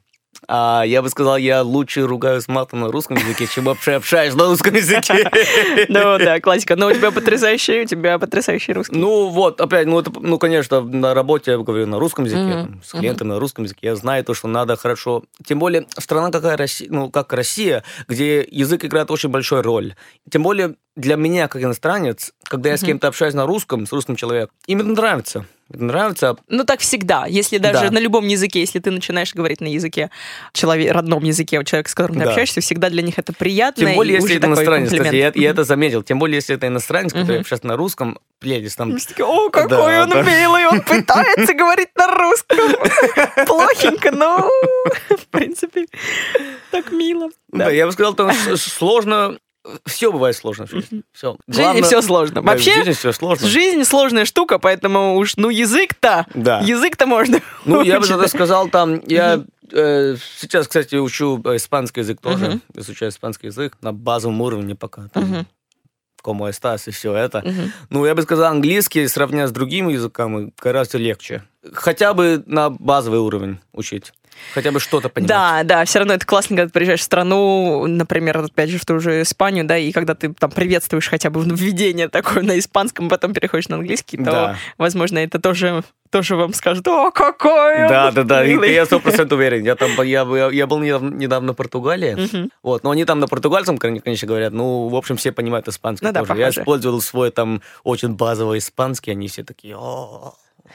а, 0.48 0.82
я 0.84 1.02
бы 1.02 1.08
сказал, 1.08 1.36
я 1.36 1.62
лучше 1.62 2.06
ругаюсь 2.06 2.48
матом 2.48 2.80
на 2.80 2.90
русском 2.90 3.16
языке, 3.16 3.46
чем 3.46 3.64
вообще 3.64 3.92
общаюсь 3.92 4.34
на 4.34 4.46
русском 4.46 4.74
языке. 4.74 5.30
Ну 5.88 6.18
да, 6.18 6.40
классика. 6.40 6.76
Но 6.76 6.88
у 6.88 6.92
тебя 6.92 7.10
потрясающий, 7.10 7.82
у 7.82 7.84
тебя 7.84 8.18
потрясающий 8.18 8.72
русский. 8.72 8.96
Ну 8.96 9.28
вот, 9.28 9.60
опять, 9.60 9.86
ну, 9.86 10.00
это, 10.00 10.12
ну 10.20 10.38
конечно, 10.38 10.80
на 10.80 11.14
работе 11.14 11.52
я 11.52 11.58
говорю 11.58 11.86
на 11.86 11.98
русском 11.98 12.24
языке, 12.24 12.68
с 12.84 12.92
клиентами 12.92 13.28
на 13.28 13.38
русском 13.38 13.64
языке. 13.64 13.88
Я 13.88 13.96
знаю 13.96 14.24
то, 14.24 14.34
что 14.34 14.48
надо 14.48 14.76
хорошо. 14.76 15.24
Тем 15.44 15.58
более, 15.58 15.86
страна 15.98 16.30
какая 16.30 16.56
Россия, 16.56 16.88
ну, 16.90 17.10
как 17.10 17.32
Россия, 17.32 17.84
где 18.08 18.46
язык 18.50 18.84
играет 18.84 19.10
очень 19.10 19.28
большую 19.28 19.62
роль. 19.62 19.94
Тем 20.30 20.42
более, 20.42 20.74
для 20.96 21.16
меня, 21.16 21.48
как 21.48 21.62
иностранец, 21.62 22.32
когда 22.50 22.70
я 22.70 22.76
с 22.76 22.82
кем-то 22.82 23.06
общаюсь 23.06 23.34
на 23.34 23.46
русском, 23.46 23.86
с 23.86 23.92
русским 23.92 24.16
человеком, 24.16 24.50
им 24.66 24.80
это 24.80 24.88
нравится 24.88 25.46
нравится. 25.78 26.36
Ну, 26.48 26.64
так 26.64 26.80
всегда. 26.80 27.26
Если 27.26 27.58
даже 27.58 27.86
да. 27.86 27.90
на 27.92 27.98
любом 27.98 28.26
языке, 28.26 28.60
если 28.60 28.78
ты 28.80 28.90
начинаешь 28.90 29.34
говорить 29.34 29.60
на 29.60 29.68
языке, 29.68 30.10
человек, 30.52 30.92
родном 30.92 31.22
языке, 31.22 31.60
у 31.60 31.64
человека, 31.64 31.90
с 31.90 31.94
которым 31.94 32.18
ты 32.18 32.24
да. 32.24 32.30
общаешься, 32.30 32.60
всегда 32.60 32.90
для 32.90 33.02
них 33.02 33.18
это 33.18 33.32
приятно. 33.32 33.86
Тем 33.86 33.94
более, 33.94 34.16
если 34.16 34.36
это 34.36 34.46
иностранец. 34.48 34.90
Кстати, 34.90 35.14
я, 35.14 35.32
я 35.34 35.50
это 35.50 35.64
заметил. 35.64 36.02
Тем 36.02 36.18
более, 36.18 36.36
если 36.36 36.56
это 36.56 36.66
иностранец, 36.66 37.12
который 37.12 37.40
общается 37.40 37.66
на 37.66 37.76
русском, 37.76 38.18
пледис 38.40 38.74
там... 38.74 38.96
О, 39.20 39.50
какой 39.50 39.68
да, 39.68 40.02
он 40.02 40.10
да. 40.10 40.22
милый, 40.22 40.66
он 40.66 40.80
пытается 40.80 41.54
говорить 41.54 41.90
на 41.96 42.06
русском. 42.08 42.58
Плохенько, 43.46 44.10
но 44.10 44.50
в 45.08 45.26
принципе 45.30 45.86
так 46.70 46.90
мило. 46.90 47.28
Да, 47.52 47.70
я 47.70 47.86
бы 47.86 47.92
сказал, 47.92 48.14
там 48.14 48.32
сложно 48.56 49.38
все 49.86 50.10
бывает 50.10 50.36
сложно 50.36 50.66
в 50.66 50.70
жизни. 50.70 51.02
Все. 51.12 51.36
В 51.46 51.54
жизни 51.54 51.82
все 51.82 52.02
сложно. 52.02 52.36
Да, 52.36 52.42
Вообще, 52.42 52.74
жизни 52.74 52.92
все 52.92 53.12
сложно. 53.12 53.46
Жизнь 53.46 53.84
сложная 53.84 54.24
штука, 54.24 54.58
поэтому 54.58 55.16
уж, 55.16 55.36
ну, 55.36 55.50
язык-то, 55.50 56.26
да. 56.34 56.60
язык-то 56.60 57.06
можно 57.06 57.40
Ну, 57.64 57.82
я 57.82 58.00
бы 58.00 58.06
тогда 58.06 58.28
сказал, 58.28 58.68
там, 58.68 59.02
я 59.06 59.44
э, 59.72 60.16
сейчас, 60.38 60.66
кстати, 60.66 60.96
учу 60.96 61.38
испанский 61.56 62.00
язык 62.00 62.20
тоже, 62.20 62.60
изучаю 62.74 63.10
испанский 63.10 63.48
язык 63.48 63.76
на 63.82 63.92
базовом 63.92 64.40
уровне 64.40 64.74
пока. 64.74 65.08
Там, 65.08 65.46
como 66.22 66.48
estás 66.48 66.86
и 66.86 66.90
все 66.90 67.14
это. 67.14 67.42
Ну, 67.88 68.04
я 68.06 68.14
бы 68.14 68.22
сказал, 68.22 68.50
английский, 68.50 69.08
сравня 69.08 69.46
с 69.46 69.52
другими 69.52 69.92
языками, 69.92 70.52
гораздо 70.60 70.98
легче. 70.98 71.44
Хотя 71.72 72.14
бы 72.14 72.42
на 72.46 72.70
базовый 72.70 73.20
уровень 73.20 73.58
учить. 73.72 74.12
Хотя 74.54 74.72
бы 74.72 74.80
что-то 74.80 75.08
понимать. 75.08 75.28
Да, 75.28 75.62
да, 75.64 75.84
все 75.84 76.00
равно 76.00 76.14
это 76.14 76.26
классно, 76.26 76.56
когда 76.56 76.66
ты 76.68 76.72
приезжаешь 76.72 77.00
в 77.00 77.04
страну, 77.04 77.86
например, 77.86 78.38
опять 78.38 78.70
же, 78.70 78.78
в 78.78 78.84
ту 78.84 78.98
же 78.98 79.22
Испанию, 79.22 79.64
да, 79.64 79.78
и 79.78 79.92
когда 79.92 80.14
ты 80.14 80.32
там 80.32 80.50
приветствуешь 80.50 81.08
хотя 81.08 81.30
бы 81.30 81.42
введение 81.42 82.08
такое 82.08 82.42
на 82.42 82.58
испанском, 82.58 83.08
потом 83.08 83.32
переходишь 83.32 83.68
на 83.68 83.76
английский, 83.76 84.16
то, 84.16 84.24
да. 84.24 84.56
возможно, 84.78 85.18
это 85.18 85.38
тоже 85.38 85.82
тоже 86.10 86.34
вам 86.34 86.52
скажут, 86.52 86.86
о, 86.88 87.10
какой 87.12 87.88
Да, 87.88 88.10
да, 88.10 88.24
да, 88.24 88.44
милый. 88.44 88.72
я 88.72 88.84
сто 88.84 88.98
процентов 88.98 89.38
уверен. 89.38 89.64
Я, 89.64 89.76
там, 89.76 89.90
я, 90.02 90.22
я 90.50 90.66
был 90.66 90.80
недавно, 90.80 91.14
недавно 91.14 91.52
в 91.52 91.56
Португалии, 91.56 92.16
uh-huh. 92.16 92.50
вот, 92.62 92.82
но 92.82 92.90
они 92.90 93.04
там 93.04 93.20
на 93.20 93.28
португальском, 93.28 93.78
конечно, 93.78 94.26
говорят, 94.26 94.52
ну, 94.52 94.88
в 94.88 94.96
общем, 94.96 95.16
все 95.16 95.30
понимают 95.30 95.68
испанский 95.68 96.04
ну, 96.04 96.12
тоже. 96.12 96.34
Да, 96.34 96.34
я 96.34 96.50
использовал 96.50 97.00
свой 97.00 97.30
там 97.30 97.62
очень 97.84 98.14
базовый 98.14 98.58
испанский, 98.58 99.12
они 99.12 99.28
все 99.28 99.44
такие, 99.44 99.76
о, 99.76 100.34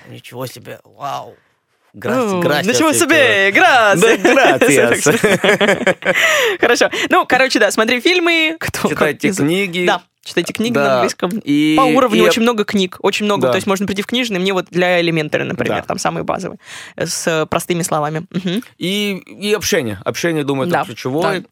ничего 0.09 0.45
себе, 0.45 0.79
вау. 0.83 1.35
Грасти, 1.95 2.41
грасти, 2.41 2.69
Ничего 2.69 2.91
себе, 2.91 3.51
грасти. 3.53 4.19
Хорошо. 6.59 6.89
Ну, 7.09 7.25
короче, 7.25 7.57
да, 7.59 7.71
смотри 7.71 8.01
фильмы. 8.01 8.57
Читайте 8.89 9.31
книги. 9.31 9.85
Да, 9.85 10.01
читайте 10.21 10.51
книги 10.51 10.73
да. 10.73 10.83
на 10.83 10.93
английском. 10.95 11.31
И, 11.41 11.75
По 11.77 11.83
уровню 11.83 12.17
и... 12.17 12.27
очень 12.27 12.41
много 12.41 12.65
книг, 12.65 12.97
очень 12.99 13.25
много. 13.25 13.43
Да. 13.43 13.51
То 13.51 13.55
есть 13.55 13.65
можно 13.65 13.87
прийти 13.87 14.01
в 14.01 14.07
книжный, 14.07 14.39
мне 14.39 14.51
вот 14.51 14.65
для 14.69 14.99
элементаря, 14.99 15.45
например, 15.45 15.77
да. 15.77 15.83
там 15.83 15.97
самые 15.97 16.25
базовые, 16.25 16.59
с 16.97 17.47
простыми 17.49 17.81
словами. 17.81 18.25
Угу. 18.29 18.61
И, 18.77 19.13
и 19.13 19.53
общение. 19.53 20.01
Общение, 20.03 20.43
думаю, 20.43 20.67
это 20.67 20.79
да. 20.79 20.83
ключевое. 20.83 21.39
Да. 21.39 21.47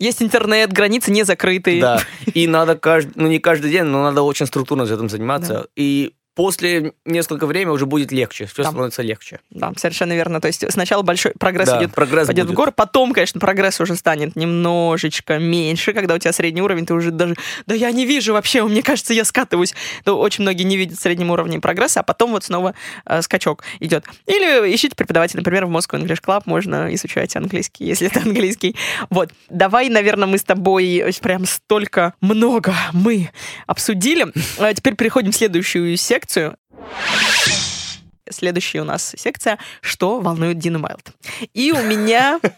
Есть 0.00 0.22
интернет, 0.22 0.72
границы 0.72 1.12
не 1.12 1.22
закрыты. 1.22 1.80
Да, 1.80 2.00
и 2.34 2.48
надо 2.48 2.76
каждый, 2.76 3.12
ну 3.14 3.28
не 3.28 3.38
каждый 3.38 3.70
день, 3.70 3.84
но 3.84 4.02
надо 4.02 4.22
очень 4.22 4.46
структурно 4.46 4.82
этим 4.82 5.08
заниматься. 5.08 5.52
Да. 5.52 5.64
И 5.76 6.14
после 6.34 6.92
несколько 7.04 7.46
времени 7.46 7.72
уже 7.72 7.86
будет 7.86 8.12
легче, 8.12 8.46
все 8.46 8.62
да. 8.62 8.70
становится 8.70 9.02
легче. 9.02 9.40
Да, 9.50 9.72
совершенно 9.76 10.12
верно. 10.12 10.40
То 10.40 10.48
есть 10.48 10.64
сначала 10.72 11.02
большой 11.02 11.32
прогресс 11.38 11.68
да, 11.68 11.78
идет, 11.78 11.94
прогресс 11.94 12.26
пойдет 12.26 12.46
будет. 12.46 12.54
в 12.54 12.56
гору, 12.56 12.72
потом, 12.72 13.12
конечно, 13.12 13.40
прогресс 13.40 13.80
уже 13.80 13.94
станет 13.94 14.36
немножечко 14.36 15.38
меньше, 15.38 15.92
когда 15.92 16.14
у 16.14 16.18
тебя 16.18 16.32
средний 16.32 16.62
уровень, 16.62 16.86
ты 16.86 16.94
уже 16.94 17.10
даже, 17.10 17.36
да 17.66 17.74
я 17.74 17.90
не 17.92 18.04
вижу 18.06 18.32
вообще, 18.32 18.62
мне 18.64 18.82
кажется, 18.82 19.14
я 19.14 19.24
скатываюсь. 19.24 19.74
То 20.04 20.18
очень 20.18 20.42
многие 20.42 20.64
не 20.64 20.76
видят 20.76 20.98
среднем 20.98 21.30
уровне 21.30 21.60
прогресса, 21.60 22.00
а 22.00 22.02
потом 22.02 22.32
вот 22.32 22.44
снова 22.44 22.74
э, 23.06 23.22
скачок 23.22 23.62
идет. 23.80 24.04
Или 24.26 24.74
ищите 24.74 24.96
преподавателя, 24.96 25.38
например, 25.40 25.66
в 25.66 25.70
Moscow 25.70 26.00
English 26.00 26.22
Club 26.22 26.42
можно 26.46 26.92
изучать 26.94 27.36
английский, 27.36 27.84
если 27.84 28.08
это 28.08 28.20
английский. 28.20 28.76
Вот, 29.10 29.30
давай, 29.48 29.88
наверное, 29.88 30.26
мы 30.26 30.38
с 30.38 30.44
тобой 30.44 31.04
прям 31.22 31.46
столько 31.46 32.14
много 32.20 32.74
мы 32.92 33.30
обсудили. 33.66 34.26
А 34.58 34.74
теперь 34.74 34.94
переходим 34.94 35.32
в 35.32 35.36
следующую 35.36 35.96
секцию 35.96 36.23
лекцию. 36.24 36.56
Следующая 38.30 38.80
у 38.80 38.84
нас 38.84 39.14
секция 39.16 39.58
«Что 39.82 40.20
волнует 40.20 40.58
Дина 40.58 40.78
Майлд?». 40.78 41.12
И 41.52 41.72
у 41.72 41.82
меня... 41.82 42.40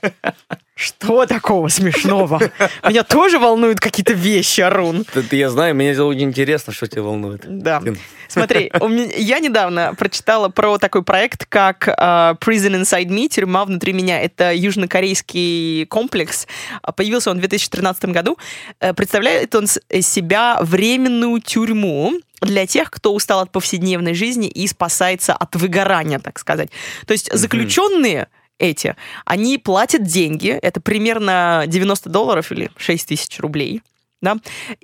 Что 0.79 1.25
такого 1.25 1.69
смешного? 1.69 2.39
Меня 2.87 3.03
тоже 3.03 3.39
волнуют 3.39 3.81
какие-то 3.81 4.13
вещи, 4.13 4.61
Арун. 4.61 5.07
Я 5.31 5.49
знаю, 5.49 5.75
мне 5.75 5.99
очень 5.99 6.25
интересно, 6.25 6.71
что 6.75 6.87
тебя 6.87 7.01
волнует. 7.01 7.45
Да. 7.47 7.83
Смотри, 8.29 8.71
я 9.17 9.39
недавно 9.39 9.95
прочитала 9.95 10.51
про 10.51 10.77
такой 10.77 11.03
проект, 11.03 11.47
как 11.47 11.89
uh, 11.89 12.39
Prison 12.39 12.83
Inside 12.83 13.07
Me, 13.07 13.27
тюрьма 13.29 13.65
внутри 13.65 13.95
меня. 13.95 14.21
Это 14.21 14.53
южнокорейский 14.53 15.87
комплекс. 15.87 16.47
Появился 16.95 17.31
он 17.31 17.39
в 17.39 17.41
2013 17.41 18.05
году. 18.07 18.37
Э, 18.79 18.93
представляет 18.93 19.55
он 19.55 19.67
из 19.89 20.07
себя 20.07 20.59
временную 20.61 21.41
тюрьму, 21.41 22.13
для 22.41 22.67
тех, 22.67 22.91
кто 22.91 23.15
устал 23.15 23.41
от 23.41 23.51
повседневной 23.51 24.15
жизни 24.15 24.49
и 24.49 24.67
спасается 24.67 25.35
от 25.35 25.57
выгорания, 25.57 26.19
так 26.19 26.39
сказать. 26.39 26.71
То 27.07 27.13
есть 27.13 27.33
заключенные 27.33 28.29
эти, 28.59 28.97
они 29.25 29.59
платят 29.59 30.03
деньги, 30.03 30.49
это 30.49 30.81
примерно 30.81 31.65
90 31.67 32.09
долларов 32.09 32.53
или 32.53 32.71
6 32.77 33.09
тысяч 33.09 33.39
рублей, 33.41 33.83
да, 34.23 34.39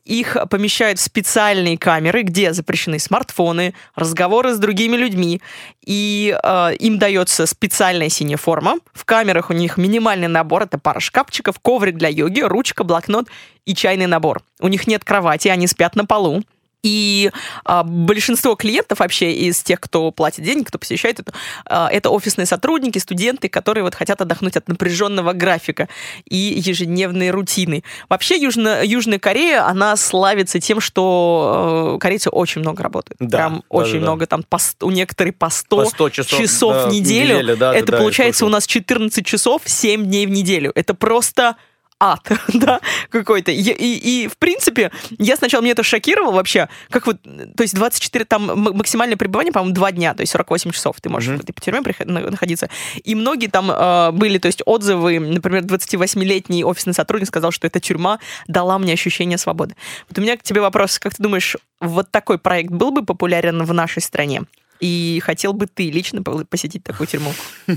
их 0.04 0.36
помещают 0.50 0.98
в 0.98 1.02
специальные 1.02 1.78
камеры, 1.78 2.22
где 2.22 2.52
запрещены 2.52 2.98
смартфоны, 2.98 3.74
разговоры 3.94 4.54
с 4.54 4.58
другими 4.58 4.96
людьми, 4.96 5.40
и 5.84 6.36
э, 6.42 6.74
им 6.78 6.98
дается 6.98 7.46
специальная 7.46 8.10
синяя 8.10 8.36
форма. 8.36 8.76
В 8.92 9.06
камерах 9.06 9.48
у 9.48 9.54
них 9.54 9.78
минимальный 9.78 10.28
набор, 10.28 10.64
это 10.64 10.78
пара 10.78 11.00
шкафчиков, 11.00 11.58
коврик 11.60 11.96
для 11.96 12.08
йоги, 12.08 12.40
ручка, 12.40 12.84
блокнот 12.84 13.28
и 13.64 13.74
чайный 13.74 14.06
набор. 14.06 14.42
У 14.60 14.68
них 14.68 14.86
нет 14.86 15.02
кровати, 15.02 15.48
они 15.48 15.66
спят 15.66 15.96
на 15.96 16.04
полу. 16.04 16.42
И 16.82 17.30
а, 17.64 17.84
большинство 17.84 18.56
клиентов 18.56 18.98
вообще 18.98 19.32
из 19.32 19.62
тех, 19.62 19.80
кто 19.80 20.10
платит 20.10 20.44
деньги, 20.44 20.64
кто 20.64 20.78
посещает 20.78 21.20
это, 21.20 21.32
а, 21.64 21.88
это 21.88 22.10
офисные 22.10 22.46
сотрудники, 22.46 22.98
студенты, 22.98 23.48
которые 23.48 23.84
вот 23.84 23.94
хотят 23.94 24.20
отдохнуть 24.20 24.56
от 24.56 24.66
напряженного 24.68 25.32
графика 25.32 25.88
и 26.28 26.36
ежедневной 26.36 27.30
рутины. 27.30 27.84
Вообще 28.08 28.36
Южно, 28.36 28.84
Южная 28.84 29.20
Корея, 29.20 29.66
она 29.66 29.96
славится 29.96 30.58
тем, 30.58 30.80
что 30.80 31.94
э, 31.96 31.98
корейцы 32.00 32.30
очень 32.30 32.62
много 32.62 32.82
работают. 32.82 33.16
Да, 33.20 33.38
Прям 33.38 33.54
да, 33.56 33.62
очень 33.68 33.94
да, 33.94 34.00
много, 34.00 34.26
там 34.26 34.42
по, 34.42 34.58
у 34.80 34.90
некоторых 34.90 35.36
по 35.36 35.50
100, 35.50 35.76
по 35.76 35.84
100 35.84 36.10
часов, 36.10 36.40
часов 36.40 36.74
да, 36.74 36.88
в 36.88 36.92
неделю. 36.92 37.34
неделю 37.34 37.56
да, 37.56 37.74
это 37.74 37.92
да, 37.92 37.98
получается 37.98 38.44
у 38.44 38.48
нас 38.48 38.66
14 38.66 39.24
часов 39.24 39.62
7 39.64 40.04
дней 40.04 40.26
в 40.26 40.30
неделю. 40.30 40.72
Это 40.74 40.94
просто 40.94 41.56
ад, 42.02 42.32
да, 42.54 42.80
какой-то. 43.10 43.52
И, 43.52 43.62
и, 43.62 44.24
и, 44.24 44.28
в 44.28 44.36
принципе, 44.36 44.90
я 45.18 45.36
сначала, 45.36 45.62
мне 45.62 45.70
это 45.70 45.84
шокировало 45.84 46.32
вообще, 46.32 46.68
как 46.90 47.06
вот, 47.06 47.22
то 47.22 47.62
есть 47.62 47.74
24, 47.74 48.24
там 48.24 48.60
максимальное 48.74 49.16
пребывание, 49.16 49.52
по-моему, 49.52 49.74
2 49.74 49.92
дня, 49.92 50.14
то 50.14 50.22
есть 50.22 50.32
48 50.32 50.72
часов 50.72 51.00
ты 51.00 51.08
можешь 51.08 51.30
mm-hmm. 51.30 51.38
в 51.38 51.50
этой 51.50 51.52
тюрьме 51.60 51.80
находиться. 52.06 52.68
И 53.04 53.14
многие 53.14 53.46
там 53.46 53.70
э, 53.70 54.10
были, 54.10 54.38
то 54.38 54.46
есть 54.46 54.62
отзывы, 54.66 55.20
например, 55.20 55.62
28-летний 55.62 56.64
офисный 56.64 56.92
сотрудник 56.92 57.28
сказал, 57.28 57.52
что 57.52 57.68
эта 57.68 57.78
тюрьма 57.78 58.18
дала 58.48 58.78
мне 58.78 58.92
ощущение 58.92 59.38
свободы. 59.38 59.76
Вот 60.08 60.18
у 60.18 60.22
меня 60.22 60.36
к 60.36 60.42
тебе 60.42 60.60
вопрос, 60.60 60.98
как 60.98 61.14
ты 61.14 61.22
думаешь, 61.22 61.56
вот 61.80 62.10
такой 62.10 62.38
проект 62.38 62.70
был 62.70 62.90
бы 62.90 63.04
популярен 63.04 63.62
в 63.62 63.72
нашей 63.72 64.02
стране? 64.02 64.42
И 64.80 65.22
хотел 65.24 65.52
бы 65.52 65.68
ты 65.68 65.88
лично 65.90 66.22
посетить 66.22 66.82
такую 66.82 67.06
тюрьму? 67.06 67.32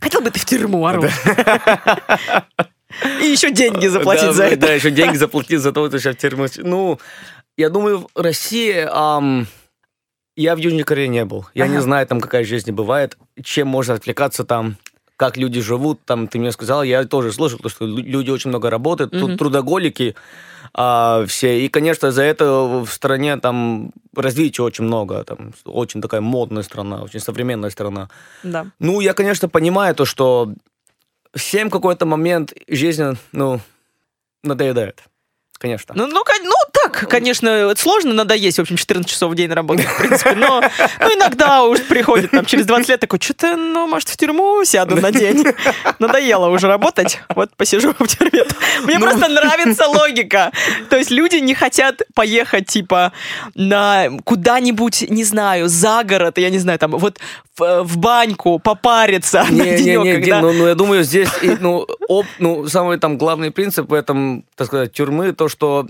Хотел 0.00 0.20
бы 0.20 0.30
ты 0.30 0.40
в 0.40 0.44
тюрьму, 0.44 0.84
Ару? 0.84 1.04
И 3.22 3.26
еще 3.26 3.50
деньги 3.50 3.86
заплатить 3.86 4.28
да, 4.28 4.32
за 4.32 4.44
это. 4.44 4.56
Да, 4.56 4.72
еще 4.72 4.90
деньги 4.90 5.16
заплатить 5.24 5.60
за 5.60 5.72
то, 5.72 5.88
что 5.88 5.98
сейчас 5.98 6.16
в 6.16 6.18
тюрьму. 6.18 6.46
Ну, 6.58 6.98
я 7.56 7.68
думаю, 7.68 8.08
в 8.14 8.20
России... 8.20 8.86
Я 10.34 10.54
в 10.54 10.58
Южной 10.58 10.84
Корее 10.84 11.08
не 11.08 11.26
был. 11.26 11.46
Я 11.52 11.64
ага. 11.64 11.74
не 11.74 11.82
знаю, 11.82 12.06
там 12.06 12.18
какая 12.18 12.42
жизнь 12.44 12.72
бывает, 12.72 13.18
чем 13.44 13.68
можно 13.68 13.94
отвлекаться 13.94 14.44
там, 14.44 14.76
как 15.16 15.36
люди 15.36 15.60
живут. 15.60 16.00
Там 16.06 16.26
ты 16.26 16.38
мне 16.38 16.52
сказал, 16.52 16.82
я 16.82 17.04
тоже 17.04 17.32
слышал, 17.32 17.60
что 17.66 17.84
люди 17.84 18.30
очень 18.30 18.48
много 18.48 18.70
работают, 18.70 19.12
тут 19.12 19.36
трудоголики 19.36 20.14
а, 20.74 21.24
все. 21.26 21.64
И, 21.64 21.68
конечно, 21.68 22.10
за 22.12 22.22
это 22.22 22.82
в 22.84 22.88
стране 22.88 23.36
там 23.36 23.92
развития 24.16 24.62
очень 24.62 24.84
много. 24.84 25.22
Там 25.24 25.52
очень 25.64 26.00
такая 26.00 26.20
модная 26.20 26.62
страна, 26.62 27.02
очень 27.02 27.20
современная 27.20 27.70
страна. 27.70 28.08
Да. 28.42 28.66
Ну, 28.78 29.00
я, 29.00 29.12
конечно, 29.12 29.48
понимаю 29.48 29.94
то, 29.94 30.04
что 30.04 30.52
всем 31.34 31.70
какой-то 31.70 32.06
момент 32.06 32.52
жизни, 32.68 33.16
ну, 33.32 33.60
надоедает. 34.42 35.02
Конечно. 35.58 35.94
Ну, 35.96 36.06
ну, 36.06 36.24
ну, 36.42 36.54
так, 36.82 37.08
конечно, 37.08 37.72
сложно 37.76 38.12
надоесть, 38.12 38.58
в 38.58 38.62
общем, 38.62 38.76
14 38.76 39.10
часов 39.10 39.32
в 39.32 39.34
день 39.34 39.50
работать, 39.52 39.86
в 39.86 39.98
принципе, 39.98 40.34
но 40.34 40.62
ну, 41.00 41.06
иногда 41.14 41.64
уж 41.64 41.80
приходит 41.82 42.30
там 42.30 42.44
через 42.44 42.66
20 42.66 42.88
лет 42.88 43.00
такой, 43.00 43.20
что-то, 43.20 43.56
ну, 43.56 43.86
может, 43.86 44.08
в 44.08 44.16
тюрьму 44.16 44.64
сяду 44.64 44.96
на 44.96 45.12
день. 45.12 45.44
Надоело 45.98 46.48
уже 46.48 46.66
работать, 46.66 47.20
вот 47.34 47.54
посижу 47.56 47.94
в 47.98 48.06
тюрьме. 48.06 48.44
Мне 48.84 48.98
ну... 48.98 49.06
просто 49.06 49.28
нравится 49.28 49.86
логика. 49.86 50.52
То 50.90 50.96
есть 50.96 51.10
люди 51.10 51.36
не 51.36 51.54
хотят 51.54 52.02
поехать, 52.14 52.66
типа, 52.66 53.12
на 53.54 54.08
куда-нибудь, 54.24 55.08
не 55.08 55.24
знаю, 55.24 55.68
за 55.68 56.02
город, 56.04 56.38
я 56.38 56.50
не 56.50 56.58
знаю, 56.58 56.78
там, 56.78 56.92
вот 56.92 57.18
в, 57.56 57.82
в 57.84 57.96
баньку 57.98 58.58
попариться 58.58 59.44
не, 59.50 59.58
на 59.58 59.64
денек, 59.76 60.04
не, 60.04 60.12
не, 60.12 60.12
когда... 60.14 60.40
ну, 60.40 60.52
ну, 60.52 60.66
я 60.66 60.74
думаю, 60.74 61.04
здесь, 61.04 61.28
ну, 61.60 61.86
оп, 62.08 62.26
ну, 62.38 62.66
самый 62.68 62.98
там 62.98 63.18
главный 63.18 63.50
принцип 63.50 63.90
в 63.90 63.94
этом, 63.94 64.44
так 64.56 64.66
сказать, 64.66 64.92
тюрьмы, 64.92 65.32
то, 65.32 65.48
что 65.48 65.86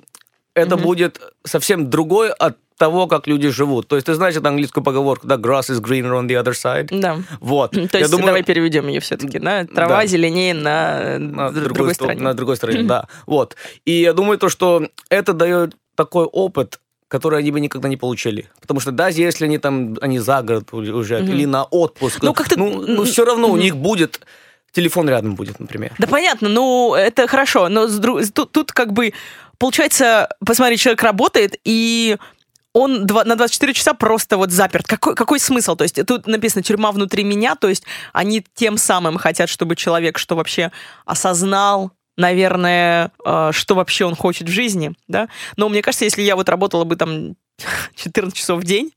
это 0.54 0.74
mm-hmm. 0.74 0.82
будет 0.82 1.20
совсем 1.44 1.90
другой 1.90 2.30
от 2.30 2.56
того, 2.76 3.06
как 3.06 3.28
люди 3.28 3.48
живут. 3.48 3.86
То 3.86 3.96
есть 3.96 4.06
ты 4.06 4.14
знаешь 4.14 4.34
эту 4.36 4.48
английскую 4.48 4.82
поговорку, 4.82 5.26
да, 5.26 5.36
grass 5.36 5.70
is 5.70 5.80
greener 5.80 6.20
on 6.20 6.26
the 6.26 6.42
other 6.42 6.52
side? 6.52 6.88
Да. 6.90 7.18
Вот. 7.40 7.70
То 7.92 7.98
есть 7.98 8.10
думаю... 8.10 8.26
давай 8.26 8.42
переведем 8.42 8.88
ее 8.88 9.00
все-таки, 9.00 9.38
да? 9.38 9.64
Трава 9.66 10.00
да. 10.00 10.06
зеленее 10.06 10.52
на, 10.54 11.18
на 11.18 11.50
другой, 11.52 11.74
другой 11.74 11.94
стороне. 11.94 12.20
На 12.20 12.34
другой 12.34 12.56
стороне, 12.56 12.82
да. 12.82 13.06
Вот. 13.26 13.56
И 13.84 13.92
я 13.92 14.12
думаю, 14.12 14.38
то, 14.38 14.48
что 14.48 14.88
это 15.10 15.32
дает 15.32 15.76
такой 15.94 16.24
опыт, 16.24 16.80
который 17.06 17.38
они 17.38 17.52
бы 17.52 17.60
никогда 17.60 17.88
не 17.88 17.96
получили. 17.96 18.48
Потому 18.60 18.80
что 18.80 18.90
даже 18.90 19.20
если 19.20 19.44
они 19.44 19.58
там, 19.58 19.96
они 20.00 20.18
за 20.18 20.42
город 20.42 20.72
уезжают 20.72 21.28
mm-hmm. 21.28 21.34
или 21.34 21.44
на 21.44 21.64
отпуск, 21.64 22.22
ну, 22.22 22.34
как-то... 22.34 22.58
ну, 22.58 22.84
ну 22.84 23.04
все 23.04 23.24
равно 23.24 23.48
mm-hmm. 23.48 23.52
у 23.52 23.56
них 23.58 23.76
будет 23.76 24.20
телефон 24.72 25.08
рядом 25.08 25.34
будет, 25.34 25.60
например. 25.60 25.92
Да 25.98 26.06
понятно, 26.06 26.48
ну 26.48 26.94
это 26.94 27.28
хорошо, 27.28 27.68
но 27.68 27.86
тут, 28.34 28.50
тут 28.50 28.72
как 28.72 28.92
бы 28.92 29.12
получается, 29.62 30.28
посмотри, 30.44 30.76
человек 30.76 31.04
работает, 31.04 31.54
и 31.62 32.16
он 32.72 33.02
на 33.04 33.36
24 33.36 33.74
часа 33.74 33.94
просто 33.94 34.36
вот 34.36 34.50
заперт. 34.50 34.88
Какой, 34.88 35.14
какой 35.14 35.38
смысл? 35.38 35.76
То 35.76 35.84
есть 35.84 36.04
тут 36.04 36.26
написано 36.26 36.64
«тюрьма 36.64 36.90
внутри 36.90 37.22
меня», 37.22 37.54
то 37.54 37.68
есть 37.68 37.84
они 38.12 38.44
тем 38.56 38.76
самым 38.76 39.18
хотят, 39.18 39.48
чтобы 39.48 39.76
человек 39.76 40.18
что 40.18 40.34
вообще 40.34 40.72
осознал, 41.06 41.92
наверное, 42.16 43.12
э, 43.24 43.50
что 43.52 43.76
вообще 43.76 44.04
он 44.04 44.16
хочет 44.16 44.48
в 44.48 44.50
жизни, 44.52 44.94
да? 45.06 45.28
Но 45.56 45.68
мне 45.68 45.80
кажется, 45.80 46.06
если 46.06 46.22
я 46.22 46.34
вот 46.34 46.48
работала 46.48 46.82
бы 46.82 46.96
там 46.96 47.36
14 47.94 48.36
часов 48.36 48.62
в 48.62 48.64
день, 48.64 48.90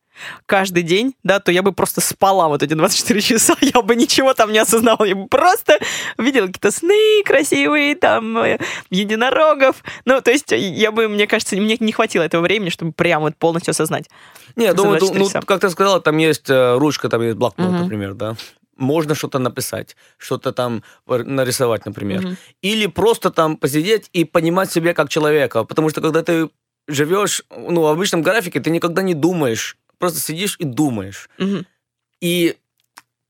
каждый 0.45 0.83
день, 0.83 1.15
да, 1.23 1.39
то 1.39 1.51
я 1.51 1.61
бы 1.61 1.71
просто 1.71 2.01
спала 2.01 2.47
вот 2.47 2.63
эти 2.63 2.73
24 2.73 3.21
часа, 3.21 3.55
я 3.61 3.81
бы 3.81 3.95
ничего 3.95 4.33
там 4.33 4.51
не 4.51 4.59
осознала, 4.59 5.03
я 5.03 5.15
бы 5.15 5.27
просто 5.27 5.79
видела 6.17 6.47
какие-то 6.47 6.71
сны 6.71 7.23
красивые, 7.25 7.95
там, 7.95 8.37
э, 8.37 8.59
единорогов, 8.89 9.83
ну, 10.05 10.21
то 10.21 10.31
есть 10.31 10.51
я 10.51 10.91
бы, 10.91 11.07
мне 11.07 11.27
кажется, 11.27 11.55
мне 11.55 11.77
не 11.79 11.91
хватило 11.91 12.23
этого 12.23 12.41
времени, 12.41 12.69
чтобы 12.69 12.91
прям 12.91 13.21
вот 13.21 13.35
полностью 13.37 13.71
осознать. 13.71 14.09
Не, 14.55 14.73
думаю, 14.73 14.99
ну, 15.01 15.29
как 15.45 15.59
ты 15.59 15.69
сказала, 15.69 15.99
там 15.99 16.17
есть 16.17 16.49
э, 16.49 16.77
ручка, 16.77 17.09
там 17.09 17.21
есть 17.21 17.37
блокнот, 17.37 17.69
угу. 17.69 17.77
например, 17.77 18.13
да, 18.13 18.35
можно 18.77 19.15
что-то 19.15 19.39
написать, 19.39 19.95
что-то 20.17 20.51
там 20.51 20.83
нарисовать, 21.07 21.85
например. 21.85 22.25
Угу. 22.25 22.35
Или 22.61 22.87
просто 22.87 23.31
там 23.31 23.57
посидеть 23.57 24.09
и 24.13 24.25
понимать 24.25 24.71
себя 24.71 24.93
как 24.93 25.09
человека. 25.09 25.63
Потому 25.63 25.89
что 25.89 26.01
когда 26.01 26.23
ты 26.23 26.49
живешь 26.87 27.43
ну, 27.49 27.81
в 27.81 27.87
обычном 27.87 28.21
графике, 28.21 28.59
ты 28.59 28.69
никогда 28.69 29.01
не 29.01 29.13
думаешь 29.13 29.77
просто 30.05 30.19
сидишь 30.19 30.55
и 30.59 30.63
думаешь. 30.63 31.29
Угу. 31.39 31.65
И 32.21 32.55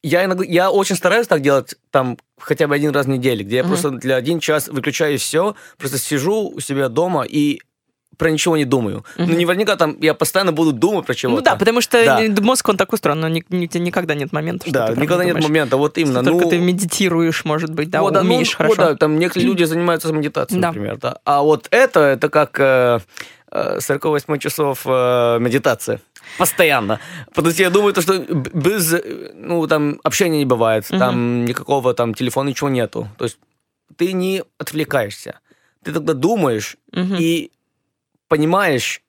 я 0.04 0.24
иногда, 0.26 0.44
я 0.44 0.70
очень 0.70 0.96
стараюсь 0.96 1.28
так 1.28 1.42
делать 1.42 1.76
там 1.90 2.18
хотя 2.38 2.68
бы 2.68 2.76
один 2.76 2.92
раз 2.92 3.06
в 3.06 3.10
неделю, 3.10 3.44
где 3.44 3.58
я 3.58 3.62
угу. 3.64 3.70
просто 3.70 3.92
для 3.92 4.16
один 4.16 4.40
час 4.40 4.68
выключаю 4.68 5.18
все, 5.18 5.56
просто 5.78 5.98
сижу 5.98 6.50
у 6.50 6.60
себя 6.60 6.90
дома 6.90 7.24
и 7.24 7.60
про 8.18 8.32
ничего 8.32 8.58
не 8.58 8.66
думаю. 8.66 9.06
Угу. 9.18 9.28
Ну, 9.28 9.34
наверняка 9.34 9.76
там 9.76 9.98
я 10.02 10.14
постоянно 10.14 10.52
буду 10.52 10.72
думать 10.72 11.06
про 11.06 11.14
чего-то. 11.14 11.38
Ну 11.38 11.44
да, 11.44 11.56
потому 11.56 11.82
что 11.82 12.04
да. 12.04 12.42
мозг, 12.42 12.68
он 12.70 12.78
так 12.78 12.94
устроен, 12.94 13.20
но 13.20 13.28
ни, 13.28 13.44
ни, 13.50 13.78
никогда 13.78 14.16
нет 14.16 14.32
момента, 14.32 14.70
Да, 14.70 14.90
никогда 14.90 15.26
нет 15.26 15.42
момента, 15.42 15.78
вот 15.78 15.98
именно. 15.98 16.22
ну, 16.22 16.32
только 16.32 16.50
ты 16.50 16.58
медитируешь, 16.58 17.46
может 17.46 17.74
быть, 17.74 17.90
да, 17.90 18.02
вот, 18.02 18.16
умеешь 18.16 18.52
ну, 18.52 18.58
хорошо. 18.58 18.76
Вот, 18.76 18.88
да, 18.92 18.96
там 18.96 19.20
некоторые 19.20 19.48
люди 19.50 19.64
занимаются 19.64 20.12
медитацией, 20.12 20.62
да. 20.62 20.68
например, 20.68 20.98
да. 20.98 21.20
А 21.26 21.42
вот 21.42 21.68
это, 21.72 22.00
это 22.00 22.30
как 22.30 22.60
э, 22.60 23.00
48 23.80 24.34
э, 24.34 24.38
часов 24.40 24.82
э, 24.86 25.38
медитации. 25.40 26.00
Постоянно. 26.38 27.00
Потому 27.34 27.54
что 27.54 27.64
я 27.64 27.70
думаю, 27.70 27.94
то, 27.94 28.02
что 28.02 28.18
без 28.18 28.96
ну, 29.34 29.66
там, 29.68 30.00
общения 30.04 30.40
не 30.40 30.46
бывает, 30.46 30.86
угу. 30.90 31.00
там 31.00 31.46
никакого 31.46 31.94
там 31.94 32.14
телефона, 32.14 32.50
ничего 32.50 32.70
нету. 32.70 33.08
То 33.18 33.26
есть 33.26 33.38
ты 33.96 34.14
не 34.14 34.44
отвлекаешься. 34.58 35.40
Ты 35.84 35.92
тогда 35.94 36.14
думаешь 36.14 36.78
угу. 36.92 37.16
и 37.20 37.52
понимаешь, 38.36 39.02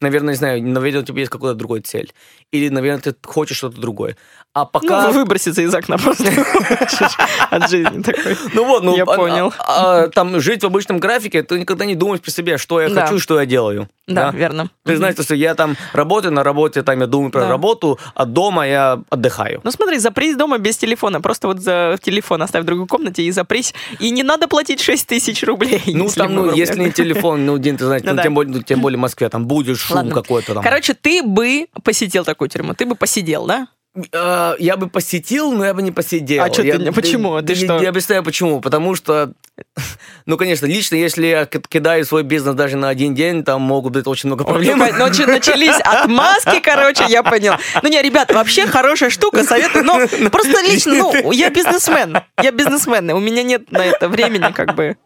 наверное, 0.00 0.32
не 0.32 0.38
знаю, 0.38 0.62
наверное, 0.62 1.02
у 1.02 1.04
тебя 1.04 1.20
есть 1.20 1.30
какой-то 1.30 1.54
другой 1.54 1.80
цель. 1.80 2.12
Или, 2.50 2.68
наверное, 2.68 3.02
ты 3.02 3.14
хочешь 3.22 3.58
что-то 3.58 3.80
другое. 3.80 4.16
А 4.52 4.64
пока... 4.64 5.08
Ну, 5.08 5.12
выброситься 5.12 5.62
из 5.62 5.74
окна 5.74 5.98
просто 5.98 6.24
от 7.54 7.70
жизни 7.70 8.02
такой. 8.02 8.36
Ну 8.52 8.64
вот, 8.64 8.82
ну, 8.82 8.96
я 8.96 9.06
понял. 9.06 9.52
А, 9.58 10.04
а, 10.04 10.08
там 10.08 10.40
жить 10.40 10.62
в 10.62 10.66
обычном 10.66 10.98
графике, 10.98 11.42
ты 11.42 11.58
никогда 11.58 11.84
не 11.84 11.94
думаешь 11.94 12.20
при 12.20 12.30
себе, 12.30 12.58
что 12.58 12.80
я 12.80 12.90
хочу, 12.90 13.18
что 13.18 13.40
я 13.40 13.46
делаю. 13.46 13.88
Да, 14.06 14.30
верно. 14.30 14.70
Ты 14.84 14.96
знаешь, 14.96 15.14
что 15.18 15.34
я 15.34 15.54
там 15.54 15.76
работаю, 15.92 16.32
на 16.32 16.42
работе 16.42 16.82
там 16.82 17.00
я 17.00 17.06
думаю 17.06 17.30
про 17.30 17.48
работу, 17.48 17.98
а 18.14 18.26
дома 18.26 18.66
я 18.66 19.02
отдыхаю. 19.08 19.60
Ну 19.64 19.70
смотри, 19.70 19.98
запрись 19.98 20.36
дома 20.36 20.58
без 20.58 20.76
телефона. 20.76 21.20
Просто 21.20 21.48
вот 21.48 21.60
за 21.60 21.98
телефон 22.02 22.42
оставь 22.42 22.64
в 22.64 22.66
другой 22.66 22.86
комнате 22.86 23.22
и 23.22 23.30
запрись. 23.30 23.74
И 24.00 24.10
не 24.10 24.22
надо 24.22 24.46
платить 24.46 24.80
6 24.80 25.06
тысяч 25.06 25.42
рублей. 25.42 25.82
Ну, 25.86 26.08
там, 26.08 26.34
ну, 26.34 26.52
если 26.52 26.80
не 26.80 26.92
телефон, 26.92 27.46
ну, 27.46 27.56
Дин, 27.58 27.76
ты 27.76 27.86
знаешь, 27.86 28.02
Ну 28.04 28.10
ну, 28.10 28.16
да. 28.16 28.22
тем, 28.22 28.34
более, 28.34 28.52
ну, 28.52 28.62
тем 28.62 28.80
более 28.80 28.98
в 28.98 29.00
Москве, 29.00 29.28
там 29.28 29.46
будет 29.46 29.78
шум 29.78 30.10
какой-то 30.10 30.54
там. 30.54 30.62
Короче, 30.62 30.94
ты 30.94 31.22
бы 31.22 31.66
посетил 31.82 32.24
такую 32.24 32.48
тюрьму. 32.48 32.74
Ты 32.74 32.84
бы 32.84 32.94
посидел, 32.96 33.46
да? 33.46 33.68
Э, 34.12 34.54
я 34.58 34.76
бы 34.76 34.88
посетил, 34.88 35.52
но 35.52 35.64
я 35.64 35.72
бы 35.72 35.80
не 35.82 35.92
посидел. 35.92 36.42
А 36.42 36.50
чё 36.50 36.62
ты 36.62 36.68
Я- 36.82 36.92
почему? 36.92 37.40
Ты 37.42 37.52
я- 37.52 37.64
что? 37.64 37.80
Я 37.80 37.90
объясняю, 37.90 38.24
почему. 38.24 38.60
Потому 38.60 38.96
что, 38.96 39.32
ну, 40.26 40.36
конечно, 40.36 40.66
лично, 40.66 40.96
если 40.96 41.26
я 41.26 41.46
ки- 41.46 41.60
кидаю 41.68 42.04
свой 42.04 42.24
бизнес 42.24 42.56
даже 42.56 42.76
на 42.76 42.88
один 42.88 43.14
день, 43.14 43.44
там 43.44 43.62
могут 43.62 43.92
быть 43.92 44.06
очень 44.08 44.28
много 44.28 44.42
проблем. 44.44 44.78
ну, 44.78 44.86
ну, 44.98 45.12
чё, 45.14 45.26
начались 45.26 45.78
отмазки, 45.84 46.58
короче, 46.60 47.04
я 47.08 47.22
понял. 47.22 47.54
Ну 47.82 47.88
не, 47.88 48.02
ребят, 48.02 48.32
вообще 48.32 48.66
хорошая 48.66 49.10
штука, 49.10 49.44
советую. 49.44 49.84
Но 49.84 50.00
просто 50.30 50.60
лично, 50.62 50.94
ну, 50.94 51.30
я 51.32 51.50
бизнесмен. 51.50 52.18
Я 52.42 52.50
бизнесмен, 52.50 53.10
у 53.10 53.20
меня 53.20 53.44
нет 53.44 53.70
на 53.70 53.84
это 53.84 54.08
времени, 54.08 54.50
как 54.52 54.74
бы. 54.74 54.96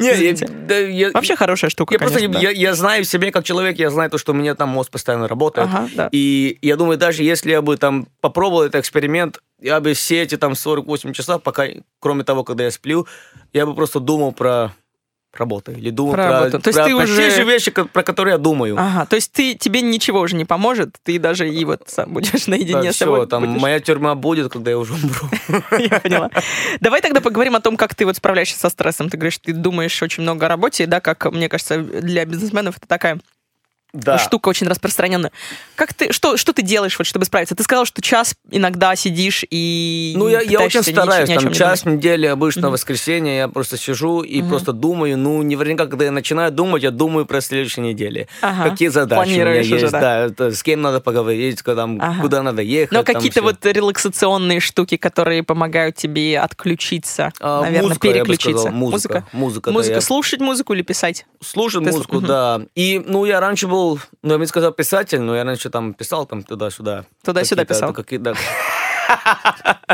Не, 0.00 0.08
я- 0.68 0.78
я- 0.88 1.10
Вообще 1.12 1.36
хорошая 1.36 1.70
штука, 1.70 1.94
Я 1.94 1.98
просто, 2.00 2.18
конечно, 2.18 2.40
да. 2.40 2.48
я, 2.48 2.50
я 2.50 2.74
знаю 2.74 3.04
себе 3.04 3.30
как 3.30 3.44
человек, 3.44 3.78
я 3.78 3.90
знаю 3.90 4.10
то, 4.10 4.18
что 4.18 4.32
у 4.32 4.34
меня 4.34 4.56
там 4.56 4.70
мозг 4.70 4.90
постоянно 4.90 5.28
работает. 5.28 5.68
Ага, 5.72 5.88
да. 5.94 6.08
И 6.10 6.58
я 6.62 6.74
думаю, 6.76 6.98
даже 6.98 7.22
если 7.22 7.52
я 7.52 7.62
бы 7.62 7.76
там 7.76 8.06
попробовал 8.24 8.62
этот 8.62 8.76
эксперимент, 8.80 9.38
я 9.60 9.80
бы 9.80 9.92
все 9.92 10.22
эти 10.22 10.38
там 10.38 10.54
48 10.54 11.12
часов, 11.12 11.42
пока, 11.42 11.66
кроме 12.00 12.24
того, 12.24 12.42
когда 12.42 12.64
я 12.64 12.70
сплю, 12.70 13.06
я 13.52 13.66
бы 13.66 13.74
просто 13.74 14.00
думал 14.00 14.32
про 14.32 14.72
работу 15.34 15.72
или 15.72 15.90
думал 15.90 16.12
Про 16.14 16.22
про, 16.24 16.32
работу. 16.32 16.58
То 16.60 16.68
есть 16.68 16.78
про- 16.78 16.86
ты 16.86 16.96
про 16.96 17.02
уже- 17.04 17.16
те 17.16 17.30
же 17.36 17.44
вещи, 17.44 17.70
про 17.70 18.02
которые 18.02 18.32
я 18.32 18.38
думаю. 18.38 18.76
Ага, 18.78 19.04
то 19.04 19.16
есть 19.16 19.30
ты, 19.32 19.54
тебе 19.56 19.82
ничего 19.82 20.20
уже 20.20 20.36
не 20.36 20.46
поможет, 20.46 20.96
ты 21.02 21.18
даже 21.18 21.46
и 21.50 21.64
вот 21.66 21.82
сам 21.88 22.14
будешь 22.14 22.46
наедине 22.46 22.82
Да, 22.82 22.92
с 22.92 22.96
собой. 22.96 23.20
всё, 23.20 23.26
там 23.26 23.44
будешь. 23.46 23.60
моя 23.60 23.78
тюрьма 23.80 24.14
будет, 24.14 24.50
когда 24.50 24.70
я 24.70 24.78
уже 24.78 24.94
умру. 24.94 25.28
Я 25.78 26.00
поняла. 26.00 26.30
Давай 26.80 27.02
тогда 27.02 27.20
поговорим 27.20 27.56
о 27.56 27.60
том, 27.60 27.76
как 27.76 27.94
ты 27.94 28.06
вот 28.06 28.16
справляешься 28.16 28.58
со 28.58 28.70
стрессом. 28.70 29.10
Ты 29.10 29.18
говоришь, 29.18 29.36
ты 29.38 29.52
думаешь 29.52 30.02
очень 30.02 30.22
много 30.22 30.46
о 30.46 30.48
работе, 30.48 30.86
да, 30.86 31.00
как, 31.00 31.30
мне 31.30 31.48
кажется, 31.50 31.78
для 31.78 32.24
бизнесменов 32.24 32.78
это 32.78 32.86
такая 32.88 33.18
Да. 33.94 34.18
штука 34.18 34.48
очень 34.48 34.66
распространенная. 34.66 35.30
Как 35.76 35.94
ты, 35.94 36.12
что, 36.12 36.36
что 36.36 36.52
ты 36.52 36.62
делаешь, 36.62 36.98
вот, 36.98 37.06
чтобы 37.06 37.24
справиться? 37.24 37.54
Ты 37.54 37.62
сказал, 37.62 37.84
что 37.86 38.02
час 38.02 38.34
иногда 38.50 38.94
сидишь 38.96 39.44
и 39.50 40.14
Ну, 40.16 40.28
я, 40.28 40.40
я 40.40 40.60
очень 40.60 40.80
ни- 40.80 40.92
стараюсь. 40.92 41.28
ни 41.28 41.34
о 41.34 41.40
Там 41.40 41.48
не 41.48 41.54
час 41.54 41.82
думать. 41.84 41.98
недели, 41.98 42.26
обычно 42.26 42.62
Мгм. 42.62 42.72
воскресенье, 42.72 43.36
я 43.36 43.48
просто 43.48 43.76
сижу 43.78 44.20
и 44.22 44.40
Мгм. 44.40 44.50
просто 44.50 44.72
думаю. 44.72 45.16
Ну, 45.16 45.42
наверняка, 45.42 45.86
когда 45.86 46.04
я 46.06 46.10
начинаю 46.10 46.50
думать, 46.52 46.82
я 46.82 46.90
думаю 46.90 47.24
про 47.24 47.40
следующей 47.40 47.80
неделе. 47.82 48.28
Ага. 48.42 48.68
Какие 48.70 48.88
задачи 48.88 49.20
у 49.20 49.24
меня 49.32 49.42
Планируешь 49.44 49.66
есть, 49.66 49.84
уже, 49.84 49.90
да. 49.92 50.00
да. 50.00 50.18
это 50.26 50.50
с 50.52 50.62
кем 50.62 50.82
надо 50.82 51.00
поговорить, 51.00 51.62
куда, 51.62 51.76
там, 51.76 51.98
Ага. 52.02 52.20
куда 52.20 52.42
надо 52.42 52.62
ехать. 52.62 52.92
Но 52.92 53.04
какие-то 53.04 53.42
вот 53.42 53.64
релаксационные 53.64 54.58
штуки, 54.60 54.96
которые 54.96 55.42
помогают 55.44 55.96
тебе 55.96 56.38
отключиться, 56.40 57.32
А, 57.40 57.62
наверное, 57.62 57.88
музыка, 57.90 58.08
переключиться. 58.08 58.58
сказал, 58.62 58.72
музыка. 58.76 59.24
Музыка, 59.32 59.70
да, 59.70 59.72
Музыка. 59.74 59.94
я- 59.94 60.00
Слушать 60.00 60.40
музыку 60.40 60.74
или 60.74 60.82
писать? 60.82 61.26
Слушать 61.40 61.84
Ты 61.84 61.90
музыку, 61.92 62.16
Мгм. 62.16 62.26
да. 62.26 62.60
И, 62.74 63.02
ну, 63.06 63.24
я 63.24 63.38
раньше 63.40 63.66
был, 63.68 63.83
ну, 64.22 64.32
я 64.32 64.38
бы 64.38 64.42
не 64.42 64.46
сказал 64.48 64.72
писатель, 64.72 65.20
но 65.20 65.36
я 65.36 65.44
раньше 65.44 65.70
там 65.70 65.94
писал 65.94 66.26
там 66.26 66.42
туда-сюда. 66.42 67.04
Туда-сюда 67.24 67.62
Какие-то- 67.64 67.74
писал? 67.74 67.92
какие-то- 67.92 68.34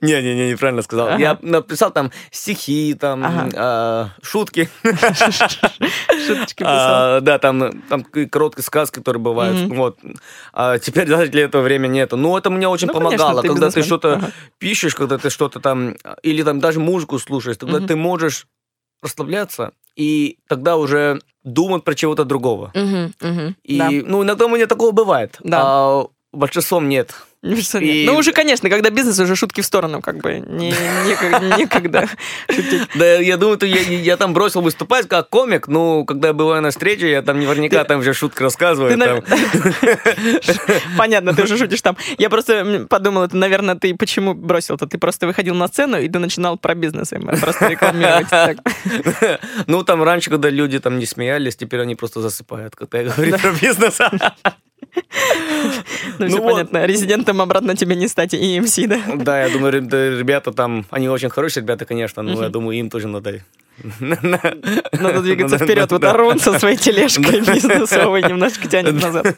Не-не-не, 0.00 0.50
неправильно 0.52 0.82
сказал. 0.82 1.08
Ага. 1.08 1.18
Я 1.18 1.38
написал 1.42 1.90
там 1.92 2.10
стихи, 2.30 2.94
там 2.98 3.24
Ага. 3.24 3.48
а, 3.56 4.08
шутки. 4.22 4.68
Шуточки 4.82 6.62
писал. 6.62 7.16
А, 7.16 7.20
Да, 7.20 7.38
там 7.38 7.82
там 7.88 8.04
короткие 8.04 8.64
сказки, 8.64 8.98
которые 9.00 9.22
бывают. 9.22 9.68
Вот. 9.70 9.98
А 10.52 10.78
Теперь 10.78 11.06
даже 11.08 11.30
для 11.30 11.44
этого 11.44 11.62
времени 11.62 11.94
нету. 11.94 12.16
Ну, 12.16 12.36
это 12.36 12.50
мне 12.50 12.68
очень 12.68 12.88
Ну, 12.88 12.94
конечно, 12.94 13.18
помогало. 13.18 13.42
ты 13.42 13.48
Когда 13.48 13.70
ты 13.70 13.82
что-то 13.82 14.14
Ага. 14.14 14.30
пишешь, 14.58 14.94
когда 14.94 15.18
ты 15.18 15.30
что-то 15.30 15.60
там, 15.60 15.96
или 16.22 16.42
там 16.42 16.60
даже 16.60 16.80
музыку 16.80 17.18
слушаешь, 17.18 17.56
тогда 17.58 17.80
ты 17.80 17.96
можешь 17.96 18.46
расслабляться 19.02 19.72
и 19.96 20.38
тогда 20.48 20.76
уже 20.76 21.20
думать 21.44 21.84
про 21.84 21.94
чего-то 21.94 22.24
другого. 22.24 22.72
Мгм, 22.74 23.14
мгм. 23.20 23.56
И, 23.62 23.78
Да. 23.78 23.90
ну, 23.90 24.22
иногда 24.22 24.46
у 24.46 24.48
меня 24.48 24.66
такого 24.66 24.92
бывает. 24.92 25.36
Да. 25.40 25.60
А 25.62 26.06
большинством 26.32 26.88
нет. 26.88 27.14
Ну, 27.44 27.56
И-. 27.80 28.06
Ну, 28.06 28.16
уже, 28.16 28.32
конечно, 28.32 28.70
когда 28.70 28.88
бизнес, 28.88 29.18
уже 29.18 29.36
шутки 29.36 29.60
в 29.60 29.66
сторону, 29.66 30.00
как 30.00 30.16
бы, 30.16 30.40
не- 30.46 30.74
некогда, 31.06 31.56
некогда 31.58 32.08
шутить. 32.50 32.88
Да, 32.94 33.04
я 33.16 33.36
думаю, 33.36 33.58
то 33.58 33.66
я, 33.66 33.80
я 33.80 34.16
там 34.16 34.32
бросил 34.32 34.62
выступать 34.62 35.06
как 35.08 35.28
комик, 35.28 35.68
ну, 35.68 36.04
когда 36.06 36.28
я 36.28 36.34
бываю 36.34 36.62
на 36.62 36.70
встрече, 36.70 37.10
я 37.10 37.20
там 37.22 37.38
наверняка 37.38 37.84
там 37.84 38.02
же 38.02 38.14
шутки 38.14 38.42
рассказываю. 38.42 38.96
Понятно, 40.98 41.34
ты 41.34 41.42
уже 41.42 41.58
шутишь 41.58 41.82
там. 41.82 41.96
Я 42.18 42.30
просто 42.30 42.54
м, 42.54 42.88
подумала, 42.88 43.26
это, 43.26 43.36
наверное, 43.36 43.74
ты 43.74 43.94
почему 43.94 44.34
бросил-то? 44.34 44.86
Ты 44.86 44.98
просто 44.98 45.26
выходил 45.26 45.54
на 45.54 45.68
сцену, 45.68 45.98
и 46.00 46.08
ты 46.08 46.18
начинал 46.18 46.56
про 46.56 46.74
бизнес 46.74 47.12
им 47.12 47.28
просто 47.40 47.68
рекламировать. 47.68 48.58
Ну, 49.66 49.82
там 49.82 50.02
раньше, 50.02 50.30
когда 50.30 50.50
люди 50.50 50.78
там 50.78 50.98
не 50.98 51.06
смеялись, 51.06 51.56
теперь 51.56 51.80
они 51.80 51.94
просто 51.94 52.20
засыпают, 52.20 52.74
когда 52.76 53.00
я 53.00 53.10
говорю 53.10 53.38
про 53.38 53.50
бизнес. 53.52 53.98
Ну, 56.18 56.26
Ну 56.26 56.28
все 56.28 56.40
вот. 56.40 56.52
понятно. 56.52 56.86
Резидентом 56.86 57.40
обратно 57.40 57.76
тебе 57.76 57.96
не 57.96 58.08
стать, 58.08 58.34
и 58.34 58.58
EMC, 58.58 58.86
да? 58.86 59.00
Да, 59.16 59.44
я 59.44 59.52
думаю, 59.52 59.72
ребята 59.72 60.52
там, 60.52 60.86
они 60.90 61.08
очень 61.08 61.28
хорошие 61.28 61.62
ребята, 61.62 61.84
конечно, 61.84 62.22
но 62.22 62.42
я 62.42 62.48
думаю, 62.48 62.78
им 62.78 62.90
тоже 62.90 63.08
надо... 63.08 63.40
Надо 64.00 65.20
двигаться 65.22 65.58
вперед. 65.58 65.90
Вот. 65.90 66.04
Арон 66.04 66.38
со 66.38 66.58
своей 66.58 66.76
тележкой 66.76 67.40
бизнесовой 67.54 68.22
немножко 68.22 68.68
тянет 68.68 69.00
назад. 69.00 69.36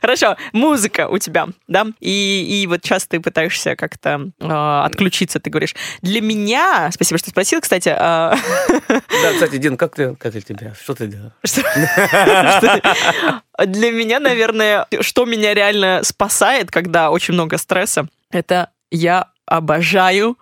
Хорошо, 0.00 0.36
музыка 0.52 1.08
у 1.08 1.18
тебя, 1.18 1.48
да? 1.68 1.86
И, 2.00 2.62
и 2.62 2.66
вот 2.66 2.80
сейчас 2.84 3.06
ты 3.06 3.20
пытаешься 3.20 3.76
как-то 3.76 4.30
э, 4.40 4.80
отключиться, 4.84 5.40
ты 5.40 5.50
говоришь. 5.50 5.74
Для 6.02 6.20
меня, 6.20 6.90
спасибо, 6.92 7.18
что 7.18 7.30
спросил, 7.30 7.60
кстати, 7.60 7.90
а, 7.96 8.36
Да, 8.88 9.32
кстати, 9.32 9.56
Дин, 9.58 9.76
как 9.76 9.94
ты, 9.94 10.14
как 10.16 10.34
у 10.34 10.40
тебя? 10.40 10.74
Что 10.80 10.94
ты 10.94 11.06
делаешь? 11.06 11.32
Ты- 12.60 13.66
Для 13.66 13.90
меня, 13.92 14.20
наверное, 14.20 14.86
что 15.00 15.24
меня 15.24 15.54
реально 15.54 16.00
спасает, 16.02 16.70
когда 16.70 17.10
очень 17.10 17.34
много 17.34 17.58
стресса, 17.58 18.08
это 18.30 18.70
я 18.90 19.28
обожаю 19.46 20.36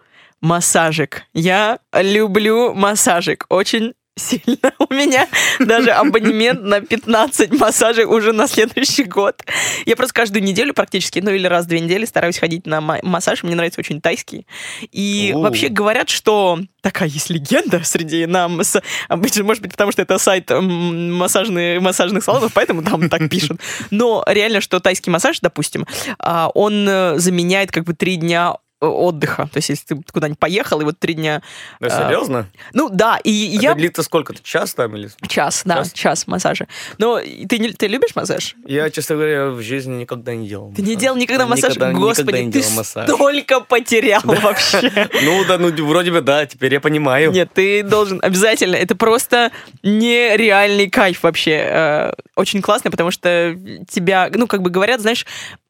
массажик. 0.44 1.22
Я 1.32 1.78
люблю 1.92 2.74
массажик. 2.74 3.46
Очень 3.48 3.94
сильно. 4.16 4.72
У 4.78 4.94
меня 4.94 5.26
даже 5.58 5.90
абонемент 5.90 6.62
на 6.62 6.80
15 6.80 7.58
массажей 7.58 8.04
уже 8.04 8.32
на 8.32 8.46
следующий 8.46 9.04
год. 9.04 9.42
Я 9.86 9.96
просто 9.96 10.14
каждую 10.14 10.44
неделю 10.44 10.72
практически, 10.72 11.18
ну 11.18 11.30
или 11.32 11.46
раз 11.48 11.64
в 11.64 11.68
две 11.68 11.80
недели 11.80 12.04
стараюсь 12.04 12.38
ходить 12.38 12.66
на 12.66 12.80
ма- 12.80 13.00
массаж. 13.02 13.42
Мне 13.42 13.56
нравится 13.56 13.80
очень 13.80 14.00
тайский. 14.00 14.46
И 14.92 15.32
О. 15.34 15.40
вообще 15.40 15.68
говорят, 15.68 16.10
что 16.10 16.60
такая 16.80 17.08
есть 17.08 17.30
легенда 17.30 17.82
среди 17.82 18.26
нам. 18.26 18.60
Обычно, 19.08 19.42
может 19.44 19.62
быть, 19.62 19.72
потому 19.72 19.90
что 19.90 20.02
это 20.02 20.18
сайт 20.18 20.50
м, 20.50 21.12
массажный, 21.14 21.80
массажных 21.80 22.22
салонов, 22.22 22.52
поэтому 22.52 22.82
там 22.84 23.08
так 23.08 23.28
пишут. 23.30 23.60
Но 23.90 24.22
реально, 24.28 24.60
что 24.60 24.78
тайский 24.78 25.10
массаж, 25.10 25.40
допустим, 25.40 25.86
а, 26.20 26.50
он 26.54 26.86
э, 26.88 27.18
заменяет 27.18 27.72
как 27.72 27.84
бы 27.84 27.94
три 27.94 28.14
дня 28.16 28.54
отдыха. 28.88 29.48
То 29.52 29.58
есть, 29.58 29.68
если 29.70 29.84
ты 29.94 30.02
куда-нибудь 30.12 30.38
поехал, 30.38 30.80
и 30.80 30.84
вот 30.84 30.98
три 30.98 31.14
дня... 31.14 31.42
Да, 31.80 31.88
А, 31.88 32.04
серьезно? 32.06 32.46
Ну 32.72 32.88
да, 32.88 33.18
и 33.22 33.54
Это 33.56 33.62
я... 33.62 33.74
длится 33.74 34.02
сколько-то? 34.02 34.42
Час 34.42 34.74
там 34.74 34.94
или... 34.96 35.10
Час, 35.28 35.62
да, 35.64 35.76
Час? 35.76 35.92
час, 35.92 36.26
массажа. 36.26 36.66
Но 36.98 37.18
ты, 37.20 37.58
не- 37.58 37.72
ты 37.72 37.86
любишь 37.86 38.14
массаж? 38.14 38.54
Я, 38.66 38.90
честно 38.90 39.16
говоря, 39.16 39.48
в 39.50 39.60
жизни 39.62 39.94
никогда 40.00 40.34
не 40.34 40.48
делал. 40.48 40.72
Ты 40.74 40.82
не 40.82 40.96
делал 40.96 41.16
никогда 41.16 41.46
массаж? 41.46 41.70
Никогда, 41.74 41.88
никогда 41.90 42.06
Господи, 42.08 42.36
не 42.38 42.52
ты 42.52 42.60
делал 42.60 42.74
массаж. 42.76 43.08
столько 43.08 43.60
потерял 43.60 44.22
вообще. 44.24 45.08
Ну 45.22 45.44
да, 45.46 45.58
ну 45.58 45.70
вроде 45.86 46.10
бы 46.10 46.20
да, 46.20 46.46
теперь 46.46 46.72
я 46.74 46.80
понимаю. 46.80 47.30
Нет, 47.32 47.50
ты 47.54 47.82
должен 47.82 48.18
обязательно. 48.22 48.76
Это 48.76 48.94
просто 48.96 49.50
нереальный 49.82 50.88
кайф 50.90 51.22
вообще. 51.22 51.52
Э, 51.70 52.12
Очень 52.36 52.62
классно, 52.62 52.90
потому 52.90 53.10
что 53.10 53.56
тебя, 53.88 54.30
ну, 54.34 54.46
как 54.46 54.62
бы 54.62 54.70
говорят, 54.70 55.00
знаешь, 55.00 55.24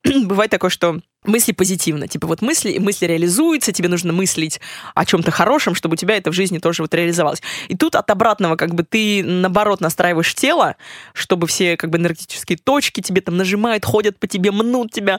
бывает 0.24 0.50
такое, 0.50 0.70
что 0.70 1.00
мысли 1.24 1.52
позитивно. 1.52 2.06
Типа 2.06 2.26
вот 2.26 2.42
мысли, 2.42 2.78
мысли 2.78 3.06
реализуются, 3.06 3.72
тебе 3.72 3.88
нужно 3.88 4.12
мыслить 4.12 4.60
о 4.94 5.04
чем-то 5.04 5.30
хорошем, 5.30 5.74
чтобы 5.74 5.94
у 5.94 5.96
тебя 5.96 6.16
это 6.16 6.30
в 6.30 6.34
жизни 6.34 6.58
тоже 6.58 6.82
вот 6.82 6.94
реализовалось. 6.94 7.42
И 7.68 7.76
тут 7.76 7.94
от 7.94 8.10
обратного 8.10 8.56
как 8.56 8.74
бы 8.74 8.84
ты 8.84 9.22
наоборот 9.24 9.80
настраиваешь 9.80 10.34
тело, 10.34 10.76
чтобы 11.14 11.46
все 11.46 11.76
как 11.76 11.90
бы 11.90 11.98
энергетические 11.98 12.58
точки 12.58 13.00
тебе 13.00 13.20
там 13.20 13.36
нажимают, 13.36 13.84
ходят 13.84 14.18
по 14.18 14.26
тебе, 14.26 14.50
мнут 14.52 14.92
тебя, 14.92 15.18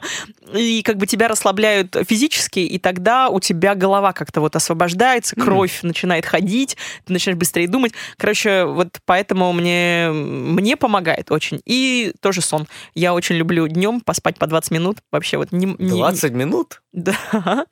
и 0.54 0.82
как 0.82 0.96
бы 0.96 1.06
тебя 1.06 1.28
расслабляют 1.28 1.96
физически, 2.08 2.60
и 2.60 2.78
тогда 2.78 3.28
у 3.28 3.40
тебя 3.40 3.74
голова 3.74 4.12
как-то 4.12 4.40
вот 4.40 4.54
освобождается, 4.54 5.34
кровь 5.34 5.80
mm. 5.82 5.88
начинает 5.88 6.24
ходить, 6.24 6.76
ты 7.04 7.12
начинаешь 7.12 7.38
быстрее 7.38 7.66
думать. 7.66 7.92
Короче, 8.16 8.64
вот 8.64 8.98
поэтому 9.04 9.52
мне, 9.52 10.10
мне 10.12 10.76
помогает 10.76 11.30
очень. 11.32 11.60
И 11.64 12.12
тоже 12.20 12.40
сон. 12.40 12.66
Я 12.94 13.14
очень 13.14 13.36
люблю 13.36 13.66
днем 13.66 14.00
поспать 14.00 14.38
по 14.38 14.46
20 14.46 14.70
минут. 14.78 14.98
Вообще 15.10 15.36
вот 15.36 15.52
не, 15.52 15.66
не 15.66 15.90
20 15.90 16.32
минут? 16.32 16.82
Да. 16.92 17.16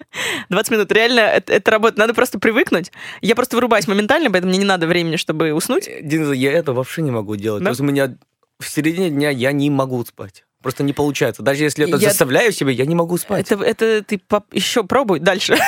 20 0.50 0.70
минут. 0.72 0.92
Реально, 0.92 1.20
это, 1.20 1.52
это 1.52 1.70
работает. 1.70 1.98
Надо 1.98 2.14
просто 2.14 2.38
привыкнуть. 2.38 2.92
Я 3.20 3.34
просто 3.34 3.56
вырубаюсь 3.56 3.86
моментально, 3.88 4.30
поэтому 4.30 4.50
мне 4.50 4.58
не 4.58 4.64
надо 4.64 4.86
времени, 4.86 5.16
чтобы 5.16 5.52
уснуть. 5.52 5.88
Динза, 6.02 6.32
я 6.32 6.52
это 6.52 6.72
вообще 6.72 7.02
не 7.02 7.10
могу 7.10 7.36
делать. 7.36 7.62
Да? 7.62 7.66
То 7.66 7.70
есть 7.70 7.80
у 7.80 7.84
меня 7.84 8.16
в 8.58 8.68
середине 8.68 9.10
дня 9.10 9.30
я 9.30 9.52
не 9.52 9.70
могу 9.70 10.04
спать. 10.04 10.44
Просто 10.64 10.82
не 10.82 10.94
получается. 10.94 11.42
Даже 11.42 11.62
если 11.62 11.86
это 11.86 11.98
я... 11.98 12.08
заставляю 12.08 12.50
себя, 12.50 12.70
я 12.70 12.86
не 12.86 12.94
могу 12.94 13.18
спать. 13.18 13.52
Это, 13.52 13.62
это 13.62 14.02
ты 14.02 14.18
еще 14.50 14.82
пробуй 14.82 15.20
дальше. 15.20 15.58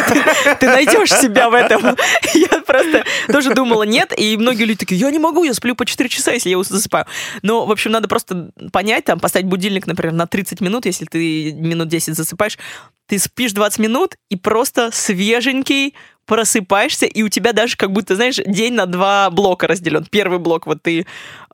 Ты 0.60 0.66
найдешь 0.66 1.08
себя 1.08 1.48
в 1.48 1.54
этом. 1.54 1.82
Я 2.34 2.60
просто 2.60 3.02
тоже 3.28 3.54
думала, 3.54 3.84
нет. 3.84 4.12
И 4.14 4.36
многие 4.36 4.64
люди 4.64 4.80
такие, 4.80 5.00
я 5.00 5.10
не 5.10 5.18
могу, 5.18 5.44
я 5.44 5.54
сплю 5.54 5.74
по 5.74 5.86
4 5.86 6.06
часа, 6.10 6.32
если 6.32 6.50
я 6.50 6.62
засыпаю. 6.62 7.06
Но, 7.40 7.64
в 7.64 7.70
общем, 7.70 7.92
надо 7.92 8.08
просто 8.08 8.50
понять, 8.72 9.06
там, 9.06 9.20
поставить 9.20 9.46
будильник, 9.46 9.86
например, 9.86 10.12
на 10.12 10.26
30 10.26 10.60
минут, 10.60 10.84
если 10.84 11.06
ты 11.06 11.52
минут 11.52 11.88
10 11.88 12.14
засыпаешь, 12.14 12.58
ты 13.06 13.18
спишь 13.18 13.52
20 13.52 13.78
минут 13.78 14.16
и 14.28 14.36
просто 14.36 14.90
свеженький, 14.92 15.94
просыпаешься, 16.26 17.06
и 17.06 17.22
у 17.22 17.28
тебя 17.28 17.52
даже 17.52 17.76
как 17.76 17.92
будто, 17.92 18.14
знаешь, 18.14 18.36
день 18.46 18.74
на 18.74 18.86
два 18.86 19.30
блока 19.30 19.66
разделен. 19.66 20.06
Первый 20.10 20.38
блок 20.38 20.66
вот 20.66 20.82
ты 20.82 21.06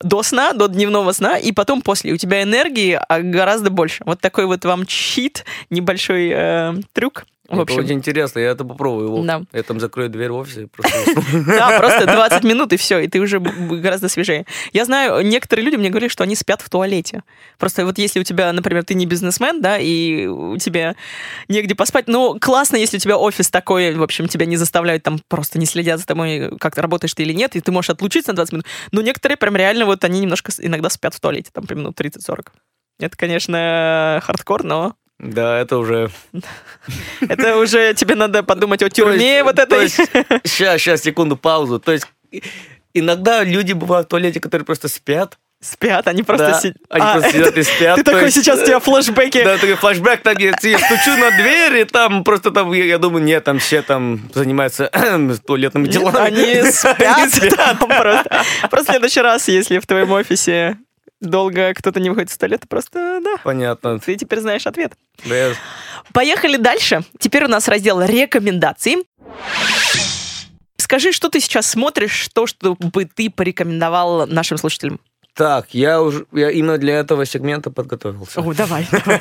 до 0.03 0.23
сна, 0.23 0.53
до 0.53 0.69
дневного 0.69 1.13
сна, 1.13 1.39
и 1.39 1.53
потом 1.53 1.83
после. 1.83 2.13
У 2.13 2.17
тебя 2.17 2.43
энергии 2.43 3.01
а, 3.09 3.21
гораздо 3.21 3.71
больше. 3.71 4.03
Вот 4.05 4.21
такой 4.21 4.47
вот 4.47 4.65
вам 4.65 4.87
чит, 4.87 5.45
небольшой 5.71 6.31
э, 6.33 6.75
трюк. 6.93 7.27
В 7.49 7.61
общем. 7.61 7.79
Это 7.79 7.85
очень 7.87 7.97
интересно, 7.97 8.41
я 8.41 8.51
это 8.51 8.63
попробую. 8.65 9.07
Его. 9.07 9.23
Да. 9.23 9.43
Я 9.53 9.63
там 9.63 9.81
закрою 9.81 10.11
дверь 10.11 10.31
в 10.31 10.37
офисе 10.37 10.65
и 10.65 10.67
просто 10.67 10.93
Да, 11.47 11.79
просто 11.79 12.05
20 12.05 12.45
минут 12.45 12.75
и 12.75 12.77
все, 12.77 12.99
и 12.99 13.09
ты 13.09 13.21
уже 13.21 13.41
гораздо 13.41 14.11
свежее. 14.11 14.45
Я 14.75 14.85
знаю, 14.85 15.27
некоторые 15.27 15.65
люди 15.65 15.77
мне 15.77 15.89
говорили, 15.89 16.11
что 16.11 16.25
они 16.25 16.35
спят 16.35 16.61
в 16.61 16.69
туалете. 16.69 17.23
Просто 17.57 17.87
вот 17.87 17.97
если 17.97 18.21
у 18.21 18.23
тебя, 18.23 18.53
например, 18.53 18.85
ты 18.85 18.93
не 18.93 19.07
бизнесмен, 19.07 19.63
да, 19.63 19.79
и 19.79 20.27
у 20.27 20.59
тебя 20.59 20.95
негде 21.49 21.75
поспать, 21.75 22.07
ну, 22.07 22.39
классно, 22.39 22.77
если 22.77 22.99
у 22.99 23.01
тебя 23.01 23.17
офис 23.17 23.49
такой, 23.49 23.95
в 23.95 24.03
общем, 24.03 24.29
тебя 24.29 24.45
не 24.45 24.59
заставляют 24.59 25.03
там, 25.03 25.19
просто 25.29 25.59
не 25.59 25.65
следят 25.65 26.01
за 26.01 26.07
тобой, 26.07 26.55
как 26.59 26.75
ты 26.75 26.83
работаешь 26.83 27.15
ты 27.15 27.23
или 27.23 27.33
нет, 27.33 27.57
и 27.57 27.61
ты 27.61 27.73
можешь 27.73 27.91
отлучиться 27.91 28.33
на 28.33 28.37
20 28.37 28.53
минут. 28.53 28.67
Но 28.93 29.01
некоторые 29.01 29.39
прям 29.39 29.57
реально 29.57 29.87
вот 29.87 30.05
они 30.05 30.21
немножко 30.21 30.53
иногда 30.59 30.91
спят 30.91 31.15
в 31.15 31.21
туалете, 31.21 31.49
там, 31.51 31.65
минут 31.71 31.99
30-40. 31.99 32.49
Это, 33.01 33.17
конечно, 33.17 34.21
хардкор, 34.23 34.65
но 34.65 34.97
да, 35.19 35.59
это 35.59 35.79
уже... 35.79 36.11
Это 37.21 37.57
уже 37.57 37.93
тебе 37.95 38.15
надо 38.15 38.43
подумать 38.43 38.83
о 38.83 38.91
тюрьме 38.91 39.43
вот 39.43 39.59
этой. 39.59 39.89
Сейчас, 39.89 40.81
сейчас, 40.81 41.03
секунду, 41.03 41.37
паузу. 41.37 41.81
То 41.81 41.93
есть 41.93 42.07
иногда 42.95 43.43
люди 43.43 43.73
бывают 43.73 44.07
в 44.07 44.11
туалете, 44.11 44.41
которые 44.41 44.65
просто 44.65 44.89
спят, 44.89 45.39
Спят, 45.61 46.07
они 46.07 46.23
просто 46.23 46.51
да, 46.51 46.61
сидят. 46.61 46.77
Они 46.89 47.05
а, 47.05 47.13
просто 47.15 47.33
сидят 47.33 47.57
и 47.57 47.63
спят. 47.65 47.97
Ты 47.97 48.05
такой, 48.05 48.25
есть, 48.27 48.37
сейчас 48.37 48.61
у 48.61 48.65
тебя 48.65 48.79
флешбеки. 48.79 49.43
Да, 49.43 49.59
такой 49.59 49.75
флешбэк, 49.75 50.23
так 50.23 50.39
я 50.39 50.53
стучу 50.53 51.17
на 51.19 51.33
дверь, 51.33 51.79
и 51.79 51.85
там 51.85 52.23
просто 52.23 52.53
там, 52.53 52.73
я, 52.73 52.85
я 52.85 52.99
думаю, 52.99 53.25
нет, 53.25 53.43
там 53.43 53.59
все 53.59 53.83
там 53.83 54.21
занимаются 54.33 54.89
туалетными 55.47 55.89
делами. 55.89 56.17
Они 56.17 56.71
спят, 56.71 57.01
они 57.01 57.29
спят. 57.29 57.79
просто. 57.81 58.45
Просто 58.71 58.93
в 58.93 58.95
следующий 58.95 59.21
раз, 59.21 59.49
если 59.49 59.81
в 59.81 59.87
твоем 59.87 60.13
офисе 60.13 60.79
долго 61.21 61.75
кто-то 61.75 62.01
не 62.01 62.11
выходит 62.11 62.31
из 62.31 62.39
туалета, 62.39 62.67
просто, 62.67 63.21
да. 63.23 63.37
Понятно. 63.43 63.99
Ты 63.99 64.17
теперь 64.17 64.41
знаешь 64.41 64.67
ответ. 64.67 64.93
Да. 65.25 65.35
Я... 65.35 65.55
Поехали 66.13 66.57
дальше. 66.57 67.03
Теперь 67.19 67.45
у 67.45 67.49
нас 67.49 67.69
раздел 67.69 68.03
рекомендаций. 68.03 69.07
Скажи, 70.77 71.13
что 71.13 71.29
ты 71.29 71.41
сейчас 71.41 71.69
смотришь, 71.69 72.13
что, 72.13 72.47
чтобы 72.47 73.05
ты 73.05 73.31
порекомендовал 73.31 74.27
нашим 74.27 74.57
слушателям? 74.57 75.01
Так, 75.35 75.73
я 75.73 76.03
уже 76.03 76.27
я 76.33 76.51
именно 76.51 76.79
для 76.79 76.99
этого 76.99 77.25
сегмента 77.25 77.71
подготовился. 77.71 78.41
О, 78.41 78.55
давай, 78.55 78.89
давай. 78.91 79.21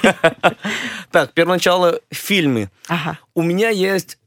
Так, 1.11 1.33
первоначало 1.33 1.99
фильмы. 2.09 2.71
Ага. 2.87 3.19
У 3.35 3.43
меня 3.43 3.69
есть, 3.69 4.17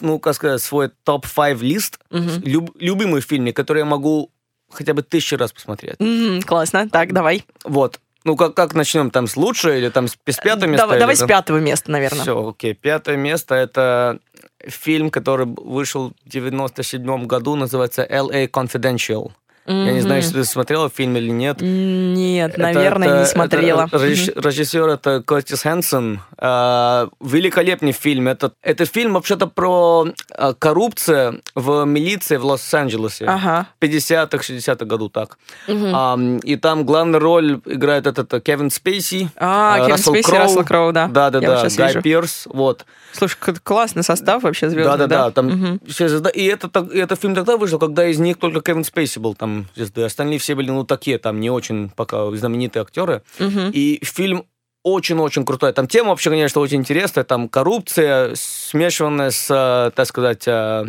ну, 0.00 0.18
как 0.18 0.34
сказать, 0.34 0.60
свой 0.60 0.90
топ-5 1.04 1.62
лист 1.62 1.98
любимых 2.10 3.24
фильмов, 3.24 3.54
которые 3.54 3.82
я 3.82 3.86
могу 3.86 4.30
хотя 4.70 4.94
бы 4.94 5.02
тысячу 5.02 5.36
раз 5.36 5.52
посмотреть. 5.52 5.96
Mm, 5.96 6.42
классно. 6.42 6.88
Так, 6.88 7.12
давай. 7.12 7.44
Вот. 7.64 8.00
Ну, 8.24 8.36
как, 8.36 8.54
как 8.54 8.74
начнем? 8.74 9.10
Там 9.10 9.26
с 9.26 9.36
лучшего 9.36 9.76
или 9.76 9.88
там 9.88 10.06
с, 10.06 10.12
с 10.12 10.36
пятого 10.36 10.68
места? 10.68 10.84
Давай, 10.84 10.98
давай 10.98 11.16
с 11.16 11.26
пятого 11.26 11.58
места, 11.58 11.90
наверное. 11.90 12.20
Все, 12.20 12.48
окей. 12.48 12.74
Пятое 12.74 13.16
место— 13.16 13.54
это 13.56 14.18
фильм, 14.66 15.10
который 15.10 15.46
вышел 15.46 16.12
в 16.24 16.28
97 16.28 17.26
году, 17.26 17.56
называется 17.56 18.06
«L.A. 18.08 18.46
Confidential». 18.46 19.32
Mm-hmm. 19.70 19.86
Я 19.86 19.92
не 19.92 20.00
знаю, 20.00 20.16
если 20.20 20.32
ты 20.32 20.44
смотрела 20.44 20.90
фильм 20.90 21.16
или 21.16 21.30
нет. 21.30 21.58
Нет, 21.60 22.52
это, 22.52 22.60
наверное, 22.60 23.08
это, 23.08 23.20
не 23.20 23.26
смотрела. 23.26 23.86
Это, 23.86 23.96
mm-hmm. 23.98 24.42
Режиссер 24.42 24.88
это 24.88 25.22
Кортис 25.22 25.62
Хэнсон. 25.62 26.20
Э, 26.38 27.08
великолепный 27.20 27.92
фильм. 27.92 28.26
Это, 28.26 28.52
это 28.62 28.84
фильм 28.84 29.14
вообще-то 29.14 29.46
про 29.46 30.08
э, 30.36 30.54
коррупцию 30.58 31.40
в 31.54 31.84
милиции 31.84 32.36
в 32.36 32.44
Лос-Анджелесе. 32.44 33.26
Ага. 33.26 33.68
50-х, 33.80 34.38
60-х 34.38 34.84
году 34.86 35.08
так. 35.08 35.38
Mm-hmm. 35.68 36.38
Э, 36.38 36.40
и 36.42 36.56
там 36.56 36.84
главную 36.84 37.20
роль 37.20 37.60
играет 37.64 38.08
этот 38.08 38.42
Кевин 38.42 38.70
Спейси. 38.70 39.30
А, 39.36 39.76
э, 39.76 39.80
Кевин 39.82 39.92
Рассел 39.92 40.12
Спейси, 40.12 40.30
Кроу. 40.30 40.40
Рассел 40.40 40.64
Кроу, 40.64 40.92
да. 40.92 41.06
Да-да-да, 41.06 41.68
Гай 41.76 41.88
вижу. 41.88 42.02
Пирс. 42.02 42.48
Вот. 42.52 42.84
Слушай, 43.12 43.36
классный 43.62 44.02
состав 44.02 44.42
вообще 44.42 44.68
звездный, 44.68 44.96
да? 44.98 45.06
Да-да-да. 45.06 45.30
Там 45.30 45.46
угу. 45.46 45.78
все 45.86 46.08
звезды. 46.08 46.30
И 46.30 46.44
это, 46.44 46.68
это 46.92 47.14
фильм 47.14 47.36
тогда 47.36 47.56
вышел, 47.56 47.78
когда 47.78 48.06
из 48.06 48.18
них 48.18 48.36
только 48.38 48.60
Кевин 48.62 48.82
Спейси 48.82 49.20
был 49.20 49.34
там 49.34 49.59
звезды. 49.74 50.02
Остальные 50.02 50.38
все 50.38 50.54
были, 50.54 50.70
ну, 50.70 50.84
такие, 50.84 51.18
там, 51.18 51.40
не 51.40 51.50
очень 51.50 51.90
пока 51.90 52.30
знаменитые 52.30 52.82
актеры. 52.82 53.22
Угу. 53.38 53.70
И 53.72 54.00
фильм 54.04 54.46
очень-очень 54.82 55.44
крутой. 55.44 55.72
Там 55.72 55.86
тема 55.86 56.10
вообще, 56.10 56.30
конечно, 56.30 56.60
очень 56.60 56.78
интересная. 56.78 57.24
Там 57.24 57.48
коррупция, 57.48 58.34
смешанная 58.34 59.30
с, 59.30 59.46
э, 59.50 59.90
так 59.94 60.06
сказать, 60.06 60.48
а, 60.48 60.86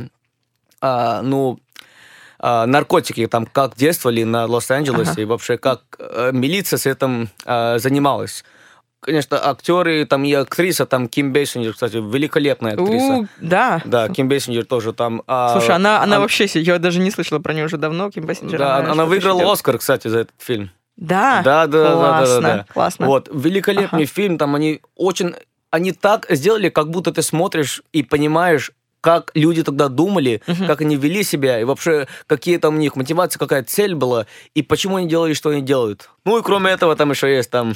а, 0.79 1.21
ну, 1.21 1.59
а, 2.39 2.65
наркотики, 2.65 3.27
там, 3.27 3.45
как 3.45 3.75
действовали 3.75 4.23
на 4.23 4.45
Лос-Анджелесе, 4.45 5.11
ага. 5.11 5.21
и 5.21 5.25
вообще, 5.25 5.57
как 5.57 5.83
милиция 6.31 6.77
с 6.77 6.85
этим 6.85 7.29
а, 7.45 7.77
занималась 7.77 8.43
конечно, 9.01 9.37
актеры, 9.49 10.05
там 10.05 10.23
и 10.23 10.33
актриса, 10.33 10.85
там 10.85 11.07
Ким 11.07 11.33
Бейсинджер, 11.33 11.73
кстати, 11.73 11.97
великолепная 11.97 12.73
актриса. 12.73 13.13
У, 13.13 13.27
да. 13.39 13.81
Да, 13.85 14.09
Ким 14.09 14.29
Бейсинджер 14.29 14.65
тоже 14.65 14.93
там. 14.93 15.23
А, 15.27 15.51
Слушай, 15.51 15.75
она, 15.75 15.97
она, 15.97 16.03
она 16.03 16.19
вообще, 16.19 16.45
я 16.45 16.79
даже 16.79 16.99
не 16.99 17.11
слышала 17.11 17.39
про 17.39 17.53
нее 17.53 17.65
уже 17.65 17.77
давно, 17.77 18.09
Ким 18.11 18.25
Бейсинджер. 18.25 18.59
Да, 18.59 18.77
она, 18.77 18.91
она 18.91 19.05
выиграла 19.05 19.51
Оскар, 19.51 19.77
кстати, 19.77 20.07
за 20.07 20.19
этот 20.19 20.35
фильм. 20.37 20.71
Да? 20.97 21.41
Да, 21.43 21.67
да, 21.67 21.93
классно, 21.93 22.35
да, 22.35 22.41
да, 22.41 22.57
да. 22.57 22.65
Классно. 22.73 23.07
Вот, 23.07 23.29
великолепный 23.33 24.03
ага. 24.03 24.13
фильм, 24.13 24.37
там 24.37 24.55
они 24.55 24.81
очень, 24.95 25.35
они 25.71 25.91
так 25.93 26.27
сделали, 26.29 26.69
как 26.69 26.89
будто 26.89 27.11
ты 27.11 27.21
смотришь 27.23 27.81
и 27.91 28.03
понимаешь, 28.03 28.71
как 29.01 29.31
люди 29.33 29.63
тогда 29.63 29.87
думали, 29.87 30.43
uh-huh. 30.45 30.67
как 30.67 30.81
они 30.81 30.95
вели 30.95 31.23
себя, 31.23 31.59
и 31.59 31.63
вообще 31.63 32.07
какие 32.27 32.57
там 32.57 32.75
у 32.75 32.77
них 32.77 32.95
мотивация, 32.95 33.39
какая 33.39 33.63
цель 33.63 33.95
была, 33.95 34.27
и 34.53 34.61
почему 34.61 34.97
они 34.97 35.07
делали, 35.07 35.33
что 35.33 35.49
они 35.49 35.61
делают. 35.61 36.09
Ну 36.23 36.37
и 36.37 36.43
кроме 36.43 36.69
этого 36.69 36.95
там 36.95 37.09
еще 37.09 37.35
есть 37.35 37.49
там 37.49 37.73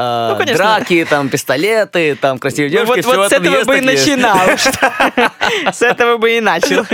э, 0.00 0.36
ну, 0.38 0.54
драки, 0.54 1.06
там, 1.08 1.28
пистолеты, 1.28 2.16
там, 2.20 2.38
красивые 2.38 2.70
девушки. 2.70 3.02
Ну, 3.04 3.08
вот, 3.08 3.16
вот 3.16 3.30
с 3.30 3.32
этого 3.32 3.64
бы 3.64 3.78
и 3.78 3.80
начинал. 3.80 4.38
С 5.72 5.82
этого 5.82 6.16
бы 6.16 6.36
и 6.36 6.40
начал. 6.40 6.84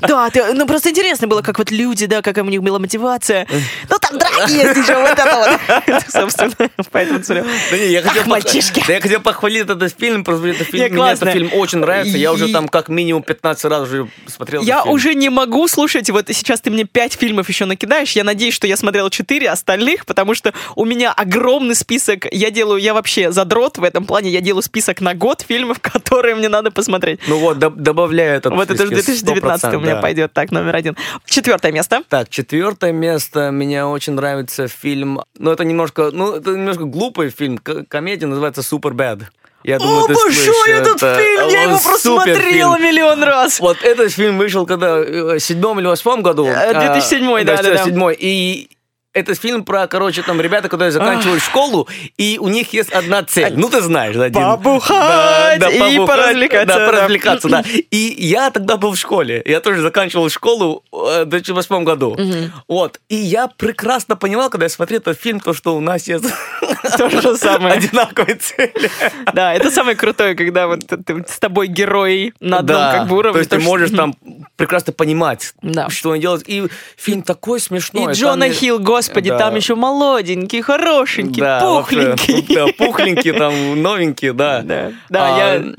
Да, 0.00 0.30
ну 0.54 0.66
просто 0.66 0.90
интересно 0.90 1.26
было, 1.26 1.42
как 1.42 1.58
вот 1.58 1.70
люди, 1.70 2.06
да, 2.06 2.22
какая 2.22 2.44
у 2.44 2.48
них 2.48 2.62
была 2.62 2.78
мотивация. 2.78 3.46
Ну 3.88 3.96
там 3.98 4.18
драки 4.18 4.52
есть 4.52 4.76
еще, 4.76 4.94
вот 5.00 5.18
это 5.18 5.58
вот. 5.90 6.02
Собственно, 6.08 6.70
поэтому 6.90 7.22
смотрю. 7.22 7.44
Да 7.70 7.78
не, 7.78 7.86
я 7.86 8.02
хотел 8.02 8.26
мальчишки. 8.26 8.82
Да 8.86 8.94
я 8.94 9.00
хотел 9.00 9.20
похвалить 9.20 9.62
этот 9.62 9.94
фильм, 9.98 10.24
просто 10.24 10.48
этот 10.48 10.68
фильм, 10.68 10.94
мне 10.94 11.12
этот 11.12 11.30
фильм 11.30 11.50
очень 11.54 11.78
нравится. 11.78 12.16
Я 12.16 12.32
уже 12.32 12.48
там 12.48 12.68
как 12.68 12.88
минимум 12.88 13.22
15 13.22 13.64
раз 13.66 13.82
уже 13.82 14.08
смотрел 14.26 14.62
Я 14.62 14.82
уже 14.84 15.14
не 15.14 15.28
могу 15.28 15.66
слушать, 15.68 16.10
вот 16.10 16.26
сейчас 16.28 16.60
ты 16.60 16.70
мне 16.70 16.84
5 16.84 17.14
фильмов 17.14 17.48
еще 17.48 17.64
накидаешь, 17.64 18.12
я 18.12 18.24
надеюсь, 18.24 18.54
что 18.54 18.66
я 18.66 18.76
смотрел 18.76 19.10
4 19.10 19.48
остальных, 19.48 20.06
потому 20.06 20.34
что 20.34 20.52
у 20.76 20.84
меня 20.84 21.12
огромный 21.12 21.74
список 21.74 22.26
я 22.32 22.43
делаю, 22.50 22.80
я 22.80 22.94
вообще 22.94 23.32
задрот 23.32 23.78
в 23.78 23.84
этом 23.84 24.06
плане, 24.06 24.30
я 24.30 24.40
делаю 24.40 24.62
список 24.62 25.00
на 25.00 25.14
год 25.14 25.44
фильмов, 25.46 25.78
которые 25.82 26.34
мне 26.34 26.48
надо 26.48 26.70
посмотреть. 26.70 27.20
Ну 27.26 27.38
вот, 27.38 27.58
добавляю 27.58 28.36
этот 28.36 28.52
Вот 28.52 28.70
это 28.70 28.84
же 28.84 28.90
2019 28.90 29.74
у 29.74 29.80
меня 29.80 29.96
пойдет. 29.96 30.32
Так, 30.32 30.50
номер 30.50 30.76
один. 30.76 30.96
Четвертое 31.24 31.72
место. 31.72 32.02
Так, 32.08 32.28
четвертое 32.28 32.92
место. 32.92 33.50
Меня 33.50 33.88
очень 33.88 34.14
нравится 34.14 34.68
фильм, 34.68 35.20
ну 35.38 35.50
это 35.50 35.64
немножко, 35.64 36.10
ну 36.12 36.34
это 36.34 36.50
немножко 36.50 36.84
глупый 36.84 37.30
фильм, 37.30 37.58
комедия, 37.58 38.26
называется 38.26 38.62
Super 38.62 38.92
Bad. 38.92 39.24
Я 39.64 39.78
думаю, 39.78 40.04
Обожаю 40.04 40.76
этот 40.76 40.96
это... 40.96 41.16
фильм! 41.18 41.48
Я 41.48 41.62
его 41.62 41.78
просмотрела 41.78 42.78
миллион 42.78 43.22
раз! 43.24 43.60
Вот 43.60 43.82
этот 43.82 44.12
фильм 44.12 44.36
вышел 44.36 44.66
когда? 44.66 44.96
В 44.98 45.40
седьмом 45.40 45.80
или 45.80 45.86
восьмом 45.86 46.22
году? 46.22 46.44
2007, 46.44 47.24
э, 47.24 47.40
а, 47.40 47.44
да, 47.44 47.56
да, 47.56 47.62
да. 47.62 47.84
2007. 47.84 48.16
И 48.18 48.68
этот 49.14 49.40
фильм 49.40 49.64
про, 49.64 49.86
короче, 49.86 50.22
там 50.22 50.40
ребята, 50.40 50.68
которые 50.68 50.90
заканчивают 50.90 51.42
школу, 51.42 51.88
и 52.18 52.36
у 52.40 52.48
них 52.48 52.72
есть 52.72 52.90
одна 52.90 53.22
цель. 53.22 53.54
Ну, 53.56 53.70
ты 53.70 53.80
знаешь, 53.80 54.16
один. 54.16 54.42
Побухать 54.42 55.60
да, 55.60 55.68
да, 55.68 55.70
и 55.70 55.78
побухать, 55.78 56.06
поразвлекаться. 56.06 56.78
Да, 56.78 56.86
поразвлекаться, 56.86 57.48
да. 57.48 57.64
И 57.90 58.14
я 58.18 58.50
тогда 58.50 58.76
был 58.76 58.92
в 58.92 58.98
школе. 58.98 59.42
Я 59.46 59.60
тоже 59.60 59.82
заканчивал 59.82 60.28
школу 60.28 60.82
э, 60.92 61.22
в 61.24 61.26
2008 61.26 61.84
году. 61.84 62.10
Угу. 62.10 62.34
Вот. 62.68 63.00
И 63.08 63.14
я 63.14 63.46
прекрасно 63.46 64.16
понимал, 64.16 64.50
когда 64.50 64.66
я 64.66 64.70
смотрел 64.70 64.98
этот 64.98 65.20
фильм, 65.20 65.38
то, 65.38 65.54
что 65.54 65.76
у 65.76 65.80
нас 65.80 66.08
есть 66.08 66.24
то 66.98 67.08
же 67.08 67.36
самое. 67.36 67.74
Одинаковые 67.74 68.36
цели. 68.36 68.90
Да, 69.32 69.54
это 69.54 69.70
самое 69.70 69.96
крутое, 69.96 70.34
когда 70.34 70.66
вот 70.66 70.82
с 71.28 71.38
тобой 71.38 71.66
герой 71.66 72.34
на 72.40 72.58
одном 72.58 72.80
как 72.80 73.08
бы 73.08 73.16
уровне. 73.16 73.32
То 73.32 73.38
есть 73.38 73.50
ты 73.50 73.58
можешь 73.58 73.90
там 73.90 74.14
прекрасно 74.56 74.92
понимать, 74.92 75.54
что 75.88 76.10
он 76.10 76.20
делает. 76.20 76.48
И 76.48 76.64
фильм 76.96 77.22
такой 77.22 77.60
смешной. 77.60 78.12
И 78.12 78.16
Джона 78.16 78.48
Хилл, 78.50 78.78
господи, 78.78 79.03
да. 79.12 79.38
там 79.38 79.54
еще 79.54 79.74
молоденький, 79.74 80.62
хорошенький, 80.62 81.40
да, 81.40 81.60
пухленький. 81.60 82.34
Вообще, 82.34 82.54
да, 82.54 82.66
пухленький, 82.76 83.32
там, 83.32 83.82
новенький, 83.82 84.32
да. 84.32 84.62
Да, 84.64 84.92
да 85.08 85.36
а, 85.36 85.54
я... 85.54 85.74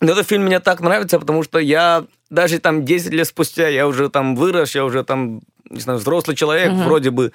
Но 0.00 0.12
этот 0.12 0.28
фильм 0.28 0.44
мне 0.44 0.60
так 0.60 0.80
нравится, 0.80 1.18
потому 1.18 1.42
что 1.42 1.58
я 1.58 2.04
даже 2.30 2.58
там 2.58 2.84
10 2.84 3.12
лет 3.12 3.26
спустя, 3.26 3.68
я 3.68 3.86
уже 3.86 4.08
там 4.08 4.36
вырос, 4.36 4.74
я 4.74 4.84
уже 4.84 5.04
там, 5.04 5.40
не 5.70 5.80
знаю, 5.80 5.98
взрослый 5.98 6.36
человек, 6.36 6.72
угу. 6.72 6.82
вроде 6.82 7.10
бы, 7.10 7.32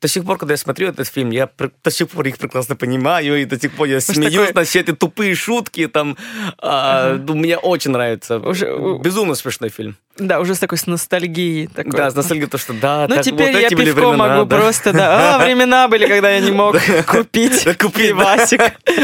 до 0.00 0.08
сих 0.08 0.24
пор, 0.24 0.38
когда 0.38 0.54
я 0.54 0.58
смотрю 0.58 0.88
этот 0.88 1.08
фильм, 1.08 1.30
я 1.30 1.48
до 1.84 1.90
сих 1.90 2.08
пор 2.08 2.26
их 2.26 2.38
прекрасно 2.38 2.76
понимаю, 2.76 3.40
и 3.40 3.44
до 3.44 3.60
сих 3.60 3.72
пор 3.72 3.88
я 3.88 4.00
смеюсь 4.00 4.48
такой... 4.48 4.52
на 4.54 4.64
все 4.64 4.80
эти 4.80 4.92
тупые 4.92 5.34
шутки. 5.34 5.86
Там, 5.88 6.16
а, 6.58 7.14
uh-huh. 7.14 7.34
Мне 7.34 7.58
очень 7.58 7.90
нравится. 7.90 8.38
Уже... 8.38 8.98
Безумно 9.02 9.34
смешной 9.34 9.70
фильм. 9.70 9.96
Да, 10.20 10.40
уже 10.40 10.54
с 10.54 10.58
такой 10.58 10.78
с 10.78 10.86
ностальгией. 10.86 11.66
Такой. 11.66 11.92
Да, 11.92 12.10
с 12.10 12.14
ностальгией, 12.14 12.48
то, 12.48 12.58
что 12.58 12.74
да, 12.74 13.06
Ну, 13.08 13.16
так, 13.16 13.24
теперь 13.24 13.52
вот 13.52 13.60
я 13.60 13.68
пивко 13.70 13.82
времена, 13.82 14.16
могу 14.16 14.44
да. 14.44 14.56
просто, 14.56 14.92
да. 14.92 15.36
А, 15.36 15.38
времена 15.44 15.88
были, 15.88 16.06
когда 16.06 16.30
я 16.30 16.40
не 16.40 16.52
мог 16.52 16.76
купить 17.06 17.64
пивасик. 17.64 18.60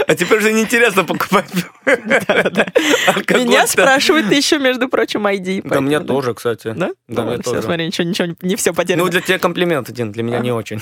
А 0.07 0.15
теперь 0.15 0.39
уже 0.39 0.53
неинтересно 0.53 1.05
покупать 1.05 1.47
Меня 1.87 3.67
спрашивают 3.67 4.31
еще, 4.31 4.59
между 4.59 4.89
прочим, 4.89 5.27
ID. 5.27 5.63
Да, 5.65 5.81
меня 5.81 6.01
тоже, 6.01 6.35
кстати. 6.35 6.75
Да? 6.77 6.91
Да, 7.09 7.23
меня 7.25 7.39
тоже. 7.39 7.63
Смотри, 7.63 7.87
ничего, 7.87 8.07
ничего, 8.07 8.35
не 8.43 8.57
все 8.57 8.73
потеряно. 8.73 9.05
Ну, 9.05 9.11
для 9.11 9.21
тебя 9.21 9.39
комплимент 9.39 9.89
один, 9.89 10.13
для 10.13 10.23
меня 10.23 10.39
не 10.41 10.53
очень. 10.53 10.81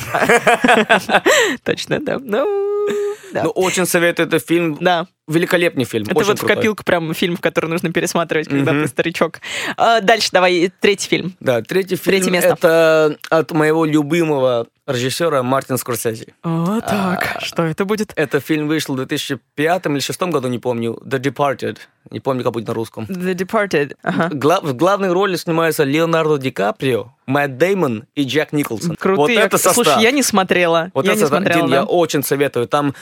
Точно, 1.65 2.01
да. 2.01 2.19
Ну, 2.19 2.65
ну, 3.33 3.51
очень 3.51 3.87
советую 3.87 4.29
этот 4.29 4.47
фильм. 4.47 4.77
Да. 4.81 5.07
Великолепный 5.27 5.85
фильм. 5.85 6.07
Это 6.09 6.23
вот 6.23 6.39
в 6.39 6.47
копилку 6.47 6.85
прям 6.85 7.15
фильм, 7.15 7.37
который 7.39 7.71
нужно 7.71 7.91
пересматривать, 7.93 8.49
когда 8.49 8.73
ты 8.73 8.87
старичок. 8.89 9.41
А, 9.77 10.01
дальше 10.01 10.29
давай 10.33 10.71
третий 10.81 11.09
фильм. 11.09 11.35
Да, 11.41 11.63
третий 11.63 11.97
фильм. 11.97 12.17
Третье 12.17 12.31
место. 12.31 12.53
Это 12.53 13.17
от 13.31 13.51
моего 13.53 13.87
любимого 13.87 14.67
режиссера 14.87 15.43
Мартин 15.43 15.79
Скорсезе. 15.79 16.35
О, 16.43 16.81
так. 16.81 17.37
А, 17.37 17.41
что 17.41 17.63
это 17.63 17.87
будет? 17.87 18.13
Это 18.17 18.41
фильм 18.41 18.69
вышел 18.69 18.95
в 18.95 18.99
2005 18.99 19.87
или 19.87 19.93
2006 19.93 20.23
году, 20.25 20.49
не 20.49 20.59
помню. 20.59 21.01
The 21.05 21.19
Departed. 21.19 21.79
Не 22.11 22.21
помню, 22.21 22.45
как 22.45 22.53
будет 22.53 22.69
на 22.69 22.75
русском. 22.75 23.05
The 23.05 23.35
Departed. 23.35 23.97
Ага. 24.03 24.29
Гла- 24.31 24.61
в 24.61 24.75
главной 24.75 25.11
роли 25.13 25.37
снимаются 25.37 25.85
Леонардо 25.85 26.37
Ди 26.37 26.51
Каприо, 26.51 27.15
Мэтт 27.27 27.57
Деймон 27.57 28.05
и 28.15 28.25
Джек 28.25 28.53
Николсон. 28.53 28.97
Крутые. 28.97 29.39
Вот 29.39 29.47
это 29.47 29.57
состав. 29.57 29.75
Слушай, 29.75 30.03
я 30.03 30.11
не 30.11 30.23
смотрела. 30.23 30.91
Вот 30.93 31.07
я 31.07 31.13
это 31.13 31.23
не 31.23 31.27
смотрела, 31.29 31.61
Дин, 31.63 31.71
да. 31.71 31.77
я 31.77 31.85
очень 31.85 32.23
советую. 32.23 32.69
Там 32.69 32.95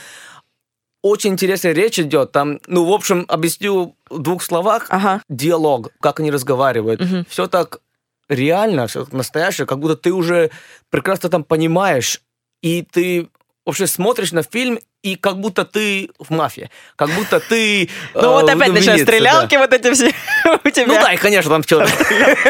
очень 1.03 1.33
интересная 1.33 1.73
речь 1.73 1.99
идет. 1.99 2.31
Там, 2.31 2.59
ну, 2.65 2.85
в 2.85 2.91
общем, 2.91 3.25
объясню 3.27 3.95
в 4.09 4.19
двух 4.19 4.41
словах. 4.41 4.87
Ага. 4.89 5.21
Диалог, 5.29 5.89
как 5.99 6.19
они 6.19 6.31
разговаривают. 6.31 7.01
Угу. 7.01 7.25
Все 7.29 7.47
так 7.47 7.81
реально, 8.29 8.87
все 8.87 9.03
так 9.03 9.13
настоящее, 9.13 9.67
как 9.67 9.79
будто 9.79 9.97
ты 9.97 10.11
уже 10.11 10.49
прекрасно 10.89 11.29
там 11.29 11.43
понимаешь, 11.43 12.21
и 12.61 12.81
ты 12.81 13.27
вообще 13.65 13.85
смотришь 13.85 14.31
на 14.31 14.43
фильм, 14.43 14.79
и 15.03 15.17
как 15.17 15.39
будто 15.39 15.65
ты 15.65 16.09
в 16.17 16.31
мафии, 16.31 16.69
как 16.95 17.09
будто 17.09 17.41
ты... 17.41 17.89
Ну 18.13 18.31
вот 18.31 18.49
опять 18.49 18.71
начинают 18.71 19.01
стрелялки 19.01 19.55
вот 19.55 19.73
эти 19.73 19.93
все 19.93 20.07
у 20.63 20.69
тебя. 20.69 20.87
Ну 20.87 20.93
да, 20.93 21.13
и, 21.13 21.17
конечно, 21.17 21.51
там 21.51 21.63
все. 21.63 21.85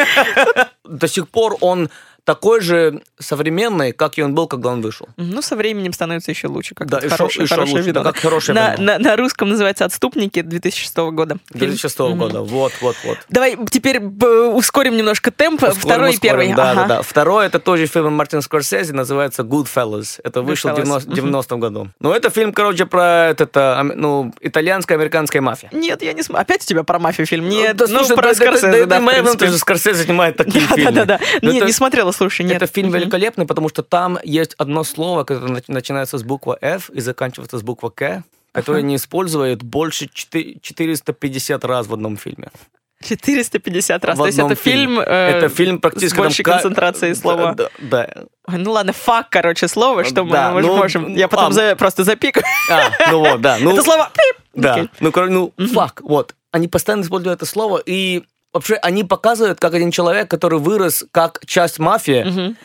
До 0.84 1.08
сих 1.08 1.28
пор 1.28 1.56
он 1.60 1.90
такой 2.24 2.60
же 2.60 3.02
современный, 3.18 3.92
как 3.92 4.18
и 4.18 4.22
он 4.22 4.34
был, 4.34 4.46
когда 4.46 4.70
он 4.70 4.80
вышел. 4.80 5.08
Ну, 5.16 5.42
со 5.42 5.56
временем 5.56 5.92
становится 5.92 6.30
еще 6.30 6.48
лучше, 6.48 6.74
как 6.74 6.88
да, 6.88 7.00
хороший, 7.00 7.42
еще, 7.42 7.54
хороший 7.54 7.74
лучше. 7.74 7.92
Да, 7.92 8.02
как 8.02 8.16
хороший 8.16 8.54
на, 8.54 8.76
на, 8.78 8.98
на 8.98 9.16
русском 9.16 9.48
называется 9.48 9.84
«Отступники» 9.84 10.40
2006 10.40 10.96
года. 10.96 11.36
2006 11.50 11.98
mm-hmm. 11.98 12.16
года, 12.16 12.40
вот, 12.40 12.72
вот, 12.80 12.96
вот. 13.04 13.18
Давай 13.28 13.56
теперь 13.70 14.00
ускорим 14.00 14.96
немножко 14.96 15.30
темп. 15.30 15.62
Ускорим, 15.62 15.80
Второй 15.80 16.10
ускорим, 16.10 16.16
и 16.16 16.20
первый. 16.20 16.54
Да, 16.54 16.70
ага. 16.70 16.82
да, 16.82 16.88
да. 16.96 17.02
Второй 17.02 17.46
это 17.46 17.58
тоже 17.58 17.86
фильм 17.86 18.14
Мартина 18.14 18.42
Скорсезе, 18.42 18.92
называется 18.92 19.42
Goodfellas. 19.42 20.20
Это 20.24 20.42
вышел 20.42 20.70
в 20.70 20.76
90, 20.76 21.10
90-м 21.10 21.60
году. 21.60 21.88
Ну, 22.00 22.12
это 22.12 22.30
фильм, 22.30 22.52
короче, 22.52 22.86
про 22.86 23.28
это, 23.28 23.82
ну, 23.94 24.32
итальянская 24.40 24.96
американская 24.96 25.42
мафия. 25.42 25.68
Нет, 25.72 26.02
я 26.02 26.12
не 26.12 26.22
смотрю. 26.22 26.42
Опять 26.42 26.62
у 26.62 26.66
тебя 26.66 26.84
про 26.84 26.98
мафию 26.98 27.26
фильм? 27.26 27.48
Нет, 27.48 27.76
да, 27.76 27.86
ну, 27.88 27.98
слушай, 27.98 28.16
про 28.16 28.28
да, 28.28 28.34
Скорсезе, 28.34 28.86
да, 28.86 29.00
да, 29.00 29.22
да, 29.22 29.34
да, 29.34 29.58
Скорсезе 29.58 30.04
снимает 30.04 30.36
такие 30.36 30.64
фильмы. 30.66 30.92
Да, 30.92 31.04
да, 31.04 31.20
да. 31.42 31.48
Нет, 31.52 31.66
не 31.66 31.72
смотрела, 31.72 32.13
слушай, 32.14 32.44
нет. 32.44 32.56
Это 32.62 32.66
фильм 32.66 32.90
великолепный, 32.90 33.46
потому 33.46 33.68
что 33.68 33.82
там 33.82 34.18
есть 34.24 34.54
одно 34.58 34.84
слово, 34.84 35.24
которое 35.24 35.62
начинается 35.68 36.18
с 36.18 36.22
буквы 36.22 36.56
F 36.60 36.90
и 36.90 37.00
заканчивается 37.00 37.58
с 37.58 37.62
буквы 37.62 37.90
К, 37.90 38.24
которое 38.52 38.82
не 38.82 38.96
используют 38.96 39.62
больше 39.62 40.08
450 40.08 41.64
раз 41.64 41.86
в 41.86 41.94
одном 41.94 42.16
фильме. 42.16 42.50
450 43.04 44.04
раз. 44.04 44.16
В 44.16 44.20
То 44.20 44.26
есть 44.26 44.38
это 44.38 44.54
фильм, 44.54 44.98
э, 44.98 45.02
это 45.04 45.48
фильм 45.48 45.78
практически 45.78 46.14
с 46.14 46.18
большей 46.18 46.44
там, 46.44 46.54
концентрацией 46.54 47.14
слова. 47.14 47.54
Да, 47.54 47.68
да. 47.78 48.08
Ой, 48.46 48.58
ну 48.58 48.72
ладно, 48.72 48.92
фак, 48.92 49.28
короче, 49.30 49.68
слово, 49.68 50.04
что 50.04 50.24
да, 50.24 50.52
мы, 50.52 50.62
ну, 50.62 50.76
можем. 50.76 51.14
Я 51.14 51.28
потом 51.28 51.48
а, 51.48 51.52
за, 51.52 51.76
просто 51.76 52.04
запикаю. 52.04 52.44
А, 52.70 53.10
ну 53.10 53.20
вот, 53.20 53.40
да. 53.40 53.58
Ну, 53.60 53.72
это 53.72 53.82
слово. 53.82 54.10
Да. 54.54 54.78
Okay. 54.78 54.90
Ну, 55.00 55.12
короче, 55.12 55.32
ну, 55.32 55.52
фак, 55.72 56.00
вот. 56.02 56.34
Они 56.50 56.68
постоянно 56.68 57.02
используют 57.02 57.42
это 57.42 57.46
слово, 57.46 57.82
и 57.84 58.22
вообще 58.54 58.74
они 58.76 59.04
показывают, 59.04 59.60
как 59.60 59.74
один 59.74 59.90
человек, 59.90 60.30
который 60.30 60.58
вырос 60.58 61.04
как 61.10 61.40
часть 61.44 61.78
мафии, 61.78 62.24
Мгм. 62.24 62.56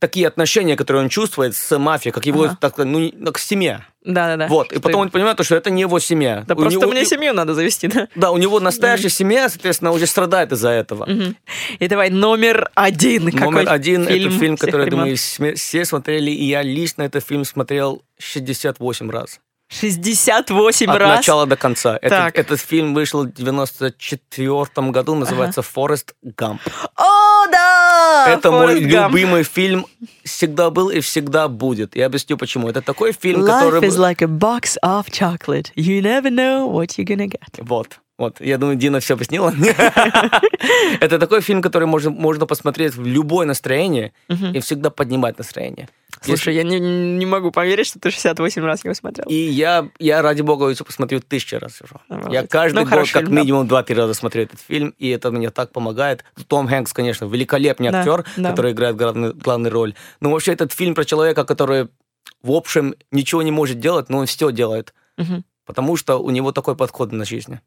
такие 0.00 0.26
отношения, 0.26 0.76
которые 0.76 1.04
он 1.04 1.08
чувствует 1.08 1.54
с 1.56 1.78
мафией, 1.78 2.12
как 2.12 2.26
его, 2.26 2.44
Ага. 2.44 2.58
так, 2.60 2.76
ну, 2.78 3.10
как 3.24 3.38
семья. 3.38 3.86
Да-да-да. 4.02 4.48
Вот. 4.48 4.70
И 4.70 4.74
Что 4.74 4.82
потом 4.82 5.00
он 5.02 5.10
понимает, 5.10 5.42
что 5.42 5.54
это 5.56 5.70
не 5.70 5.80
его 5.80 5.98
семья. 5.98 6.44
Да 6.46 6.54
У 6.54 6.58
просто 6.58 6.78
него- 6.78 6.90
мне 6.90 7.06
семью 7.06 7.32
надо 7.32 7.54
завести, 7.54 7.88
да? 7.88 8.08
Да, 8.14 8.32
у 8.32 8.36
него 8.36 8.60
настоящая 8.60 9.08
семья, 9.08 9.48
соответственно, 9.48 9.92
уже 9.92 10.06
страдает 10.06 10.52
из-за 10.52 10.68
этого. 10.70 11.06
Мгм. 11.06 11.36
И 11.78 11.88
давай 11.88 12.10
номер 12.10 12.70
один. 12.74 13.24
Номер 13.32 13.64
один 13.70 14.02
это 14.06 14.30
фильм, 14.30 14.58
который, 14.58 14.84
я 14.84 14.90
думаю, 14.90 15.16
все 15.16 15.84
смотрели, 15.86 16.30
и 16.30 16.44
я 16.44 16.60
лично 16.62 17.02
этот 17.04 17.24
фильм 17.24 17.46
смотрел 17.46 18.02
68 18.18 19.10
раз. 19.10 19.40
68 19.68 20.90
От 20.90 20.98
раз. 20.98 21.16
начала 21.16 21.46
до 21.46 21.56
конца. 21.56 21.96
Этот, 21.96 22.10
Так. 22.10 22.38
этот 22.38 22.60
фильм 22.60 22.94
вышел 22.94 23.24
в 23.24 23.32
94 23.32 24.90
году, 24.90 25.14
называется 25.14 25.62
«Форест 25.62 26.14
Гамп». 26.22 26.60
О, 26.96 27.46
да! 27.50 28.26
Это 28.28 28.50
мой 28.50 28.74
Форест 28.74 28.86
Гамп. 28.92 29.14
любимый 29.14 29.42
фильм, 29.42 29.86
всегда 30.24 30.70
был 30.70 30.90
и 30.90 31.00
всегда 31.00 31.48
будет. 31.48 31.96
Я 31.96 32.06
объясню 32.06 32.36
почему. 32.36 32.68
Это 32.68 32.82
такой 32.82 33.12
фильм, 33.12 33.42
Life 33.42 33.46
который... 33.80 33.88
is 33.88 33.96
like 33.98 34.22
a 34.22 34.28
box 34.28 34.76
of 34.82 35.10
chocolate. 35.10 35.72
You 35.76 36.00
never 36.02 36.30
know 36.30 36.66
what 36.70 36.96
you're 36.98 37.04
gonna 37.06 37.26
get. 37.26 37.58
Вот. 37.58 37.98
Вот, 38.16 38.40
я 38.40 38.58
думаю, 38.58 38.76
Дина 38.76 39.00
все 39.00 39.14
объяснила. 39.14 39.52
Это 41.00 41.18
такой 41.18 41.40
фильм, 41.40 41.60
который 41.60 41.86
можно, 41.86 42.10
можно 42.10 42.46
посмотреть 42.46 42.94
в 42.94 43.04
любое 43.04 43.44
настроение 43.46 44.12
и 44.28 44.60
всегда 44.60 44.90
поднимать 44.90 45.36
настроение. 45.38 45.88
Слушай, 46.20 46.54
я 46.54 46.62
не, 46.62 46.78
не 46.78 47.26
могу 47.26 47.50
поверить, 47.50 47.86
что 47.88 47.98
ты 47.98 48.10
68 48.10 48.62
раз 48.64 48.84
его 48.84 48.94
смотрел. 48.94 49.26
И 49.28 49.34
я, 49.34 49.88
я 49.98 50.22
ради 50.22 50.42
бога, 50.42 50.68
еще 50.68 50.84
посмотрю 50.84 51.20
тысячу 51.20 51.58
раз 51.58 51.82
уже. 51.82 51.96
Молодец. 52.08 52.32
Я 52.32 52.46
каждый 52.46 52.84
Ну, 52.84 52.90
год 52.90 53.10
как 53.10 53.28
минимум 53.28 53.66
два-три 53.66 53.96
раза 53.96 54.14
смотрю 54.14 54.42
этот 54.44 54.60
фильм, 54.60 54.94
и 54.96 55.08
это 55.08 55.30
мне 55.32 55.50
так 55.50 55.72
помогает. 55.72 56.24
Том 56.46 56.68
Хэнкс, 56.68 56.92
конечно, 56.92 57.26
великолепный 57.26 57.88
актер, 57.88 58.24
который 58.36 58.72
играет 58.72 58.96
главную, 58.96 59.72
роль. 59.72 59.94
Но 60.20 60.30
вообще 60.30 60.52
этот 60.52 60.72
фильм 60.72 60.94
про 60.94 61.04
человека, 61.04 61.44
который, 61.44 61.88
в 62.42 62.52
общем, 62.52 62.94
ничего 63.10 63.42
не 63.42 63.50
может 63.50 63.80
делать, 63.80 64.08
но 64.08 64.18
он 64.18 64.26
все 64.26 64.52
делает. 64.52 64.94
Потому 65.66 65.96
что 65.96 66.18
у 66.18 66.30
него 66.30 66.52
такой 66.52 66.76
подход 66.76 67.10
на 67.12 67.24
жизнь. 67.24 67.58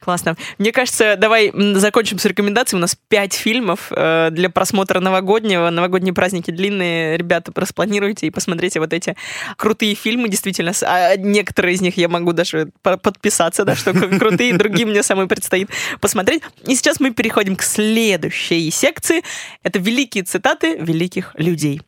Классно. 0.00 0.36
Мне 0.58 0.72
кажется, 0.72 1.16
давай 1.16 1.52
закончим 1.74 2.18
с 2.18 2.24
рекомендацией. 2.24 2.78
У 2.78 2.80
нас 2.80 2.96
пять 3.08 3.34
фильмов 3.34 3.90
э, 3.90 4.30
для 4.32 4.50
просмотра 4.50 5.00
новогоднего. 5.00 5.70
Новогодние 5.70 6.12
праздники 6.12 6.50
длинные. 6.50 7.16
Ребята, 7.16 7.52
распланируйте 7.54 8.26
и 8.26 8.30
посмотрите 8.30 8.80
вот 8.80 8.92
эти 8.92 9.16
крутые 9.56 9.94
фильмы. 9.94 10.28
Действительно, 10.28 10.72
а 10.82 11.16
некоторые 11.16 11.74
из 11.74 11.80
них 11.80 11.96
я 11.96 12.08
могу 12.08 12.32
даже 12.32 12.70
подписаться, 12.82 13.64
да, 13.64 13.76
что 13.76 13.92
крутые, 13.92 14.54
другие 14.54 14.86
мне 14.86 15.02
самой 15.02 15.28
предстоит 15.28 15.70
посмотреть. 16.00 16.42
И 16.66 16.74
сейчас 16.74 16.98
мы 16.98 17.12
переходим 17.12 17.56
к 17.56 17.62
следующей 17.62 18.70
секции. 18.70 19.22
Это 19.62 19.78
великие 19.78 20.24
цитаты 20.24 20.76
великих 20.76 21.32
людей. 21.36 21.82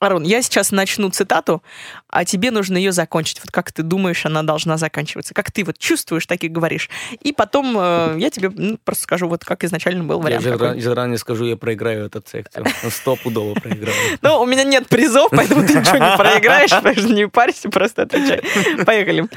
Арон, 0.00 0.22
я 0.22 0.40
сейчас 0.40 0.72
начну 0.72 1.10
цитату, 1.10 1.62
а 2.08 2.24
тебе 2.24 2.50
нужно 2.50 2.78
ее 2.78 2.90
закончить. 2.90 3.38
Вот 3.40 3.50
как 3.52 3.70
ты 3.70 3.82
думаешь, 3.82 4.24
она 4.24 4.42
должна 4.42 4.78
заканчиваться? 4.78 5.34
Как 5.34 5.52
ты 5.52 5.62
вот 5.62 5.76
чувствуешь, 5.76 6.24
так 6.24 6.42
и 6.42 6.48
говоришь. 6.48 6.88
И 7.20 7.34
потом 7.34 7.76
э, 7.78 8.16
я 8.18 8.30
тебе 8.30 8.48
ну, 8.48 8.78
просто 8.82 9.02
скажу, 9.02 9.28
вот 9.28 9.44
как 9.44 9.62
изначально 9.62 10.02
был 10.04 10.18
вариант. 10.18 10.46
Я 10.46 10.56
же 10.56 10.80
заранее 10.80 11.18
скажу, 11.18 11.44
я 11.44 11.56
проиграю 11.58 12.06
эту 12.06 12.24
секцию. 12.26 12.64
Стопудово 12.90 13.54
проиграю. 13.54 13.94
Ну, 14.22 14.40
у 14.40 14.46
меня 14.46 14.64
нет 14.64 14.88
призов, 14.88 15.30
поэтому 15.30 15.66
ты 15.66 15.74
ничего 15.74 15.98
не 15.98 16.16
проиграешь, 16.16 16.70
поэтому 16.82 17.12
не 17.12 17.28
парься, 17.28 17.68
просто 17.68 18.02
отвечай. 18.02 18.42
Поехали. 18.84 19.28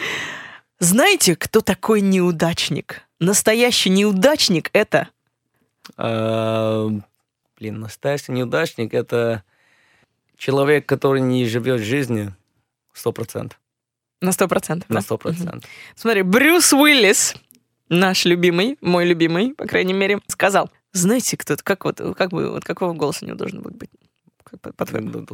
Знаете, 0.80 1.36
кто 1.36 1.59
такой 1.59 1.99
неудачник? 1.99 3.01
Настоящий 3.20 3.89
неудачник— 3.89 4.70
это... 4.74 5.09
А, 5.97 6.88
блин, 7.59 7.82
настоящий 7.82 8.32
неудачник— 8.32 8.93
это 8.95 9.43
человек, 10.38 10.86
который 10.86 11.22
не 11.22 11.46
живет 11.46 11.82
жизнью, 11.82 12.36
сто 12.94 13.12
процентов. 13.12 13.60
На 14.22 14.32
сто 14.32 14.48
процентов. 14.48 14.90
На 14.90 15.02
сто 15.02 15.18
процентов. 15.18 15.70
Смотри, 15.96 16.22
Брюс 16.22 16.72
Уиллис, 16.74 17.36
наш 17.90 18.26
любимый, 18.26 18.78
мой 18.82 19.06
любимый, 19.06 19.54
по 19.54 19.66
крайней 19.66 19.94
мере, 19.94 20.20
сказал, 20.28 20.72
знаете, 20.94 21.38
кто 21.38 21.56
как 21.62 21.86
вот, 21.86 22.00
как 22.16 22.30
бы, 22.30 22.52
вот 22.52 22.64
какого 22.64 22.94
голоса 22.94 23.26
не 23.26 23.34
должен 23.34 23.62
быть? 23.62 23.90
Как, 24.44 24.76
по-твоему? 24.76 25.26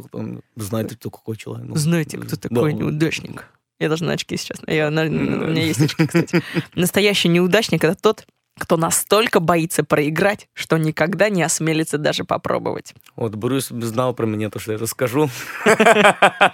Знаете, 0.56 0.96
кто 0.96 1.10
какой 1.10 1.36
человек. 1.36 1.68
Ну, 1.68 1.76
знаете, 1.76 2.18
кто 2.18 2.36
такой 2.36 2.72
да. 2.72 2.78
неудачник? 2.78 3.46
Я 3.78 3.88
даже 3.88 4.04
на 4.04 4.12
очки 4.12 4.36
сейчас. 4.36 4.58
Я, 4.66 4.90
на, 4.90 5.02
у 5.02 5.08
меня 5.08 5.64
есть 5.64 5.80
очки, 5.80 6.06
кстати. 6.06 6.42
Настоящий 6.74 7.28
неудачник— 7.28 7.82
это 7.84 7.94
тот, 7.94 8.26
кто 8.60 8.76
настолько 8.76 9.40
боится 9.40 9.82
проиграть, 9.82 10.48
что 10.52 10.76
никогда 10.76 11.28
не 11.28 11.42
осмелится 11.42 11.98
даже 11.98 12.24
попробовать. 12.24 12.94
Вот 13.16 13.34
Брюс 13.34 13.68
знал 13.68 14.14
про 14.14 14.26
меня, 14.26 14.50
то, 14.50 14.60
что 14.60 14.72
я 14.72 14.78
расскажу. 14.78 15.28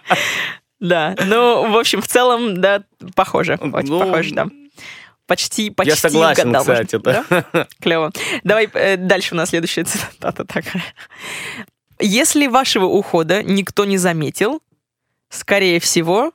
Да, 0.78 1.16
ну, 1.24 1.72
в 1.72 1.78
общем, 1.78 2.02
в 2.02 2.06
целом, 2.06 2.60
да, 2.60 2.82
похоже, 3.14 3.54
очень 3.54 3.88
ну, 3.88 3.98
похоже, 3.98 4.34
да. 4.34 4.46
Почти, 5.26 5.70
почти 5.70 5.90
Я 5.90 5.96
согласен, 5.96 6.50
угадал, 6.50 6.62
кстати, 6.62 6.98
да. 6.98 7.24
да? 7.30 7.66
Клево. 7.80 8.12
Давай 8.44 8.68
э, 8.74 8.98
дальше 8.98 9.34
у 9.34 9.38
нас 9.38 9.48
следующая 9.48 9.84
цитата 9.84 10.44
такая. 10.44 10.84
Если 11.98 12.46
вашего 12.46 12.84
ухода 12.84 13.42
никто 13.42 13.86
не 13.86 13.96
заметил, 13.96 14.60
скорее 15.30 15.80
всего... 15.80 16.30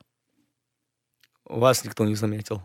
Вас 1.44 1.84
никто 1.84 2.04
не 2.04 2.16
заметил. 2.16 2.62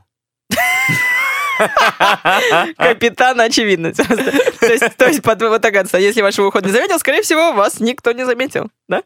Капитан 2.78 3.40
очевидность. 3.40 3.98
То 4.60 4.74
есть, 4.74 4.98
то 4.98 5.08
есть 5.08 5.26
вот 5.26 5.62
так 5.62 5.94
если 5.94 6.22
вашего 6.22 6.48
ухода 6.48 6.68
не 6.68 6.74
заметил, 6.74 7.00
скорее 7.00 7.22
всего, 7.22 7.54
вас 7.54 7.80
никто 7.80 8.12
не 8.12 8.26
заметил, 8.26 8.70
да? 8.88 9.04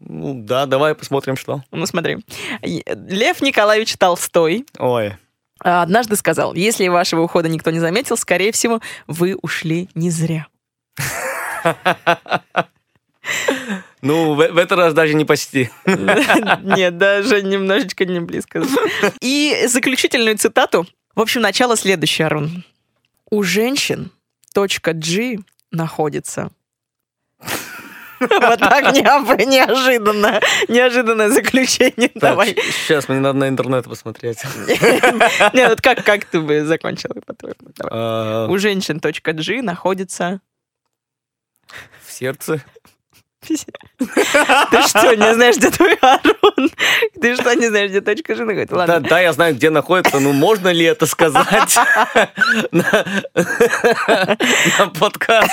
Ну 0.00 0.34
да, 0.34 0.66
давай 0.66 0.94
посмотрим, 0.94 1.36
что. 1.36 1.62
Ну 1.70 1.86
смотри. 1.86 2.18
Лев 2.62 3.40
Николаевич 3.40 3.96
Толстой. 3.96 4.66
Ой. 4.78 5.16
Однажды 5.60 6.16
сказал, 6.16 6.54
если 6.54 6.88
вашего 6.88 7.22
ухода 7.22 7.48
никто 7.48 7.70
не 7.70 7.78
заметил, 7.78 8.16
скорее 8.16 8.50
всего, 8.50 8.80
вы 9.06 9.36
ушли 9.40 9.88
не 9.94 10.10
зря. 10.10 10.46
Ну, 14.02 14.34
в, 14.34 14.38
в 14.38 14.58
этот 14.58 14.72
раз 14.72 14.94
даже 14.94 15.14
не 15.14 15.24
почти. 15.24 15.70
Нет, 15.86 16.98
даже 16.98 17.40
немножечко 17.40 18.04
не 18.04 18.18
близко. 18.18 18.64
И 19.20 19.64
заключительную 19.68 20.36
цитату 20.36 20.86
в 21.14 21.20
общем, 21.20 21.40
начало 21.40 21.76
следующее, 21.76 22.26
Арун. 22.26 22.64
У 23.30 23.42
женщин 23.42 24.10
точка 24.52 24.92
G 24.92 25.38
находится. 25.70 26.50
Вот 28.20 28.60
так 28.60 28.94
неожиданно. 28.94 30.40
Неожиданное 30.68 31.28
заключение. 31.28 32.10
Давай. 32.14 32.54
Сейчас 32.54 33.08
мне 33.08 33.18
надо 33.18 33.38
на 33.38 33.48
интернет 33.48 33.84
посмотреть. 33.84 34.38
Нет, 35.52 35.70
вот 35.70 35.80
как, 35.80 36.04
как 36.04 36.24
ты 36.26 36.40
бы 36.40 36.64
закончил, 36.64 37.10
по-твоему? 37.26 37.56
А. 37.80 38.46
У 38.48 38.58
женщин 38.58 39.00
точка 39.00 39.32
G 39.32 39.62
находится... 39.62 40.40
В 42.06 42.12
сердце. 42.12 42.62
Ты 43.46 43.56
что, 43.56 45.14
не 45.16 45.34
знаешь, 45.34 45.56
где 45.56 45.70
твой 45.70 45.94
Арон? 46.00 46.70
Ты 47.20 47.34
что, 47.34 47.54
не 47.54 47.68
знаешь, 47.68 47.90
где 47.90 48.00
точка 48.00 48.34
жены? 48.34 48.52
Говорит, 48.52 48.72
ладно. 48.72 49.00
Да, 49.00 49.08
да, 49.08 49.20
я 49.20 49.32
знаю, 49.32 49.54
где 49.54 49.70
находится, 49.70 50.20
но 50.20 50.32
можно 50.32 50.68
ли 50.68 50.84
это 50.84 51.06
сказать 51.06 51.76
на 52.72 53.04
подкаст? 54.98 55.50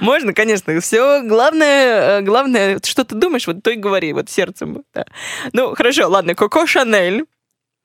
Можно, 0.00 0.32
конечно. 0.32 0.80
Все 0.80 1.22
главное, 1.22 2.18
э, 2.18 2.22
главное, 2.22 2.78
что 2.84 3.04
ты 3.04 3.14
думаешь, 3.14 3.46
вот 3.46 3.62
то 3.62 3.70
и 3.70 3.76
говори, 3.76 4.12
вот 4.12 4.30
сердцем. 4.30 4.84
Да. 4.94 5.06
Ну, 5.52 5.74
хорошо, 5.74 6.08
ладно, 6.08 6.34
Коко 6.34 6.66
Шанель. 6.66 7.24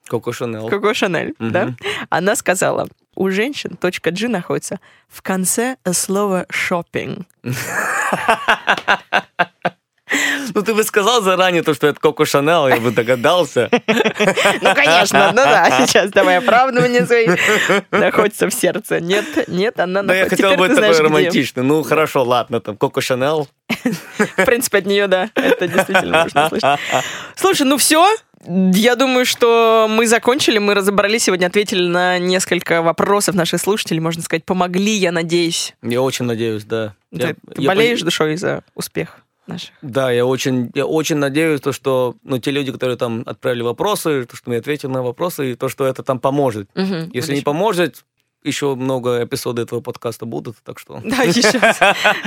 Коко 0.08 0.32
Шанель. 0.32 0.70
Коко 0.70 0.94
Шанель, 0.94 1.34
угу. 1.40 1.50
да. 1.50 1.74
Она 2.10 2.36
сказала, 2.36 2.88
у 3.16 3.30
женщин 3.32 3.78
точка 3.78 4.12
G 4.12 4.28
находится 4.28 4.80
в 5.08 5.22
конце 5.22 5.78
слова 5.92 6.46
«шоппинг». 6.50 7.26
Ну, 10.54 10.62
ты 10.64 10.74
бы 10.74 10.84
сказал 10.84 11.22
заранее 11.22 11.64
то, 11.64 11.74
что 11.74 11.88
это 11.88 12.00
Коко 12.00 12.26
Шанел, 12.26 12.68
я 12.68 12.78
бы 12.78 12.92
догадался. 12.92 13.70
Ну, 13.72 14.76
конечно, 14.76 15.32
ну 15.32 15.44
да, 15.44 15.86
сейчас 15.88 16.12
давай 16.12 16.38
оправдывание 16.38 17.06
свои. 17.06 17.28
Находится 17.92 18.50
в 18.50 18.54
сердце. 18.54 19.00
Нет, 19.00 19.26
нет, 19.48 19.80
она 19.80 20.02
находится. 20.02 20.24
я 20.24 20.30
хотел 20.30 20.58
быть 20.60 20.76
такой 20.76 21.00
романтичный. 21.00 21.64
Ну, 21.64 21.84
хорошо, 21.84 22.24
ладно, 22.24 22.60
там, 22.60 22.76
Коко 22.76 23.00
Шанел. 23.02 23.48
В 24.18 24.46
принципе, 24.46 24.80
от 24.80 24.86
нее, 24.86 25.08
да, 25.08 25.30
это 25.36 25.68
действительно 25.68 26.24
можно 26.24 26.50
слышать. 26.50 26.80
Слушай, 27.36 27.64
ну 27.64 27.78
все, 27.78 28.14
я 28.46 28.96
думаю, 28.96 29.26
что 29.26 29.88
мы 29.90 30.08
закончили, 30.08 30.58
мы 30.58 30.74
разобрались 30.74 31.24
сегодня, 31.24 31.48
ответили 31.48 31.88
на 31.88 32.18
несколько 32.20 32.82
вопросов 32.82 33.36
наших 33.36 33.62
слушателей, 33.62 34.00
можно 34.00 34.22
сказать, 34.22 34.44
помогли, 34.46 34.94
я 34.94 35.12
надеюсь. 35.12 35.76
Я 35.82 36.02
очень 36.02 36.26
надеюсь, 36.26 36.64
да. 36.64 36.96
Ты, 37.12 37.22
я, 37.22 37.28
ты 37.34 37.62
я 37.62 37.68
болеешь 37.68 38.00
по... 38.00 38.06
душой 38.06 38.36
за 38.38 38.64
успех 38.74 39.20
наших? 39.48 39.72
Да, 39.82 40.12
я 40.12 40.26
очень, 40.26 40.72
я 40.74 40.86
очень 40.86 41.18
надеюсь, 41.18 41.62
то, 41.62 41.72
что 41.72 42.16
ну, 42.24 42.40
те 42.40 42.52
люди, 42.52 42.72
которые 42.72 42.98
там 42.98 43.24
отправили 43.26 43.62
вопросы, 43.62 44.26
то, 44.26 44.36
что 44.36 44.50
мы 44.50 44.58
ответили 44.58 44.90
на 44.90 45.04
вопросы, 45.04 45.52
и 45.52 45.56
то, 45.56 45.70
что 45.70 45.86
это 45.86 46.04
там 46.04 46.20
поможет. 46.20 46.70
Угу, 46.76 46.84
Если 46.84 47.04
отлично. 47.06 47.34
не 47.34 47.42
поможет, 47.42 48.06
еще 48.44 48.76
много 48.76 49.24
эпизодов 49.24 49.66
этого 49.66 49.82
подкаста 49.82 50.26
будут, 50.26 50.58
так 50.64 50.80
что... 50.80 51.00
Да, 51.04 51.24
еще 51.24 51.42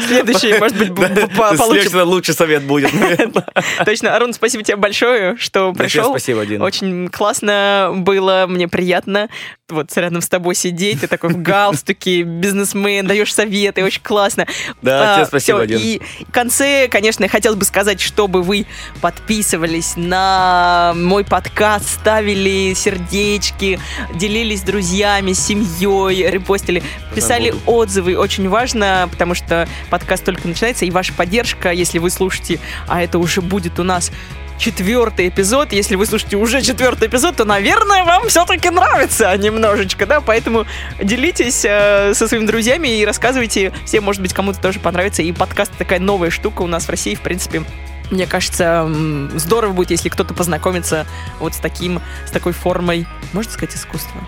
следующий, 0.06 0.58
может 0.58 0.78
быть, 0.78 0.94
получше. 0.94 1.64
Следующий 1.64 1.96
лучший 2.02 2.34
совет 2.34 2.64
будет, 2.64 2.90
Точно. 3.84 4.14
Арун, 4.14 4.32
спасибо 4.32 4.62
тебе 4.62 4.76
большое, 4.76 5.36
что 5.36 5.72
пришел. 5.72 6.10
Спасибо, 6.10 6.46
Дина. 6.46 6.64
Очень 6.64 7.08
классно 7.08 7.92
было, 7.94 8.46
мне 8.48 8.68
приятно 8.68 9.28
вот 9.70 9.96
рядом 9.96 10.20
с 10.20 10.28
тобой 10.28 10.54
сидеть, 10.54 11.00
ты 11.00 11.06
такой 11.06 11.30
в 11.30 11.42
галстуке, 11.42 12.22
бизнесмен, 12.22 13.06
даешь 13.06 13.32
советы, 13.32 13.82
очень 13.82 14.02
классно. 14.02 14.46
Да, 14.82 15.14
а, 15.14 15.16
тебе 15.16 15.26
спасибо, 15.26 15.66
все. 15.66 15.78
И 15.78 16.02
в 16.28 16.32
конце, 16.32 16.88
конечно, 16.88 17.24
я 17.24 17.30
хотела 17.30 17.54
бы 17.54 17.64
сказать, 17.64 18.00
чтобы 18.00 18.42
вы 18.42 18.66
подписывались 19.00 19.94
на 19.96 20.92
мой 20.96 21.24
подкаст, 21.24 21.88
ставили 22.00 22.74
сердечки, 22.74 23.80
делились 24.14 24.60
с 24.60 24.64
друзьями, 24.64 25.32
с 25.32 25.46
семьей, 26.10 26.30
репостили, 26.30 26.82
писали 27.14 27.54
отзывы. 27.66 28.16
Очень 28.16 28.48
важно, 28.48 29.08
потому 29.10 29.34
что 29.34 29.68
подкаст 29.90 30.24
только 30.24 30.48
начинается, 30.48 30.84
и 30.84 30.90
ваша 30.90 31.12
поддержка, 31.12 31.70
если 31.70 31.98
вы 31.98 32.10
слушаете, 32.10 32.60
а 32.88 33.02
это 33.02 33.18
уже 33.18 33.40
будет 33.40 33.78
у 33.78 33.82
нас 33.82 34.10
четвертый 34.58 35.28
эпизод. 35.28 35.72
Если 35.72 35.96
вы 35.96 36.06
слушаете 36.06 36.36
уже 36.36 36.62
четвертый 36.62 37.08
эпизод, 37.08 37.36
то, 37.36 37.44
наверное, 37.44 38.04
вам 38.04 38.28
все-таки 38.28 38.70
нравится 38.70 39.36
немножечко, 39.36 40.06
да? 40.06 40.20
Поэтому 40.20 40.64
делитесь 41.02 41.64
э, 41.64 42.14
со 42.14 42.28
своими 42.28 42.46
друзьями 42.46 42.88
и 43.00 43.04
рассказывайте. 43.04 43.72
Всем, 43.84 44.04
может 44.04 44.22
быть, 44.22 44.32
кому-то 44.32 44.60
тоже 44.60 44.78
понравится. 44.78 45.22
И 45.22 45.32
подкаст 45.32 45.72
такая 45.76 45.98
новая 45.98 46.30
штука 46.30 46.62
у 46.62 46.66
нас 46.66 46.84
в 46.84 46.88
России, 46.88 47.14
в 47.14 47.20
принципе. 47.20 47.64
Мне 48.10 48.26
кажется, 48.26 48.88
здорово 49.34 49.72
будет, 49.72 49.90
если 49.90 50.08
кто-то 50.08 50.34
познакомится 50.34 51.06
вот 51.40 51.54
с 51.54 51.58
таким, 51.58 52.00
с 52.26 52.30
такой 52.30 52.52
формой, 52.52 53.06
можно 53.32 53.50
сказать, 53.50 53.74
искусства. 53.74 54.20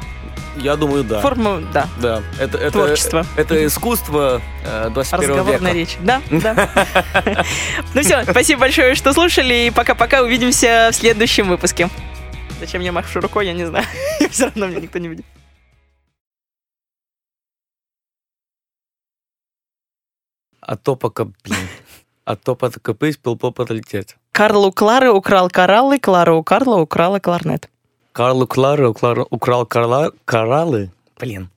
Я 0.56 0.76
думаю, 0.76 1.04
да. 1.04 1.20
Форма, 1.20 1.60
да. 1.72 1.88
Да. 2.00 2.22
Это, 2.40 2.58
это, 2.58 2.70
Творчество. 2.72 3.26
Это 3.36 3.66
искусство 3.66 4.40
э, 4.64 4.90
21 4.90 5.30
Разговорная 5.30 5.72
века. 5.72 5.74
речь. 5.74 5.96
Да, 6.00 6.22
да. 6.30 7.44
Ну 7.94 8.00
все, 8.00 8.24
спасибо 8.24 8.60
большое, 8.60 8.94
что 8.94 9.12
слушали. 9.12 9.66
И 9.66 9.70
пока-пока. 9.70 10.22
Увидимся 10.22 10.90
в 10.92 10.94
следующем 10.94 11.48
выпуске. 11.48 11.90
Зачем 12.58 12.80
я 12.80 12.90
машу 12.92 13.20
рукой, 13.20 13.46
я 13.46 13.52
не 13.52 13.66
знаю. 13.66 13.84
Все 14.30 14.46
равно 14.46 14.66
меня 14.66 14.80
никто 14.80 14.98
не 14.98 15.08
видит. 15.08 15.26
А 20.60 20.76
то 20.76 20.96
пока, 20.96 21.24
блин. 21.24 21.68
А 22.24 22.34
то 22.34 22.56
подкопись, 22.56 23.16
пилпоп 23.18 23.60
отлететь. 23.60 24.16
Карл 24.32 24.64
у 24.64 24.72
Клары 24.72 25.12
украл 25.12 25.48
кораллы, 25.48 26.00
Клара 26.00 26.32
у 26.32 26.42
Карла 26.42 26.80
украла 26.80 27.20
кларнет. 27.20 27.70
Карл 28.16 28.40
у 28.40 28.46
Клары 28.46 28.88
украл, 28.88 29.26
украл 29.28 29.66
корла, 29.66 30.10
кораллы. 30.24 30.90
Блин. 31.20 31.50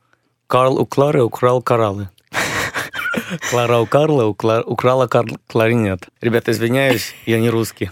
Карл 0.47 0.78
у 0.78 0.86
Клары 0.86 1.24
украл 1.24 1.62
кораллы. 1.62 2.10
Клара 3.49 3.80
у 3.80 3.86
Карла 3.86 4.26
украла 4.26 5.07
кар, 5.07 5.26
кларинет. 5.47 6.10
Ребята, 6.20 6.51
извиняюсь, 6.51 7.16
я 7.26 7.39
не 7.39 7.49
русский. 7.49 7.88